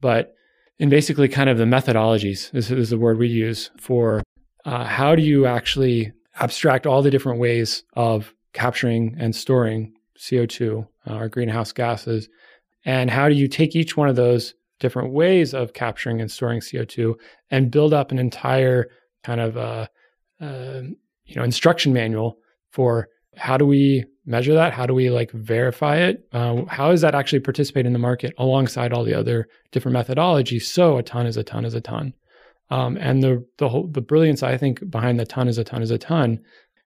but 0.00 0.34
in 0.78 0.88
basically 0.88 1.28
kind 1.28 1.50
of 1.50 1.58
the 1.58 1.64
methodologies. 1.64 2.50
This 2.52 2.70
is 2.70 2.90
the 2.90 2.98
word 2.98 3.18
we 3.18 3.28
use 3.28 3.70
for 3.78 4.22
uh, 4.64 4.84
how 4.84 5.14
do 5.14 5.22
you 5.22 5.46
actually 5.46 6.12
abstract 6.40 6.86
all 6.86 7.02
the 7.02 7.10
different 7.10 7.40
ways 7.40 7.82
of 7.94 8.32
capturing 8.52 9.16
and 9.18 9.34
storing 9.34 9.92
CO2 10.18 10.86
uh, 11.08 11.14
or 11.14 11.28
greenhouse 11.28 11.72
gases, 11.72 12.28
and 12.84 13.10
how 13.10 13.28
do 13.28 13.34
you 13.34 13.48
take 13.48 13.74
each 13.74 13.96
one 13.96 14.08
of 14.08 14.16
those 14.16 14.54
different 14.78 15.12
ways 15.12 15.54
of 15.54 15.72
capturing 15.72 16.20
and 16.20 16.30
storing 16.30 16.60
CO2 16.60 17.14
and 17.50 17.70
build 17.70 17.92
up 17.92 18.10
an 18.10 18.18
entire 18.18 18.88
kind 19.22 19.40
of 19.40 19.56
uh, 19.56 19.86
uh, 20.40 20.82
you 21.24 21.36
know 21.36 21.44
instruction 21.44 21.92
manual 21.92 22.38
for 22.70 23.08
how 23.36 23.56
do 23.56 23.66
we 23.66 24.04
measure 24.26 24.54
that? 24.54 24.72
How 24.72 24.86
do 24.86 24.94
we 24.94 25.10
like 25.10 25.30
verify 25.32 25.96
it? 25.96 26.28
Uh, 26.32 26.64
how 26.66 26.90
does 26.90 27.00
that 27.00 27.14
actually 27.14 27.40
participate 27.40 27.86
in 27.86 27.92
the 27.92 27.98
market 27.98 28.34
alongside 28.38 28.92
all 28.92 29.04
the 29.04 29.14
other 29.14 29.48
different 29.70 29.96
methodologies? 29.96 30.62
So 30.62 30.98
a 30.98 31.02
ton 31.02 31.26
is 31.26 31.36
a 31.36 31.42
ton 31.42 31.64
is 31.64 31.74
a 31.74 31.80
ton. 31.80 32.14
Um, 32.70 32.96
and 32.98 33.22
the 33.22 33.44
the 33.58 33.68
whole 33.68 33.86
the 33.86 34.00
brilliance 34.00 34.42
i 34.42 34.56
think 34.56 34.88
behind 34.90 35.20
the 35.20 35.26
ton 35.26 35.46
is 35.46 35.58
a 35.58 35.64
ton 35.64 35.82
is 35.82 35.90
a 35.90 35.98
ton 35.98 36.40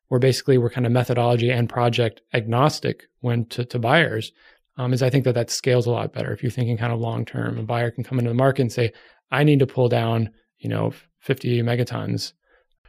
where 0.08 0.18
basically 0.18 0.58
we're 0.58 0.70
kind 0.70 0.84
of 0.84 0.90
methodology 0.90 1.48
and 1.48 1.68
project 1.68 2.22
agnostic 2.34 3.04
when 3.20 3.44
to, 3.46 3.64
to 3.66 3.78
buyers 3.78 4.32
um, 4.78 4.92
is 4.92 5.00
i 5.00 5.10
think 5.10 5.24
that 5.24 5.36
that 5.36 5.48
scales 5.48 5.86
a 5.86 5.92
lot 5.92 6.12
better. 6.12 6.32
If 6.32 6.42
you're 6.42 6.50
thinking 6.50 6.76
kind 6.76 6.92
of 6.92 6.98
long 6.98 7.24
term 7.24 7.56
a 7.56 7.62
buyer 7.62 7.92
can 7.92 8.02
come 8.02 8.18
into 8.18 8.30
the 8.30 8.34
market 8.34 8.62
and 8.62 8.72
say 8.72 8.92
i 9.30 9.44
need 9.44 9.60
to 9.60 9.66
pull 9.66 9.88
down 9.88 10.30
you 10.58 10.68
know 10.68 10.92
50 11.20 11.62
megatons. 11.62 12.32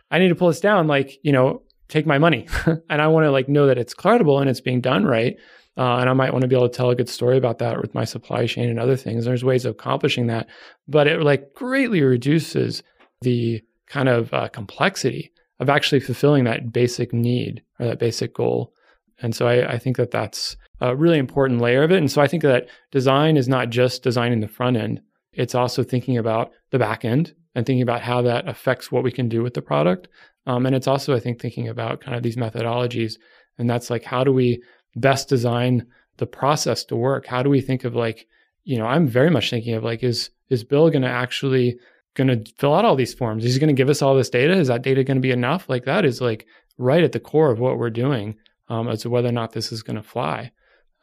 I 0.10 0.20
need 0.20 0.30
to 0.30 0.36
pull 0.36 0.48
this 0.48 0.60
down 0.60 0.88
like 0.88 1.20
you 1.24 1.32
know 1.32 1.64
take 1.88 2.06
my 2.06 2.18
money. 2.18 2.48
And 2.90 3.02
i 3.02 3.08
want 3.08 3.26
to 3.26 3.32
like 3.32 3.50
know 3.50 3.68
that 3.68 3.78
it's 3.78 3.94
credible 3.94 4.40
and 4.40 4.50
it's 4.50 4.62
being 4.62 4.82
done 4.82 5.06
right. 5.06 5.36
Uh, 5.78 5.98
and 5.98 6.10
i 6.10 6.14
might 6.14 6.32
want 6.32 6.42
to 6.42 6.48
be 6.48 6.56
able 6.56 6.70
to 6.70 6.76
tell 6.76 6.90
a 6.90 6.96
good 6.96 7.10
story 7.10 7.38
about 7.38 7.60
that 7.60 7.80
with 7.82 7.94
my 7.94 8.04
supply 8.04 8.46
chain 8.48 8.70
and 8.70 8.80
other 8.80 8.96
things. 8.96 9.26
There's 9.26 9.44
ways 9.44 9.66
of 9.66 9.72
accomplishing 9.72 10.28
that. 10.28 10.48
But 10.88 11.08
it 11.08 11.22
like 11.22 11.54
greatly 11.54 12.02
reduces 12.02 12.84
the 13.22 13.62
kind 13.88 14.10
of 14.10 14.34
uh, 14.34 14.50
complexity 14.50 15.32
of 15.60 15.70
actually 15.70 16.00
fulfilling 16.00 16.44
that 16.44 16.72
basic 16.72 17.14
need 17.14 17.64
or 17.80 17.88
that 17.88 18.00
basic 18.00 18.34
goal. 18.34 18.74
And 19.20 19.36
so 19.36 19.48
I, 19.48 19.74
I 19.74 19.78
think 19.80 19.98
that 19.98 20.12
that's 20.12 20.56
a 20.80 20.96
really 20.96 21.18
important 21.18 21.62
layer 21.62 21.84
of 21.84 21.92
it. 21.92 21.98
And 21.98 22.12
so 22.12 22.22
i 22.22 22.28
think 22.28 22.44
that 22.44 22.68
design 22.92 23.38
is 23.38 23.48
not 23.48 23.70
just 23.70 24.04
designing 24.04 24.42
the 24.42 24.48
front 24.48 24.78
end. 24.78 25.02
It's 25.34 25.56
also 25.56 25.84
thinking 25.84 26.18
about 26.18 26.52
the 26.72 26.80
back 26.80 27.06
end 27.06 27.34
and 27.56 27.66
thinking 27.66 27.82
about 27.82 28.02
how 28.02 28.22
that 28.24 28.48
affects 28.48 28.92
what 28.92 29.04
we 29.04 29.12
can 29.12 29.30
do 29.30 29.42
with 29.42 29.54
the 29.54 29.62
product 29.62 30.08
Um, 30.48 30.66
and 30.66 30.76
it's 30.76 30.88
also, 30.88 31.14
I 31.14 31.20
think, 31.20 31.40
thinking 31.40 31.68
about 31.68 32.02
kind 32.02 32.16
of 32.16 32.24
these 32.24 32.38
methodologies. 32.38 33.18
And 33.60 33.70
that's 33.70 33.90
like, 33.90 34.04
how 34.04 34.24
do 34.24 34.32
we 34.32 34.64
best 34.96 35.30
design 35.30 35.86
the 36.18 36.26
process 36.26 36.84
to 36.86 36.96
work? 36.96 37.28
How 37.28 37.44
do 37.44 37.50
we 37.50 37.62
think 37.62 37.84
of 37.84 37.96
like, 37.96 38.28
you 38.64 38.78
know, 38.78 38.88
I'm 38.88 39.08
very 39.08 39.30
much 39.30 39.50
thinking 39.50 39.76
of 39.76 39.84
like, 39.84 40.04
is 40.04 40.32
is 40.50 40.64
Bill 40.64 40.90
going 40.90 41.02
to 41.02 41.10
actually 41.10 41.78
going 42.16 42.30
to 42.30 42.52
fill 42.58 42.74
out 42.74 42.86
all 42.86 42.96
these 42.96 43.14
forms? 43.14 43.46
Is 43.46 43.54
he 43.54 43.60
going 43.60 43.76
to 43.76 43.80
give 43.80 43.90
us 43.90 44.02
all 44.02 44.16
this 44.16 44.30
data? 44.30 44.54
Is 44.54 44.70
that 44.70 44.82
data 44.82 45.04
going 45.04 45.18
to 45.18 45.22
be 45.22 45.32
enough? 45.32 45.70
Like 45.70 45.86
that 45.86 46.06
is 46.06 46.22
like 46.22 46.48
right 46.78 47.04
at 47.04 47.12
the 47.12 47.20
core 47.20 47.52
of 47.52 47.60
what 47.60 47.78
we're 47.78 47.90
doing 47.90 48.38
um, 48.70 48.88
as 48.88 49.02
to 49.02 49.10
whether 49.10 49.28
or 49.28 49.34
not 49.34 49.52
this 49.52 49.72
is 49.72 49.84
going 49.84 49.98
to 49.98 50.04
fly. 50.04 50.52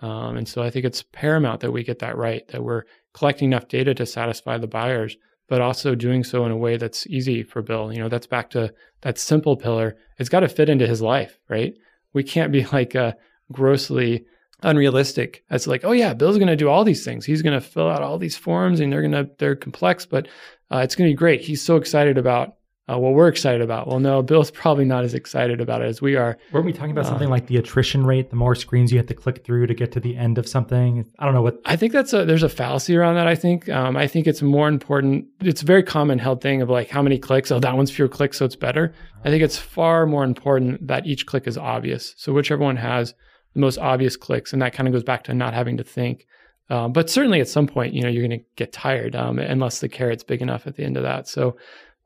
Um, 0.00 0.36
and 0.36 0.48
so 0.48 0.62
I 0.62 0.70
think 0.70 0.84
it's 0.84 1.02
paramount 1.02 1.60
that 1.60 1.72
we 1.72 1.84
get 1.84 2.00
that 2.00 2.16
right, 2.16 2.46
that 2.48 2.64
we're 2.64 2.84
collecting 3.12 3.46
enough 3.46 3.68
data 3.68 3.94
to 3.94 4.06
satisfy 4.06 4.58
the 4.58 4.66
buyers, 4.66 5.16
but 5.48 5.60
also 5.60 5.94
doing 5.94 6.24
so 6.24 6.44
in 6.44 6.52
a 6.52 6.56
way 6.56 6.76
that's 6.76 7.06
easy 7.06 7.42
for 7.42 7.62
Bill. 7.62 7.92
You 7.92 8.00
know, 8.00 8.08
that's 8.08 8.26
back 8.26 8.50
to 8.50 8.72
that 9.02 9.18
simple 9.18 9.56
pillar. 9.56 9.96
It's 10.18 10.28
got 10.28 10.40
to 10.40 10.48
fit 10.48 10.68
into 10.68 10.86
his 10.86 11.02
life, 11.02 11.38
right? 11.48 11.74
We 12.12 12.22
can't 12.22 12.52
be 12.52 12.64
like 12.64 12.96
uh, 12.96 13.12
grossly 13.52 14.24
unrealistic 14.62 15.44
as 15.50 15.66
like, 15.66 15.84
oh 15.84 15.92
yeah, 15.92 16.14
Bill's 16.14 16.38
going 16.38 16.48
to 16.48 16.56
do 16.56 16.68
all 16.68 16.84
these 16.84 17.04
things. 17.04 17.24
He's 17.24 17.42
going 17.42 17.60
to 17.60 17.66
fill 17.66 17.88
out 17.88 18.02
all 18.02 18.18
these 18.18 18.36
forms, 18.36 18.80
and 18.80 18.92
they're 18.92 19.02
going 19.02 19.12
to 19.12 19.30
they're 19.38 19.56
complex, 19.56 20.06
but 20.06 20.28
uh, 20.70 20.78
it's 20.78 20.94
going 20.94 21.08
to 21.08 21.12
be 21.12 21.18
great. 21.18 21.42
He's 21.42 21.62
so 21.62 21.76
excited 21.76 22.18
about 22.18 22.54
uh, 22.90 22.98
what 22.98 23.14
we're 23.14 23.28
excited 23.28 23.62
about. 23.62 23.88
Well, 23.88 23.98
no, 23.98 24.22
Bill's 24.22 24.50
probably 24.50 24.84
not 24.84 25.04
as 25.04 25.14
excited 25.14 25.60
about 25.60 25.80
it 25.80 25.86
as 25.86 26.02
we 26.02 26.16
are. 26.16 26.36
Weren't 26.52 26.66
we 26.66 26.72
talking 26.72 26.90
about 26.90 27.06
Uh, 27.06 27.08
something 27.08 27.30
like 27.30 27.46
the 27.46 27.56
attrition 27.56 28.04
rate? 28.04 28.30
The 28.30 28.36
more 28.36 28.54
screens 28.54 28.92
you 28.92 28.98
have 28.98 29.06
to 29.06 29.14
click 29.14 29.42
through 29.44 29.66
to 29.68 29.74
get 29.74 29.92
to 29.92 30.00
the 30.00 30.16
end 30.16 30.36
of 30.36 30.46
something. 30.46 31.04
I 31.18 31.24
don't 31.24 31.34
know 31.34 31.42
what. 31.42 31.60
I 31.64 31.76
think 31.76 31.92
that's 31.92 32.12
a 32.12 32.24
there's 32.24 32.42
a 32.42 32.48
fallacy 32.48 32.96
around 32.96 33.14
that. 33.14 33.26
I 33.26 33.34
think 33.34 33.68
um, 33.68 33.96
I 33.96 34.06
think 34.06 34.26
it's 34.26 34.42
more 34.42 34.68
important. 34.68 35.26
It's 35.40 35.62
a 35.62 35.66
very 35.66 35.82
common 35.82 36.18
held 36.18 36.42
thing 36.42 36.60
of 36.60 36.68
like 36.68 36.90
how 36.90 37.00
many 37.02 37.18
clicks. 37.18 37.50
Oh, 37.50 37.58
that 37.60 37.76
one's 37.76 37.90
fewer 37.90 38.08
clicks, 38.08 38.38
so 38.38 38.44
it's 38.44 38.56
better. 38.56 38.92
I 39.24 39.30
think 39.30 39.42
it's 39.42 39.56
far 39.56 40.06
more 40.06 40.24
important 40.24 40.86
that 40.86 41.06
each 41.06 41.24
click 41.26 41.46
is 41.46 41.56
obvious. 41.56 42.14
So 42.18 42.32
whichever 42.32 42.62
one 42.62 42.76
has 42.76 43.14
the 43.54 43.60
most 43.60 43.78
obvious 43.78 44.16
clicks, 44.16 44.52
and 44.52 44.60
that 44.60 44.74
kind 44.74 44.88
of 44.88 44.92
goes 44.92 45.04
back 45.04 45.24
to 45.24 45.32
not 45.34 45.54
having 45.54 45.78
to 45.78 45.84
think. 45.84 46.26
Um, 46.70 46.92
but 46.92 47.10
certainly 47.10 47.40
at 47.40 47.48
some 47.48 47.66
point, 47.66 47.92
you 47.92 48.02
know, 48.02 48.08
you're 48.08 48.26
going 48.26 48.40
to 48.40 48.44
get 48.56 48.72
tired 48.72 49.14
um, 49.14 49.38
unless 49.38 49.80
the 49.80 49.88
carrot's 49.88 50.24
big 50.24 50.40
enough 50.42 50.66
at 50.66 50.76
the 50.76 50.82
end 50.82 50.96
of 50.96 51.02
that. 51.02 51.28
So, 51.28 51.56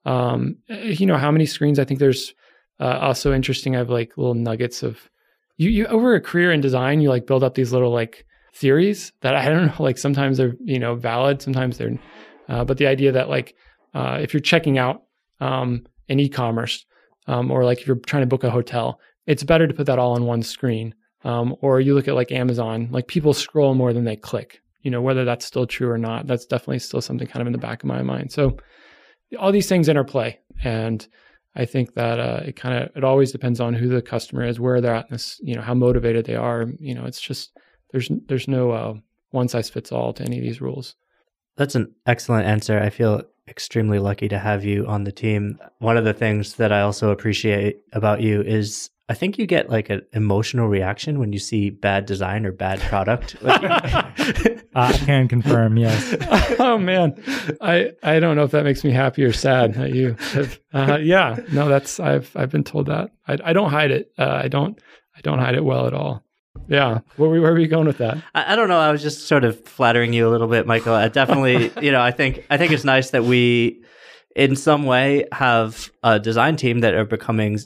um, 0.05 0.57
you 0.69 1.07
know, 1.07 1.17
how 1.17 1.31
many 1.31 1.47
screens? 1.47 1.79
I 1.79 1.85
think 1.85 2.01
there's 2.01 2.35
uh, 2.81 2.99
also 3.01 3.33
interesting. 3.33 3.75
I 3.75 3.79
have 3.79 3.91
like 3.91 4.17
little 4.17 4.35
nuggets 4.35 4.83
of 4.83 5.11
you, 5.57 5.71
you 5.71 5.87
over 5.87 6.15
a 6.15 6.21
career 6.21 6.53
in 6.53 6.61
design, 6.61 7.01
you 7.01 7.09
like 7.09 7.27
build 7.27 7.43
up 7.43 7.55
these 7.55 7.73
little 7.73 7.93
like 7.93 8.25
theories 8.55 9.13
that 9.21 9.35
I 9.35 9.45
don't 9.49 9.67
know, 9.67 9.83
like 9.83 9.99
sometimes 9.99 10.39
they're, 10.39 10.55
you 10.65 10.79
know, 10.79 10.95
valid, 10.95 11.43
sometimes 11.43 11.79
they're, 11.79 11.99
uh, 12.49 12.65
but 12.65 12.79
the 12.79 12.87
idea 12.87 13.13
that 13.13 13.29
like, 13.29 13.55
uh, 13.95 14.19
if 14.21 14.33
you're 14.33 14.41
checking 14.41 14.79
out, 14.79 15.03
um, 15.41 15.87
in 16.09 16.21
e-commerce, 16.21 16.87
um, 17.27 17.51
or 17.51 17.65
like 17.65 17.81
if 17.81 17.87
you're 17.87 17.99
trying 18.07 18.23
to 18.23 18.27
book 18.27 18.45
a 18.45 18.51
hotel, 18.51 18.99
it's 19.27 19.43
better 19.43 19.67
to 19.67 19.75
put 19.75 19.87
that 19.87 19.99
all 19.99 20.15
on 20.15 20.25
one 20.25 20.43
screen. 20.43 20.95
Um, 21.25 21.55
or 21.61 21.81
you 21.81 21.95
look 21.95 22.09
at 22.09 22.15
like 22.15 22.33
Amazon, 22.33 22.89
like 22.91 23.09
people 23.09 23.35
scroll 23.35 23.75
more 23.75 23.93
than 23.93 24.05
they 24.05 24.17
click, 24.17 24.61
you 24.83 24.91
know, 24.91 25.03
whether 25.03 25.25
that's 25.25 25.45
still 25.45 25.67
true 25.67 25.91
or 25.91 25.99
not, 25.99 26.27
that's 26.27 26.47
definitely 26.47 26.79
still 26.79 27.01
something 27.01 27.27
kind 27.27 27.41
of 27.41 27.47
in 27.47 27.53
the 27.53 27.59
back 27.59 27.83
of 27.83 27.89
my 27.89 28.03
mind. 28.03 28.33
So 28.33 28.57
all 29.39 29.53
these 29.53 29.69
things 29.69 29.89
interplay. 29.89 30.39
And 30.63 31.07
I 31.55 31.65
think 31.65 31.95
that 31.95 32.21
uh, 32.21 32.43
it 32.47 32.57
kind 32.57 32.83
of 32.83 32.97
it 32.97 33.05
always 33.05 33.33
depends 33.33 33.61
on 33.61 33.75
who 33.75 33.89
the 33.89 34.03
customer 34.03 34.45
is, 34.45 34.61
where 34.61 34.81
they're 34.81 34.95
at 34.95 35.07
in 35.07 35.15
this, 35.15 35.41
you 35.43 35.55
know, 35.55 35.63
how 35.63 35.75
motivated 35.75 36.25
they 36.25 36.37
are. 36.37 36.67
You 36.79 36.95
know, 36.95 37.05
it's 37.05 37.21
just 37.21 37.59
there's 37.91 38.11
there's 38.27 38.49
no 38.49 38.71
uh, 38.71 38.95
one 39.31 39.49
size 39.49 39.69
fits 39.71 39.93
all 39.93 40.13
to 40.15 40.23
any 40.23 40.39
of 40.39 40.45
these 40.45 40.61
rules. 40.61 40.95
That's 41.57 41.75
an 41.75 41.93
excellent 42.07 42.47
answer. 42.47 42.79
I 42.79 42.91
feel 42.91 43.23
extremely 43.49 43.99
lucky 43.99 44.29
to 44.29 44.39
have 44.39 44.65
you 44.65 44.87
on 44.87 45.05
the 45.05 45.13
team. 45.13 45.59
One 45.79 45.97
of 45.97 46.05
the 46.05 46.13
things 46.13 46.55
that 46.55 46.73
I 46.73 46.83
also 46.83 47.11
appreciate 47.11 47.81
about 47.93 48.21
you 48.21 48.43
is 48.43 48.91
I 49.11 49.15
think 49.15 49.39
you 49.39 49.47
get 49.47 49.71
like 49.71 49.89
an 49.89 50.03
emotional 50.13 50.69
reaction 50.69 51.19
when 51.19 51.33
you 51.33 51.39
see 51.39 51.71
bad 51.71 52.05
design 52.05 52.45
or 52.45 52.53
bad 52.53 52.81
product. 52.81 53.37
I 54.75 54.93
can 54.93 55.29
confirm, 55.29 55.77
yes. 55.77 56.17
oh 56.59 56.79
man, 56.79 57.21
I 57.61 57.93
I 58.03 58.21
don't 58.21 58.37
know 58.37 58.45
if 58.45 58.51
that 58.51 58.65
makes 58.65 58.85
me 58.85 58.91
happy 58.91 59.25
or 59.25 59.33
sad 59.33 59.75
that 59.75 59.95
you 59.95 60.15
have. 60.33 60.61
Uh, 60.73 60.99
yeah, 61.01 61.39
no, 61.53 61.69
that's 61.69 61.99
I've 61.99 62.31
I've 62.37 62.51
been 62.51 62.65
told 62.65 62.87
that. 62.87 63.11
I 63.27 63.39
I 63.45 63.53
don't 63.53 63.71
hide 63.71 63.91
it. 63.91 64.13
Uh, 64.19 64.41
I 64.45 64.49
don't 64.49 64.79
I 65.17 65.21
don't 65.23 65.39
hide 65.39 65.55
it 65.55 65.65
well 65.65 65.87
at 65.87 65.95
all. 65.95 66.23
Yeah, 66.69 67.01
where 67.17 67.31
were, 67.31 67.41
where 67.41 67.53
were 67.53 67.59
you 67.59 67.69
going 67.69 67.87
with 67.87 67.99
that? 67.99 68.19
I, 68.35 68.53
I 68.53 68.57
don't 68.57 68.69
know. 68.69 68.79
I 68.79 68.93
was 68.93 69.03
just 69.03 69.27
sort 69.27 69.45
of 69.45 69.65
flattering 69.67 70.13
you 70.13 70.29
a 70.29 70.31
little 70.31 70.49
bit, 70.49 70.67
Michael. 70.67 70.95
I 70.95 71.09
definitely, 71.09 71.73
you 71.81 71.93
know, 71.93 72.01
I 72.01 72.11
think 72.11 72.45
I 72.51 72.57
think 72.59 72.73
it's 72.73 72.85
nice 72.85 73.11
that 73.11 73.25
we, 73.25 73.83
in 74.37 74.55
some 74.55 74.85
way, 74.85 75.25
have 75.33 75.91
a 76.03 76.21
design 76.21 76.57
team 76.57 76.81
that 76.81 76.95
are 76.95 77.05
becoming. 77.05 77.59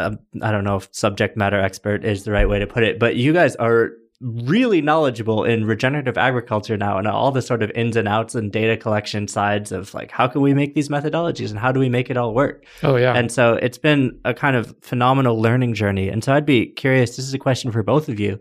Um, 0.00 0.18
I 0.42 0.50
don't 0.50 0.64
know 0.64 0.76
if 0.76 0.88
subject 0.92 1.36
matter 1.36 1.60
expert 1.60 2.04
is 2.04 2.24
the 2.24 2.32
right 2.32 2.48
way 2.48 2.58
to 2.58 2.66
put 2.66 2.82
it, 2.82 2.98
but 2.98 3.16
you 3.16 3.32
guys 3.32 3.56
are 3.56 3.92
really 4.20 4.82
knowledgeable 4.82 5.44
in 5.44 5.64
regenerative 5.64 6.18
agriculture 6.18 6.76
now 6.76 6.98
and 6.98 7.06
all 7.06 7.32
the 7.32 7.40
sort 7.40 7.62
of 7.62 7.70
ins 7.70 7.96
and 7.96 8.06
outs 8.06 8.34
and 8.34 8.52
data 8.52 8.76
collection 8.76 9.26
sides 9.26 9.72
of 9.72 9.94
like 9.94 10.10
how 10.10 10.28
can 10.28 10.42
we 10.42 10.52
make 10.52 10.74
these 10.74 10.90
methodologies 10.90 11.48
and 11.48 11.58
how 11.58 11.72
do 11.72 11.80
we 11.80 11.88
make 11.88 12.10
it 12.10 12.18
all 12.18 12.34
work 12.34 12.66
Oh 12.82 12.96
yeah, 12.96 13.14
and 13.14 13.32
so 13.32 13.54
it's 13.54 13.78
been 13.78 14.20
a 14.26 14.34
kind 14.34 14.56
of 14.56 14.74
phenomenal 14.82 15.40
learning 15.40 15.72
journey. 15.72 16.10
And 16.10 16.22
so 16.22 16.34
I'd 16.34 16.44
be 16.44 16.66
curious, 16.66 17.16
this 17.16 17.26
is 17.26 17.32
a 17.32 17.38
question 17.38 17.72
for 17.72 17.82
both 17.82 18.10
of 18.10 18.20
you. 18.20 18.38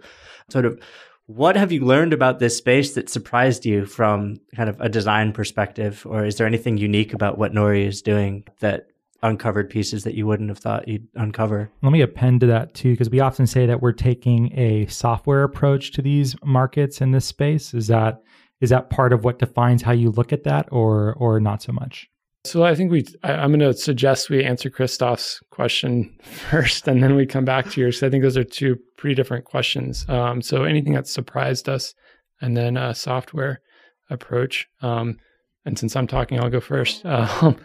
Sort 0.49 0.65
of 0.65 0.79
what 1.27 1.55
have 1.55 1.71
you 1.71 1.85
learned 1.85 2.11
about 2.11 2.39
this 2.39 2.57
space 2.57 2.95
that 2.95 3.07
surprised 3.07 3.63
you 3.63 3.85
from 3.85 4.37
kind 4.55 4.67
of 4.67 4.81
a 4.81 4.89
design 4.89 5.31
perspective? 5.31 6.03
Or 6.09 6.25
is 6.25 6.37
there 6.37 6.47
anything 6.47 6.77
unique 6.77 7.13
about 7.13 7.37
what 7.37 7.53
Nori 7.53 7.85
is 7.85 8.01
doing 8.01 8.45
that 8.61 8.87
uncovered 9.21 9.69
pieces 9.69 10.03
that 10.03 10.15
you 10.15 10.25
wouldn't 10.25 10.49
have 10.49 10.59
thought 10.59 10.87
you'd 10.87 11.07
uncover? 11.15 11.71
Let 11.81 11.91
me 11.91 12.01
append 12.01 12.41
to 12.41 12.47
that 12.47 12.73
too, 12.73 12.91
because 12.91 13.09
we 13.09 13.19
often 13.19 13.47
say 13.47 13.65
that 13.65 13.81
we're 13.81 13.91
taking 13.91 14.57
a 14.57 14.85
software 14.87 15.43
approach 15.43 15.91
to 15.91 16.01
these 16.01 16.35
markets 16.43 17.01
in 17.01 17.11
this 17.11 17.25
space. 17.25 17.73
Is 17.73 17.87
that 17.87 18.21
is 18.61 18.69
that 18.71 18.89
part 18.89 19.13
of 19.13 19.23
what 19.23 19.39
defines 19.39 19.81
how 19.81 19.93
you 19.93 20.11
look 20.11 20.33
at 20.33 20.43
that, 20.43 20.67
or 20.71 21.13
or 21.15 21.39
not 21.39 21.61
so 21.61 21.71
much? 21.71 22.09
So 22.45 22.63
I 22.63 22.73
think 22.73 22.91
we. 22.91 23.05
I, 23.23 23.33
I'm 23.33 23.49
going 23.49 23.59
to 23.59 23.73
suggest 23.73 24.29
we 24.29 24.43
answer 24.43 24.69
Christophe's 24.69 25.41
question 25.51 26.17
first, 26.23 26.87
and 26.87 27.03
then 27.03 27.15
we 27.15 27.25
come 27.25 27.45
back 27.45 27.69
to 27.71 27.81
yours. 27.81 28.01
I 28.03 28.09
think 28.09 28.23
those 28.23 28.37
are 28.37 28.43
two 28.43 28.77
pretty 28.97 29.15
different 29.15 29.45
questions. 29.45 30.05
Um, 30.07 30.41
so 30.41 30.63
anything 30.63 30.93
that 30.93 31.07
surprised 31.07 31.67
us, 31.67 31.93
and 32.41 32.55
then 32.55 32.77
a 32.77 32.95
software 32.95 33.61
approach. 34.09 34.67
Um, 34.81 35.17
and 35.65 35.77
since 35.77 35.95
I'm 35.95 36.07
talking, 36.07 36.39
I'll 36.39 36.49
go 36.49 36.61
first. 36.61 37.05
Um, 37.05 37.57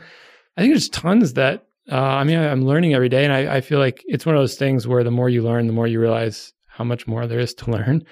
I 0.57 0.63
think 0.63 0.73
there's 0.73 0.89
tons 0.89 1.35
that. 1.35 1.67
Uh, 1.91 1.97
I 1.97 2.25
mean, 2.25 2.39
I, 2.39 2.51
I'm 2.51 2.65
learning 2.65 2.95
every 2.95 3.09
day, 3.09 3.25
and 3.25 3.33
I, 3.33 3.57
I 3.57 3.61
feel 3.61 3.79
like 3.79 4.03
it's 4.07 4.25
one 4.25 4.35
of 4.35 4.41
those 4.41 4.57
things 4.57 4.89
where 4.89 5.05
the 5.05 5.11
more 5.11 5.29
you 5.29 5.43
learn, 5.43 5.67
the 5.67 5.73
more 5.73 5.87
you 5.87 6.01
realize 6.01 6.53
how 6.67 6.85
much 6.85 7.07
more 7.07 7.27
there 7.27 7.41
is 7.41 7.55
to 7.55 7.71
learn. 7.77 8.05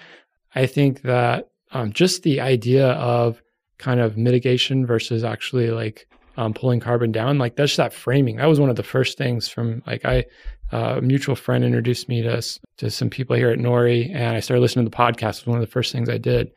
I 0.55 0.66
think 0.66 1.02
that 1.02 1.50
um, 1.70 1.92
just 1.92 2.22
the 2.22 2.40
idea 2.40 2.88
of 2.92 3.40
kind 3.78 4.00
of 4.00 4.16
mitigation 4.16 4.87
versus 4.87 5.24
actually 5.24 5.70
like 5.70 6.07
um, 6.37 6.55
pulling 6.55 6.81
carbon 6.81 7.12
down. 7.12 7.38
Like 7.38 7.57
that's 7.57 7.76
that 7.76 7.92
framing. 7.92 8.37
That 8.37 8.46
was 8.46 8.61
one 8.61 8.70
of 8.70 8.76
the 8.76 8.83
first 8.83 9.18
things 9.18 9.48
from 9.48 9.83
like 9.87 10.05
I, 10.05 10.24
uh, 10.72 10.96
a 10.98 11.00
mutual 11.02 11.37
friend 11.37 11.64
introduced 11.64 12.09
me 12.09 12.22
to 12.22 12.42
to 12.78 12.90
some 12.90 13.11
people 13.11 13.37
here 13.37 13.50
at 13.50 13.59
Nori, 13.59 14.14
and 14.14 14.37
I 14.37 14.40
started 14.40 14.61
listening 14.61 14.87
to 14.87 14.90
the 14.90 14.96
podcast. 14.96 15.40
It 15.40 15.42
was 15.42 15.46
one 15.46 15.59
of 15.59 15.66
the 15.66 15.72
first 15.72 15.92
things 15.92 16.09
I 16.09 16.18
did, 16.18 16.50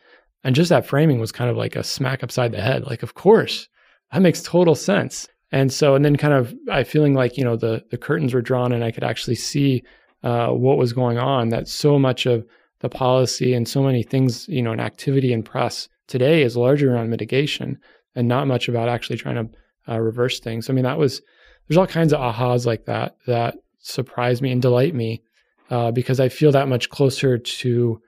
and 0.44 0.56
just 0.56 0.70
that 0.70 0.86
framing 0.86 1.20
was 1.20 1.32
kind 1.32 1.50
of 1.50 1.58
like 1.58 1.76
a 1.76 1.84
smack 1.84 2.24
upside 2.24 2.52
the 2.52 2.62
head. 2.62 2.86
Like, 2.86 3.04
of 3.04 3.14
course, 3.14 3.68
that 4.12 4.22
makes 4.22 4.42
total 4.42 4.76
sense. 4.76 5.28
And 5.56 5.72
so, 5.72 5.96
and 5.96 6.04
then 6.04 6.18
kind 6.18 6.34
of 6.34 6.54
I 6.70 6.84
feeling 6.84 7.14
like 7.14 7.38
you 7.38 7.46
know 7.46 7.56
the 7.56 7.82
the 7.90 7.98
curtains 7.98 8.34
were 8.34 8.42
drawn, 8.42 8.74
and 8.74 8.84
I 8.84 8.92
could 8.92 9.06
actually 9.06 9.36
see 9.36 9.84
uh, 10.22 10.50
what 10.50 10.78
was 10.78 10.92
going 10.92 11.18
on. 11.18 11.48
That 11.48 11.70
so 11.70 11.98
much 11.98 12.26
of 12.26 12.46
the 12.80 12.90
policy 12.90 13.54
and 13.54 13.66
so 13.66 13.82
many 13.82 14.04
things, 14.04 14.50
you 14.50 14.62
know, 14.62 14.74
an 14.74 14.82
activity 14.82 15.32
in 15.32 15.44
press 15.44 15.88
today 16.08 16.42
is 16.42 16.58
largely 16.58 16.90
around 16.90 17.10
mitigation 17.10 17.80
and 18.16 18.28
not 18.28 18.48
much 18.48 18.68
about 18.68 18.90
actually 18.90 19.16
trying 19.16 19.36
to 19.36 19.94
uh, 19.94 19.98
reverse 19.98 20.42
things. 20.42 20.70
I 20.70 20.74
mean, 20.74 20.84
that 20.84 20.98
was 20.98 21.22
there's 21.70 21.78
all 21.78 21.88
kinds 21.88 22.12
of 22.12 22.20
ahas 22.20 22.66
like 22.66 22.84
that 22.88 23.16
that 23.26 23.56
surprise 23.80 24.42
me 24.42 24.52
and 24.52 24.62
delight 24.62 24.94
me 24.94 25.24
uh, 25.70 25.90
because 25.92 26.20
I 26.20 26.28
feel 26.28 26.52
that 26.52 26.68
much 26.68 26.90
closer 26.90 27.38
to 27.38 28.02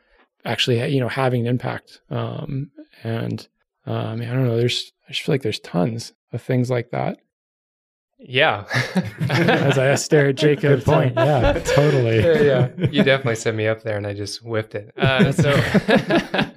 actually 0.44 0.86
you 0.94 1.00
know 1.00 1.08
having 1.08 1.48
an 1.48 1.48
impact. 1.48 2.02
Um, 2.10 2.72
and 3.06 3.48
I 3.86 4.18
mean, 4.18 4.28
I 4.28 4.34
don't 4.34 4.48
know. 4.48 4.58
There's 4.58 4.92
I 5.08 5.14
just 5.14 5.22
feel 5.22 5.34
like 5.34 5.44
there's 5.44 5.62
tons 5.62 6.12
of 6.34 6.42
things 6.42 6.70
like 6.70 6.90
that. 6.92 7.20
Yeah. 8.20 8.66
As 9.30 9.78
I 9.78 9.94
stare 9.96 10.30
at 10.30 10.36
Jacob. 10.38 10.80
Good 10.80 10.86
point. 10.86 11.14
Yeah, 11.16 11.54
totally. 11.54 12.18
yeah, 12.20 12.42
yeah. 12.42 12.88
You 12.90 13.04
definitely 13.04 13.36
set 13.36 13.54
me 13.56 13.68
up 13.68 13.84
there, 13.84 13.98
and 13.98 14.08
I 14.08 14.14
just 14.14 14.44
whipped 14.44 14.74
it. 14.76 14.92
Uh, 14.98 15.32
so, 15.32 15.52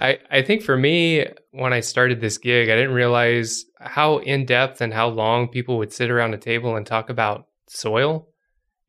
I 0.00 0.18
I 0.30 0.42
think 0.42 0.62
for 0.62 0.76
me, 0.76 1.26
when 1.52 1.72
I 1.72 1.80
started 1.80 2.20
this 2.20 2.38
gig, 2.38 2.68
I 2.68 2.76
didn't 2.76 2.92
realize 2.94 3.64
how 3.80 4.18
in 4.18 4.44
depth 4.44 4.80
and 4.80 4.92
how 4.92 5.08
long 5.08 5.48
people 5.48 5.78
would 5.78 5.92
sit 5.92 6.10
around 6.10 6.34
a 6.34 6.38
table 6.38 6.76
and 6.76 6.86
talk 6.86 7.08
about 7.10 7.46
soil, 7.68 8.28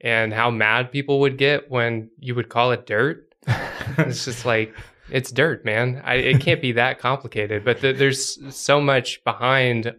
and 0.01 0.34
how 0.34 0.51
mad 0.51 0.91
people 0.91 1.22
would 1.22 1.38
get 1.38 1.72
when 1.72 2.10
you 2.20 2.36
would 2.36 2.49
call 2.49 2.72
it 2.72 2.86
dirt. 2.86 3.34
it's 3.97 4.26
just 4.26 4.45
like 4.45 4.76
it's 5.10 5.32
dirt, 5.32 5.64
man. 5.64 6.01
I, 6.04 6.16
it 6.16 6.41
can't 6.41 6.62
be 6.62 6.74
that 6.74 6.99
complicated. 6.99 7.64
But 7.64 7.80
th- 7.80 7.97
there's 7.97 8.56
so 8.56 8.82
much 8.82 9.24
behind 9.24 9.93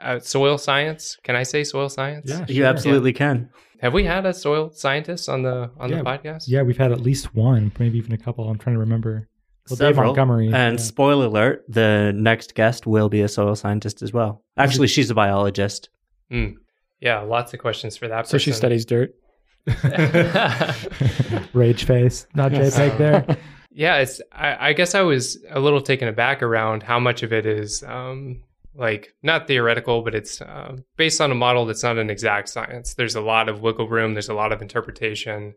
uh, 0.00 0.18
soil 0.20 0.58
science. 0.58 1.16
Can 1.22 1.36
I 1.36 1.42
say 1.42 1.64
soil 1.64 1.88
science? 1.88 2.28
Yeah, 2.28 2.44
You 2.48 2.54
sure. 2.56 2.66
absolutely 2.66 3.12
can. 3.12 3.50
Have 3.80 3.94
we 3.94 4.04
had 4.04 4.26
a 4.26 4.34
soil 4.34 4.70
scientist 4.74 5.28
on 5.28 5.42
the 5.42 5.70
on 5.78 5.90
Yeah. 5.90 5.98
the 5.98 6.04
podcast? 6.04 6.44
Yeah, 6.46 6.62
we've 6.62 6.76
had 6.76 6.92
at 6.92 7.00
least 7.00 7.34
one, 7.34 7.72
maybe 7.78 7.98
even 7.98 8.12
a 8.12 8.18
couple. 8.18 8.48
I'm 8.48 8.58
trying 8.58 8.74
to 8.76 8.80
remember. 8.80 9.28
Well, 9.68 9.76
Dave 9.76 9.96
Montgomery. 9.96 10.46
And 10.52 10.78
yeah. 10.78 10.84
spoiler 10.84 11.26
alert, 11.26 11.64
the 11.68 12.12
next 12.14 12.54
guest 12.54 12.86
will 12.86 13.08
be 13.08 13.20
a 13.22 13.28
soil 13.28 13.54
scientist 13.54 14.02
as 14.02 14.12
well. 14.12 14.42
Actually, 14.56 14.88
she's 14.88 15.10
a 15.10 15.14
biologist. 15.14 15.88
Mm. 16.30 16.56
Yeah, 17.00 17.20
lots 17.20 17.54
of 17.54 17.60
questions 17.60 17.96
for 17.96 18.08
that. 18.08 18.26
So 18.26 18.36
she 18.36 18.52
studies 18.52 18.84
dirt. 18.84 19.14
Rage 21.52 21.84
face, 21.84 22.26
not 22.34 22.52
JPEG 22.52 22.98
there. 22.98 23.36
yeah, 23.70 23.96
it's. 23.98 24.20
I, 24.32 24.68
I 24.70 24.72
guess 24.72 24.94
I 24.94 25.02
was 25.02 25.38
a 25.50 25.60
little 25.60 25.80
taken 25.80 26.08
aback 26.08 26.42
around 26.42 26.82
how 26.82 26.98
much 26.98 27.22
of 27.22 27.32
it 27.32 27.46
is 27.46 27.82
um, 27.82 28.42
like 28.80 29.14
not 29.22 29.46
theoretical, 29.46 30.00
but 30.00 30.14
it's 30.14 30.40
uh, 30.40 30.78
based 30.96 31.20
on 31.20 31.30
a 31.30 31.34
model 31.34 31.66
that's 31.66 31.82
not 31.82 31.98
an 31.98 32.08
exact 32.08 32.48
science. 32.48 32.94
There's 32.94 33.14
a 33.14 33.20
lot 33.20 33.50
of 33.50 33.60
wiggle 33.60 33.86
room. 33.86 34.14
There's 34.14 34.30
a 34.30 34.34
lot 34.34 34.52
of 34.52 34.62
interpretation. 34.62 35.54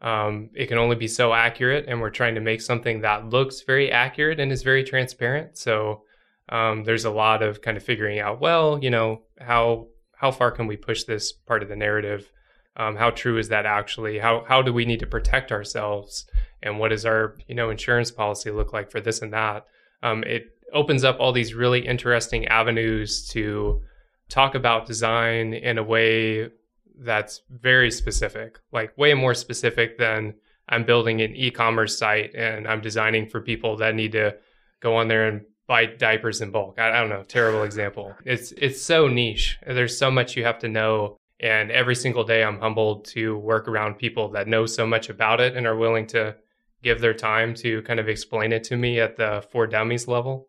Um, 0.00 0.48
it 0.54 0.66
can 0.66 0.78
only 0.78 0.96
be 0.96 1.06
so 1.06 1.34
accurate, 1.34 1.84
and 1.86 2.00
we're 2.00 2.10
trying 2.10 2.34
to 2.34 2.40
make 2.40 2.62
something 2.62 3.02
that 3.02 3.28
looks 3.28 3.60
very 3.60 3.92
accurate 3.92 4.40
and 4.40 4.50
is 4.50 4.62
very 4.62 4.84
transparent. 4.84 5.58
So 5.58 6.04
um, 6.48 6.84
there's 6.84 7.04
a 7.04 7.10
lot 7.10 7.42
of 7.42 7.60
kind 7.60 7.76
of 7.76 7.84
figuring 7.84 8.18
out. 8.18 8.40
Well, 8.40 8.78
you 8.82 8.90
know 8.90 9.20
how 9.38 9.88
how 10.16 10.30
far 10.30 10.50
can 10.50 10.66
we 10.66 10.78
push 10.78 11.04
this 11.04 11.30
part 11.30 11.62
of 11.62 11.68
the 11.68 11.76
narrative? 11.76 12.32
Um, 12.76 12.96
how 12.96 13.10
true 13.10 13.36
is 13.36 13.50
that 13.50 13.66
actually? 13.66 14.18
How 14.18 14.44
how 14.48 14.62
do 14.62 14.72
we 14.72 14.86
need 14.86 15.00
to 15.00 15.06
protect 15.06 15.52
ourselves? 15.52 16.24
And 16.62 16.78
what 16.78 16.88
does 16.88 17.04
our 17.04 17.36
you 17.46 17.54
know 17.54 17.68
insurance 17.68 18.10
policy 18.10 18.50
look 18.50 18.72
like 18.72 18.90
for 18.90 19.00
this 19.00 19.20
and 19.20 19.34
that? 19.34 19.66
Um, 20.02 20.24
it 20.24 20.56
opens 20.72 21.04
up 21.04 21.18
all 21.20 21.32
these 21.32 21.54
really 21.54 21.86
interesting 21.86 22.46
avenues 22.46 23.28
to 23.28 23.82
talk 24.28 24.54
about 24.54 24.86
design 24.86 25.54
in 25.54 25.78
a 25.78 25.82
way 25.82 26.50
that's 26.98 27.42
very 27.50 27.90
specific, 27.90 28.58
like 28.72 28.96
way 28.96 29.14
more 29.14 29.34
specific 29.34 29.98
than 29.98 30.34
I'm 30.68 30.84
building 30.84 31.20
an 31.20 31.34
e-commerce 31.34 31.98
site 31.98 32.34
and 32.34 32.66
I'm 32.66 32.80
designing 32.80 33.28
for 33.28 33.40
people 33.40 33.76
that 33.78 33.94
need 33.94 34.12
to 34.12 34.36
go 34.80 34.96
on 34.96 35.08
there 35.08 35.28
and 35.28 35.42
buy 35.66 35.86
diapers 35.86 36.40
in 36.40 36.50
bulk. 36.50 36.78
I, 36.78 36.90
I 36.90 37.00
don't 37.00 37.08
know, 37.08 37.24
terrible 37.24 37.62
example. 37.62 38.14
It's 38.24 38.52
it's 38.52 38.80
so 38.80 39.08
niche. 39.08 39.58
There's 39.66 39.96
so 39.96 40.10
much 40.10 40.36
you 40.36 40.44
have 40.44 40.58
to 40.60 40.68
know 40.68 41.18
and 41.40 41.72
every 41.72 41.96
single 41.96 42.22
day 42.24 42.44
I'm 42.44 42.60
humbled 42.60 43.04
to 43.06 43.36
work 43.36 43.66
around 43.66 43.98
people 43.98 44.28
that 44.30 44.46
know 44.46 44.64
so 44.64 44.86
much 44.86 45.08
about 45.08 45.40
it 45.40 45.56
and 45.56 45.66
are 45.66 45.76
willing 45.76 46.06
to 46.08 46.36
give 46.82 47.00
their 47.00 47.14
time 47.14 47.54
to 47.54 47.82
kind 47.82 47.98
of 47.98 48.08
explain 48.08 48.52
it 48.52 48.64
to 48.64 48.76
me 48.76 49.00
at 49.00 49.16
the 49.16 49.44
for 49.50 49.66
dummies 49.66 50.06
level, 50.06 50.48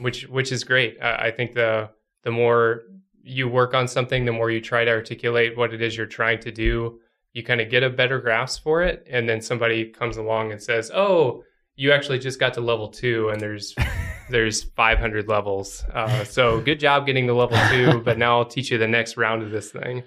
which 0.00 0.28
which 0.28 0.52
is 0.52 0.64
great. 0.64 0.98
I, 1.02 1.26
I 1.26 1.30
think 1.30 1.54
the 1.54 1.90
the 2.22 2.30
more 2.30 2.82
you 3.22 3.48
work 3.48 3.74
on 3.74 3.88
something, 3.88 4.24
the 4.24 4.32
more 4.32 4.50
you 4.50 4.60
try 4.60 4.84
to 4.84 4.90
articulate 4.90 5.56
what 5.56 5.72
it 5.72 5.80
is 5.80 5.96
you're 5.96 6.06
trying 6.06 6.40
to 6.40 6.52
do, 6.52 7.00
you 7.32 7.42
kind 7.42 7.60
of 7.60 7.70
get 7.70 7.82
a 7.82 7.90
better 7.90 8.20
grasp 8.20 8.62
for 8.62 8.82
it. 8.82 9.06
And 9.10 9.28
then 9.28 9.40
somebody 9.40 9.86
comes 9.86 10.16
along 10.16 10.52
and 10.52 10.62
says, 10.62 10.90
"Oh, 10.94 11.44
you 11.76 11.92
actually 11.92 12.18
just 12.18 12.38
got 12.38 12.54
to 12.54 12.60
level 12.60 12.88
two, 12.88 13.30
and 13.30 13.40
there's 13.40 13.74
there's 14.30 14.62
500 14.62 15.28
levels. 15.28 15.84
Uh, 15.92 16.24
so 16.24 16.60
good 16.60 16.80
job 16.80 17.06
getting 17.06 17.26
to 17.26 17.34
level 17.34 17.58
two, 17.70 18.00
but 18.04 18.18
now 18.18 18.38
I'll 18.38 18.44
teach 18.44 18.70
you 18.70 18.78
the 18.78 18.88
next 18.88 19.16
round 19.16 19.42
of 19.42 19.50
this 19.50 19.70
thing. 19.70 20.02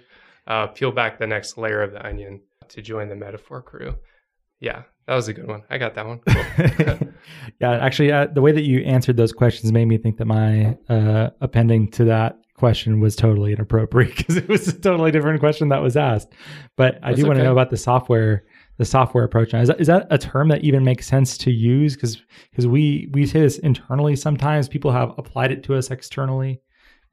Uh, 0.45 0.67
peel 0.67 0.91
back 0.91 1.19
the 1.19 1.27
next 1.27 1.57
layer 1.57 1.81
of 1.81 1.91
the 1.91 2.05
onion 2.05 2.41
to 2.69 2.81
join 2.81 3.09
the 3.09 3.15
metaphor 3.15 3.61
crew. 3.61 3.95
Yeah, 4.59 4.83
that 5.07 5.15
was 5.15 5.27
a 5.27 5.33
good 5.33 5.47
one. 5.47 5.63
I 5.69 5.77
got 5.77 5.95
that 5.95 6.05
one. 6.05 6.19
Cool. 6.77 7.13
yeah, 7.61 7.71
actually, 7.83 8.11
uh, 8.11 8.27
the 8.27 8.41
way 8.41 8.51
that 8.51 8.63
you 8.63 8.79
answered 8.81 9.15
those 9.17 9.31
questions 9.31 9.71
made 9.71 9.85
me 9.85 9.97
think 9.97 10.17
that 10.17 10.25
my 10.25 10.77
uh, 10.89 11.29
appending 11.39 11.89
to 11.91 12.05
that 12.05 12.39
question 12.55 12.99
was 12.99 13.15
totally 13.15 13.53
inappropriate 13.53 14.15
because 14.17 14.35
it 14.35 14.47
was 14.49 14.67
a 14.67 14.79
totally 14.79 15.11
different 15.11 15.39
question 15.39 15.69
that 15.69 15.81
was 15.81 15.95
asked. 15.95 16.33
But 16.75 16.95
I 17.03 17.09
That's 17.09 17.21
do 17.21 17.27
want 17.27 17.37
to 17.37 17.41
okay. 17.41 17.47
know 17.47 17.51
about 17.51 17.69
the 17.69 17.77
software, 17.77 18.43
the 18.77 18.85
software 18.85 19.23
approach. 19.23 19.53
Now, 19.53 19.61
Is 19.61 19.69
that, 19.69 19.79
is 19.79 19.87
that 19.87 20.07
a 20.09 20.17
term 20.17 20.49
that 20.49 20.63
even 20.63 20.83
makes 20.83 21.07
sense 21.07 21.37
to 21.39 21.51
use? 21.51 21.95
Because 21.95 22.21
because 22.51 22.67
we 22.67 23.09
we 23.13 23.25
say 23.25 23.39
this 23.39 23.59
internally 23.59 24.15
sometimes. 24.15 24.67
People 24.67 24.91
have 24.91 25.13
applied 25.17 25.51
it 25.51 25.63
to 25.63 25.75
us 25.75 25.89
externally. 25.89 26.59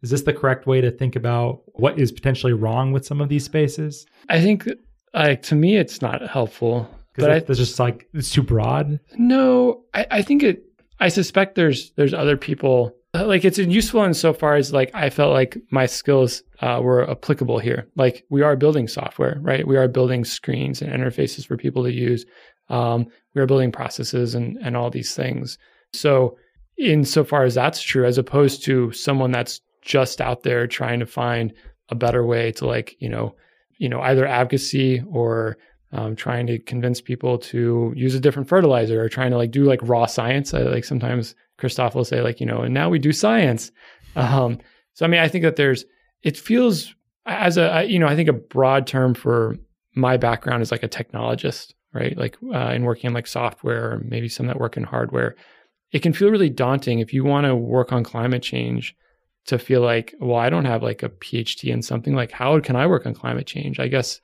Is 0.02 0.10
this 0.10 0.22
the 0.22 0.34
correct 0.34 0.66
way 0.66 0.80
to 0.80 0.90
think 0.90 1.16
about 1.16 1.62
what 1.66 1.98
is 1.98 2.12
potentially 2.12 2.52
wrong 2.52 2.92
with 2.92 3.06
some 3.06 3.20
of 3.20 3.28
these 3.28 3.44
spaces? 3.44 4.04
I 4.28 4.40
think, 4.40 4.68
like 5.14 5.42
to 5.44 5.54
me, 5.54 5.76
it's 5.76 6.02
not 6.02 6.26
helpful. 6.28 6.90
Because 7.14 7.28
But 7.28 7.30
I, 7.30 7.36
it's 7.36 7.58
just 7.58 7.78
like 7.78 8.08
it's 8.12 8.30
too 8.30 8.42
broad. 8.42 8.98
No, 9.16 9.84
I, 9.94 10.06
I 10.10 10.22
think 10.22 10.42
it. 10.42 10.64
I 11.00 11.08
suspect 11.08 11.54
there's 11.54 11.92
there's 11.92 12.14
other 12.14 12.36
people 12.36 12.94
like 13.14 13.44
it's 13.44 13.58
useful 13.58 14.02
insofar 14.02 14.56
as 14.56 14.72
like 14.72 14.90
I 14.92 15.08
felt 15.08 15.32
like 15.32 15.56
my 15.70 15.86
skills 15.86 16.42
uh, 16.60 16.80
were 16.82 17.08
applicable 17.08 17.58
here. 17.60 17.88
Like 17.96 18.24
we 18.28 18.42
are 18.42 18.56
building 18.56 18.88
software, 18.88 19.38
right? 19.40 19.66
We 19.66 19.76
are 19.76 19.86
building 19.86 20.24
screens 20.24 20.82
and 20.82 20.92
interfaces 20.92 21.46
for 21.46 21.56
people 21.56 21.84
to 21.84 21.92
use. 21.92 22.26
Um, 22.68 23.06
we 23.34 23.40
are 23.40 23.46
building 23.46 23.70
processes 23.70 24.34
and 24.34 24.58
and 24.62 24.76
all 24.76 24.90
these 24.90 25.14
things. 25.14 25.58
So 25.92 26.36
insofar 26.76 27.44
as 27.44 27.54
that's 27.54 27.80
true, 27.80 28.04
as 28.04 28.18
opposed 28.18 28.64
to 28.64 28.90
someone 28.92 29.30
that's 29.30 29.60
just 29.82 30.20
out 30.20 30.42
there 30.42 30.66
trying 30.66 30.98
to 30.98 31.06
find 31.06 31.52
a 31.90 31.94
better 31.94 32.26
way 32.26 32.50
to 32.50 32.66
like 32.66 32.96
you 32.98 33.08
know 33.08 33.36
you 33.78 33.88
know 33.88 34.00
either 34.00 34.26
advocacy 34.26 35.02
or 35.08 35.56
um, 35.94 36.16
trying 36.16 36.46
to 36.48 36.58
convince 36.58 37.00
people 37.00 37.38
to 37.38 37.92
use 37.96 38.14
a 38.14 38.20
different 38.20 38.48
fertilizer 38.48 39.00
or 39.00 39.08
trying 39.08 39.30
to 39.30 39.36
like 39.36 39.52
do 39.52 39.64
like 39.64 39.78
raw 39.82 40.06
science. 40.06 40.52
I, 40.52 40.62
like 40.62 40.84
sometimes 40.84 41.34
Christophe 41.56 41.94
will 41.94 42.04
say 42.04 42.20
like, 42.20 42.40
you 42.40 42.46
know, 42.46 42.62
and 42.62 42.74
now 42.74 42.90
we 42.90 42.98
do 42.98 43.12
science. 43.12 43.70
Um, 44.16 44.60
so, 44.92 45.04
I 45.04 45.08
mean, 45.08 45.18
I 45.18 45.26
think 45.26 45.42
that 45.42 45.56
there's, 45.56 45.84
it 46.22 46.36
feels 46.36 46.94
as 47.26 47.58
a, 47.58 47.84
you 47.84 47.98
know, 47.98 48.06
I 48.06 48.14
think 48.14 48.28
a 48.28 48.32
broad 48.32 48.86
term 48.86 49.12
for 49.12 49.56
my 49.96 50.16
background 50.16 50.62
is 50.62 50.70
like 50.70 50.84
a 50.84 50.88
technologist, 50.88 51.72
right? 51.92 52.16
Like 52.16 52.38
uh, 52.54 52.70
in 52.70 52.84
working 52.84 53.08
in 53.08 53.12
like 53.12 53.26
software 53.26 53.90
or 53.90 54.02
maybe 54.04 54.28
some 54.28 54.46
that 54.46 54.60
work 54.60 54.76
in 54.76 54.84
hardware. 54.84 55.34
It 55.90 56.02
can 56.02 56.12
feel 56.12 56.30
really 56.30 56.48
daunting 56.48 57.00
if 57.00 57.12
you 57.12 57.24
want 57.24 57.46
to 57.46 57.56
work 57.56 57.92
on 57.92 58.04
climate 58.04 58.44
change 58.44 58.94
to 59.46 59.58
feel 59.58 59.80
like, 59.80 60.14
well, 60.20 60.38
I 60.38 60.48
don't 60.48 60.64
have 60.64 60.84
like 60.84 61.02
a 61.02 61.08
PhD 61.08 61.72
in 61.72 61.82
something 61.82 62.14
like 62.14 62.30
how 62.30 62.60
can 62.60 62.76
I 62.76 62.86
work 62.86 63.04
on 63.04 63.14
climate 63.14 63.48
change? 63.48 63.80
I 63.80 63.88
guess 63.88 64.20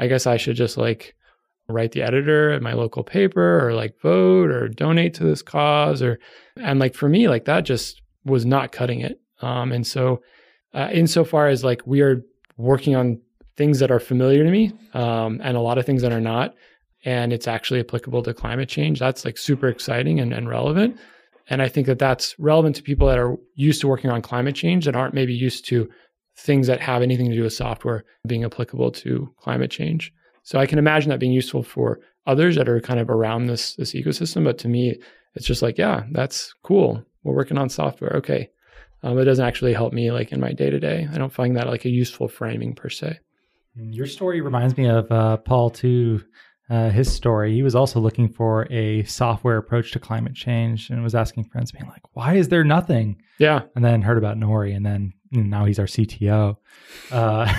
I 0.00 0.08
guess 0.08 0.26
I 0.26 0.36
should 0.36 0.56
just 0.56 0.76
like 0.76 1.14
write 1.68 1.92
the 1.92 2.02
editor 2.02 2.50
at 2.50 2.62
my 2.62 2.72
local 2.72 3.04
paper 3.04 3.64
or 3.64 3.74
like 3.74 4.00
vote 4.00 4.50
or 4.50 4.68
donate 4.68 5.14
to 5.14 5.24
this 5.24 5.42
cause 5.42 6.02
or 6.02 6.18
and 6.56 6.80
like 6.80 6.94
for 6.94 7.08
me 7.08 7.28
like 7.28 7.44
that 7.44 7.60
just 7.60 8.02
was 8.24 8.44
not 8.44 8.72
cutting 8.72 9.00
it. 9.00 9.20
Um 9.40 9.70
and 9.70 9.86
so 9.86 10.20
uh, 10.74 10.88
insofar 10.92 11.46
as 11.48 11.62
like 11.62 11.86
we 11.86 12.00
are 12.00 12.22
working 12.56 12.96
on 12.96 13.20
things 13.56 13.78
that 13.78 13.90
are 13.90 14.00
familiar 14.00 14.42
to 14.42 14.50
me 14.50 14.72
um 14.94 15.40
and 15.44 15.56
a 15.56 15.60
lot 15.60 15.78
of 15.78 15.86
things 15.86 16.02
that 16.02 16.12
are 16.12 16.20
not 16.20 16.54
and 17.04 17.32
it's 17.32 17.48
actually 17.48 17.80
applicable 17.80 18.22
to 18.22 18.34
climate 18.34 18.68
change 18.68 18.98
that's 18.98 19.24
like 19.24 19.38
super 19.38 19.68
exciting 19.68 20.20
and, 20.20 20.32
and 20.32 20.48
relevant 20.48 20.98
and 21.50 21.60
I 21.60 21.68
think 21.68 21.88
that 21.88 21.98
that's 21.98 22.38
relevant 22.38 22.76
to 22.76 22.82
people 22.82 23.08
that 23.08 23.18
are 23.18 23.36
used 23.56 23.80
to 23.80 23.88
working 23.88 24.10
on 24.10 24.22
climate 24.22 24.54
change 24.54 24.84
that 24.84 24.94
aren't 24.94 25.14
maybe 25.14 25.34
used 25.34 25.66
to 25.66 25.90
things 26.40 26.66
that 26.66 26.80
have 26.80 27.02
anything 27.02 27.28
to 27.28 27.36
do 27.36 27.42
with 27.42 27.52
software 27.52 28.04
being 28.26 28.44
applicable 28.44 28.90
to 28.90 29.32
climate 29.38 29.70
change. 29.70 30.12
So 30.42 30.58
I 30.58 30.66
can 30.66 30.78
imagine 30.78 31.10
that 31.10 31.20
being 31.20 31.32
useful 31.32 31.62
for 31.62 32.00
others 32.26 32.56
that 32.56 32.68
are 32.68 32.80
kind 32.80 32.98
of 32.98 33.10
around 33.10 33.46
this 33.46 33.74
this 33.76 33.92
ecosystem. 33.92 34.44
But 34.44 34.58
to 34.58 34.68
me, 34.68 34.98
it's 35.34 35.46
just 35.46 35.62
like, 35.62 35.78
yeah, 35.78 36.04
that's 36.12 36.54
cool. 36.62 37.04
We're 37.22 37.34
working 37.34 37.58
on 37.58 37.68
software. 37.68 38.16
Okay. 38.16 38.50
Um, 39.02 39.18
it 39.18 39.24
doesn't 39.24 39.44
actually 39.44 39.72
help 39.72 39.92
me 39.92 40.10
like 40.10 40.32
in 40.32 40.40
my 40.40 40.52
day 40.52 40.70
to 40.70 40.80
day. 40.80 41.08
I 41.12 41.18
don't 41.18 41.32
find 41.32 41.56
that 41.56 41.68
like 41.68 41.84
a 41.84 41.90
useful 41.90 42.28
framing 42.28 42.74
per 42.74 42.88
se. 42.88 43.18
Your 43.76 44.06
story 44.06 44.40
reminds 44.40 44.76
me 44.76 44.88
of 44.88 45.10
uh, 45.10 45.36
Paul 45.38 45.70
too. 45.70 46.22
Uh, 46.70 46.88
his 46.88 47.12
story. 47.12 47.52
He 47.52 47.64
was 47.64 47.74
also 47.74 47.98
looking 47.98 48.28
for 48.28 48.70
a 48.70 49.02
software 49.02 49.56
approach 49.56 49.90
to 49.90 49.98
climate 49.98 50.34
change 50.34 50.88
and 50.88 51.02
was 51.02 51.16
asking 51.16 51.44
friends, 51.44 51.72
being 51.72 51.86
like, 51.86 52.02
"Why 52.12 52.34
is 52.34 52.48
there 52.48 52.62
nothing?" 52.62 53.20
Yeah. 53.40 53.62
And 53.74 53.84
then 53.84 54.02
heard 54.02 54.18
about 54.18 54.38
Nori, 54.38 54.76
and 54.76 54.86
then 54.86 55.12
know, 55.30 55.42
now 55.42 55.64
he's 55.64 55.78
our 55.78 55.86
CTO. 55.86 56.56
Uh, 57.10 57.52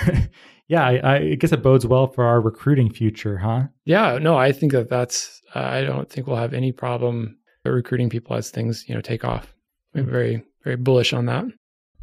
yeah, 0.68 0.86
I, 0.86 1.14
I 1.14 1.34
guess 1.34 1.52
it 1.52 1.62
bodes 1.62 1.86
well 1.86 2.06
for 2.06 2.24
our 2.24 2.40
recruiting 2.40 2.92
future, 2.92 3.38
huh? 3.38 3.64
Yeah. 3.84 4.18
No, 4.18 4.36
I 4.36 4.52
think 4.52 4.72
that 4.72 4.88
that's, 4.88 5.42
uh, 5.54 5.60
I 5.60 5.82
don't 5.82 6.08
think 6.10 6.26
we'll 6.26 6.36
have 6.36 6.54
any 6.54 6.72
problem 6.72 7.38
recruiting 7.64 8.10
people 8.10 8.36
as 8.36 8.50
things, 8.50 8.88
you 8.88 8.94
know, 8.94 9.00
take 9.00 9.24
off. 9.24 9.54
I'm 9.94 10.06
very, 10.06 10.42
very 10.64 10.76
bullish 10.76 11.12
on 11.12 11.26
that. 11.26 11.44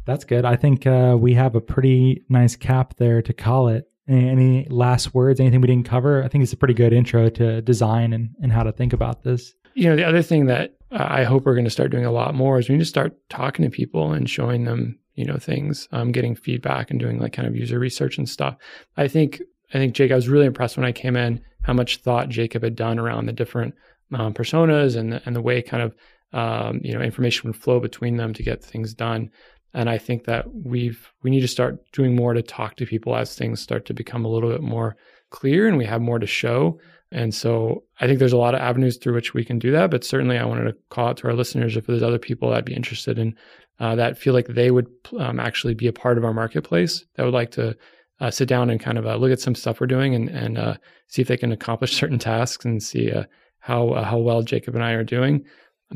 That's 0.06 0.24
good. 0.24 0.44
I 0.44 0.56
think 0.56 0.86
uh, 0.86 1.16
we 1.18 1.34
have 1.34 1.54
a 1.54 1.60
pretty 1.60 2.24
nice 2.28 2.56
cap 2.56 2.94
there 2.96 3.20
to 3.22 3.32
call 3.32 3.68
it. 3.68 3.88
Any, 4.10 4.66
last 4.68 5.14
words? 5.14 5.40
Anything 5.40 5.60
we 5.60 5.68
didn't 5.68 5.88
cover? 5.88 6.24
I 6.24 6.28
think 6.28 6.42
it's 6.42 6.52
a 6.52 6.56
pretty 6.56 6.74
good 6.74 6.92
intro 6.92 7.30
to 7.30 7.62
design 7.62 8.12
and, 8.12 8.30
and 8.42 8.52
how 8.52 8.62
to 8.64 8.72
think 8.72 8.92
about 8.92 9.22
this. 9.22 9.54
you 9.74 9.88
know, 9.88 9.96
the 9.96 10.06
other 10.06 10.22
thing 10.22 10.46
that 10.46 10.74
uh, 10.90 11.06
I 11.08 11.24
hope 11.24 11.44
we're 11.44 11.54
going 11.54 11.64
to 11.64 11.70
start 11.70 11.90
doing 11.90 12.04
a 12.04 12.10
lot 12.10 12.34
more 12.34 12.58
is 12.58 12.68
we 12.68 12.74
need 12.74 12.80
to 12.80 12.84
start 12.84 13.16
talking 13.28 13.64
to 13.64 13.70
people 13.70 14.12
and 14.12 14.28
showing 14.28 14.64
them, 14.64 14.98
you 15.14 15.24
know, 15.24 15.36
things, 15.36 15.88
um, 15.92 16.12
getting 16.12 16.34
feedback 16.34 16.90
and 16.90 16.98
doing 16.98 17.18
like 17.18 17.32
kind 17.32 17.46
of 17.46 17.56
user 17.56 17.78
research 17.78 18.18
and 18.18 18.28
stuff. 18.28 18.56
I 18.96 19.08
think, 19.08 19.40
I 19.72 19.78
think 19.78 19.94
Jake, 19.94 20.12
I 20.12 20.16
was 20.16 20.28
really 20.28 20.46
impressed 20.46 20.76
when 20.76 20.86
I 20.86 20.92
came 20.92 21.16
in 21.16 21.40
how 21.62 21.72
much 21.72 21.98
thought 21.98 22.28
Jacob 22.28 22.62
had 22.62 22.74
done 22.74 22.98
around 22.98 23.26
the 23.26 23.32
different 23.32 23.74
um, 24.12 24.34
personas 24.34 24.96
and 24.96 25.12
the, 25.12 25.22
and 25.24 25.36
the 25.36 25.42
way 25.42 25.62
kind 25.62 25.82
of, 25.82 25.94
um, 26.32 26.80
you 26.82 26.94
know, 26.94 27.00
information 27.00 27.48
would 27.48 27.60
flow 27.60 27.80
between 27.80 28.16
them 28.16 28.32
to 28.34 28.42
get 28.42 28.64
things 28.64 28.94
done. 28.94 29.30
And 29.72 29.88
I 29.88 29.98
think 29.98 30.24
that 30.24 30.46
we've 30.52 31.10
we 31.22 31.30
need 31.30 31.40
to 31.40 31.48
start 31.48 31.78
doing 31.92 32.16
more 32.16 32.34
to 32.34 32.42
talk 32.42 32.76
to 32.76 32.86
people 32.86 33.14
as 33.16 33.34
things 33.34 33.60
start 33.60 33.86
to 33.86 33.94
become 33.94 34.24
a 34.24 34.28
little 34.28 34.50
bit 34.50 34.62
more 34.62 34.96
clear 35.30 35.68
and 35.68 35.78
we 35.78 35.84
have 35.86 36.00
more 36.00 36.18
to 36.18 36.26
show. 36.26 36.78
And 37.12 37.34
so 37.34 37.84
I 38.00 38.06
think 38.06 38.18
there's 38.18 38.32
a 38.32 38.38
lot 38.38 38.54
of 38.54 38.60
avenues 38.60 38.96
through 38.96 39.14
which 39.14 39.34
we 39.34 39.44
can 39.44 39.58
do 39.58 39.72
that. 39.72 39.90
But 39.90 40.04
certainly, 40.04 40.38
I 40.38 40.44
wanted 40.44 40.64
to 40.64 40.76
call 40.90 41.08
out 41.08 41.16
to 41.18 41.28
our 41.28 41.34
listeners 41.34 41.76
if 41.76 41.86
there's 41.86 42.02
other 42.02 42.18
people 42.18 42.50
that'd 42.50 42.64
be 42.64 42.74
interested 42.74 43.18
in 43.18 43.36
uh, 43.80 43.94
that 43.96 44.18
feel 44.18 44.34
like 44.34 44.46
they 44.46 44.70
would 44.70 44.86
um, 45.18 45.40
actually 45.40 45.74
be 45.74 45.86
a 45.86 45.92
part 45.92 46.18
of 46.18 46.24
our 46.24 46.34
marketplace 46.34 47.04
that 47.14 47.24
would 47.24 47.34
like 47.34 47.50
to 47.52 47.76
uh, 48.20 48.30
sit 48.30 48.48
down 48.48 48.70
and 48.70 48.80
kind 48.80 48.98
of 48.98 49.06
uh, 49.06 49.16
look 49.16 49.32
at 49.32 49.40
some 49.40 49.54
stuff 49.54 49.80
we're 49.80 49.86
doing 49.86 50.14
and, 50.14 50.28
and 50.28 50.58
uh, 50.58 50.74
see 51.08 51.22
if 51.22 51.28
they 51.28 51.36
can 51.36 51.52
accomplish 51.52 51.92
certain 51.96 52.18
tasks 52.18 52.64
and 52.64 52.82
see 52.82 53.10
uh, 53.10 53.24
how 53.58 53.90
uh, 53.90 54.04
how 54.04 54.18
well 54.18 54.42
Jacob 54.42 54.74
and 54.74 54.84
I 54.84 54.92
are 54.92 55.04
doing 55.04 55.44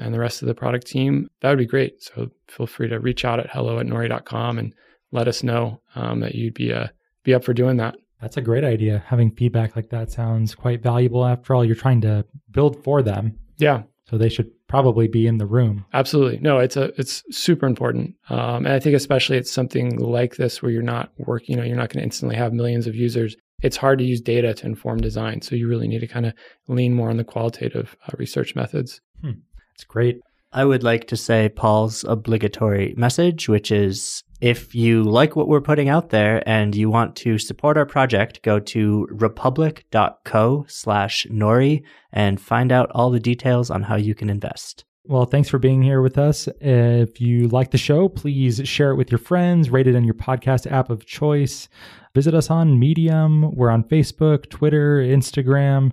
and 0.00 0.12
the 0.12 0.18
rest 0.18 0.42
of 0.42 0.48
the 0.48 0.54
product 0.54 0.86
team. 0.86 1.28
That 1.40 1.50
would 1.50 1.58
be 1.58 1.66
great. 1.66 2.02
So 2.02 2.30
feel 2.48 2.66
free 2.66 2.88
to 2.88 3.00
reach 3.00 3.24
out 3.24 3.40
at 3.40 3.50
hello 3.50 3.78
at 3.78 3.86
nori.com 3.86 4.58
and 4.58 4.74
let 5.12 5.28
us 5.28 5.42
know 5.42 5.80
um, 5.94 6.20
that 6.20 6.34
you'd 6.34 6.54
be 6.54 6.74
be 7.22 7.34
up 7.34 7.44
for 7.44 7.54
doing 7.54 7.78
that. 7.78 7.96
That's 8.20 8.36
a 8.36 8.42
great 8.42 8.64
idea. 8.64 9.04
Having 9.06 9.32
feedback 9.32 9.76
like 9.76 9.90
that 9.90 10.10
sounds 10.10 10.54
quite 10.54 10.82
valuable. 10.82 11.24
After 11.24 11.54
all, 11.54 11.64
you're 11.64 11.74
trying 11.74 12.00
to 12.02 12.24
build 12.50 12.82
for 12.82 13.02
them. 13.02 13.38
Yeah. 13.58 13.82
So 14.08 14.18
they 14.18 14.28
should 14.28 14.50
probably 14.66 15.08
be 15.08 15.26
in 15.26 15.38
the 15.38 15.46
room. 15.46 15.84
Absolutely. 15.92 16.38
No, 16.40 16.58
it's 16.58 16.76
a 16.76 16.98
it's 17.00 17.22
super 17.30 17.66
important. 17.66 18.14
Um, 18.28 18.66
and 18.66 18.68
I 18.68 18.80
think 18.80 18.96
especially 18.96 19.36
it's 19.36 19.52
something 19.52 19.98
like 19.98 20.36
this 20.36 20.62
where 20.62 20.70
you're 20.70 20.82
not 20.82 21.12
working, 21.18 21.54
you 21.54 21.60
know, 21.60 21.66
you're 21.66 21.76
not 21.76 21.88
going 21.88 22.00
to 22.00 22.04
instantly 22.04 22.36
have 22.36 22.52
millions 22.52 22.86
of 22.86 22.94
users. 22.94 23.36
It's 23.62 23.76
hard 23.76 23.98
to 23.98 24.04
use 24.04 24.20
data 24.20 24.52
to 24.52 24.66
inform 24.66 25.00
design. 25.00 25.40
So 25.40 25.54
you 25.54 25.68
really 25.68 25.88
need 25.88 26.00
to 26.00 26.06
kind 26.06 26.26
of 26.26 26.34
lean 26.68 26.92
more 26.92 27.08
on 27.08 27.16
the 27.16 27.24
qualitative 27.24 27.96
uh, 28.06 28.12
research 28.18 28.54
methods. 28.54 29.00
Hmm. 29.22 29.32
That's 29.74 29.84
great. 29.84 30.20
I 30.52 30.64
would 30.64 30.84
like 30.84 31.08
to 31.08 31.16
say 31.16 31.48
Paul's 31.48 32.04
obligatory 32.04 32.94
message, 32.96 33.48
which 33.48 33.72
is 33.72 34.22
if 34.40 34.72
you 34.72 35.02
like 35.02 35.34
what 35.34 35.48
we're 35.48 35.60
putting 35.60 35.88
out 35.88 36.10
there 36.10 36.48
and 36.48 36.76
you 36.76 36.88
want 36.88 37.16
to 37.16 37.38
support 37.38 37.76
our 37.76 37.86
project, 37.86 38.40
go 38.42 38.60
to 38.60 39.08
republic.co 39.10 40.64
slash 40.68 41.26
Nori 41.28 41.82
and 42.12 42.40
find 42.40 42.70
out 42.70 42.90
all 42.92 43.10
the 43.10 43.18
details 43.18 43.68
on 43.68 43.82
how 43.82 43.96
you 43.96 44.14
can 44.14 44.30
invest. 44.30 44.84
Well, 45.06 45.26
thanks 45.26 45.48
for 45.48 45.58
being 45.58 45.82
here 45.82 46.00
with 46.00 46.16
us. 46.18 46.48
If 46.60 47.20
you 47.20 47.48
like 47.48 47.72
the 47.72 47.78
show, 47.78 48.08
please 48.08 48.60
share 48.64 48.90
it 48.90 48.96
with 48.96 49.10
your 49.10 49.18
friends, 49.18 49.70
rate 49.70 49.86
it 49.86 49.94
in 49.94 50.04
your 50.04 50.14
podcast 50.14 50.70
app 50.70 50.88
of 50.88 51.04
choice. 51.04 51.68
Visit 52.14 52.32
us 52.32 52.48
on 52.48 52.78
Medium. 52.78 53.54
We're 53.54 53.70
on 53.70 53.84
Facebook, 53.84 54.48
Twitter, 54.48 54.98
Instagram, 54.98 55.90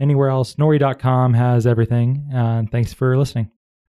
anywhere 0.00 0.28
else. 0.28 0.54
Nori.com 0.56 1.34
has 1.34 1.66
everything. 1.66 2.30
Uh, 2.34 2.64
thanks 2.70 2.92
for 2.92 3.16
listening. 3.16 3.50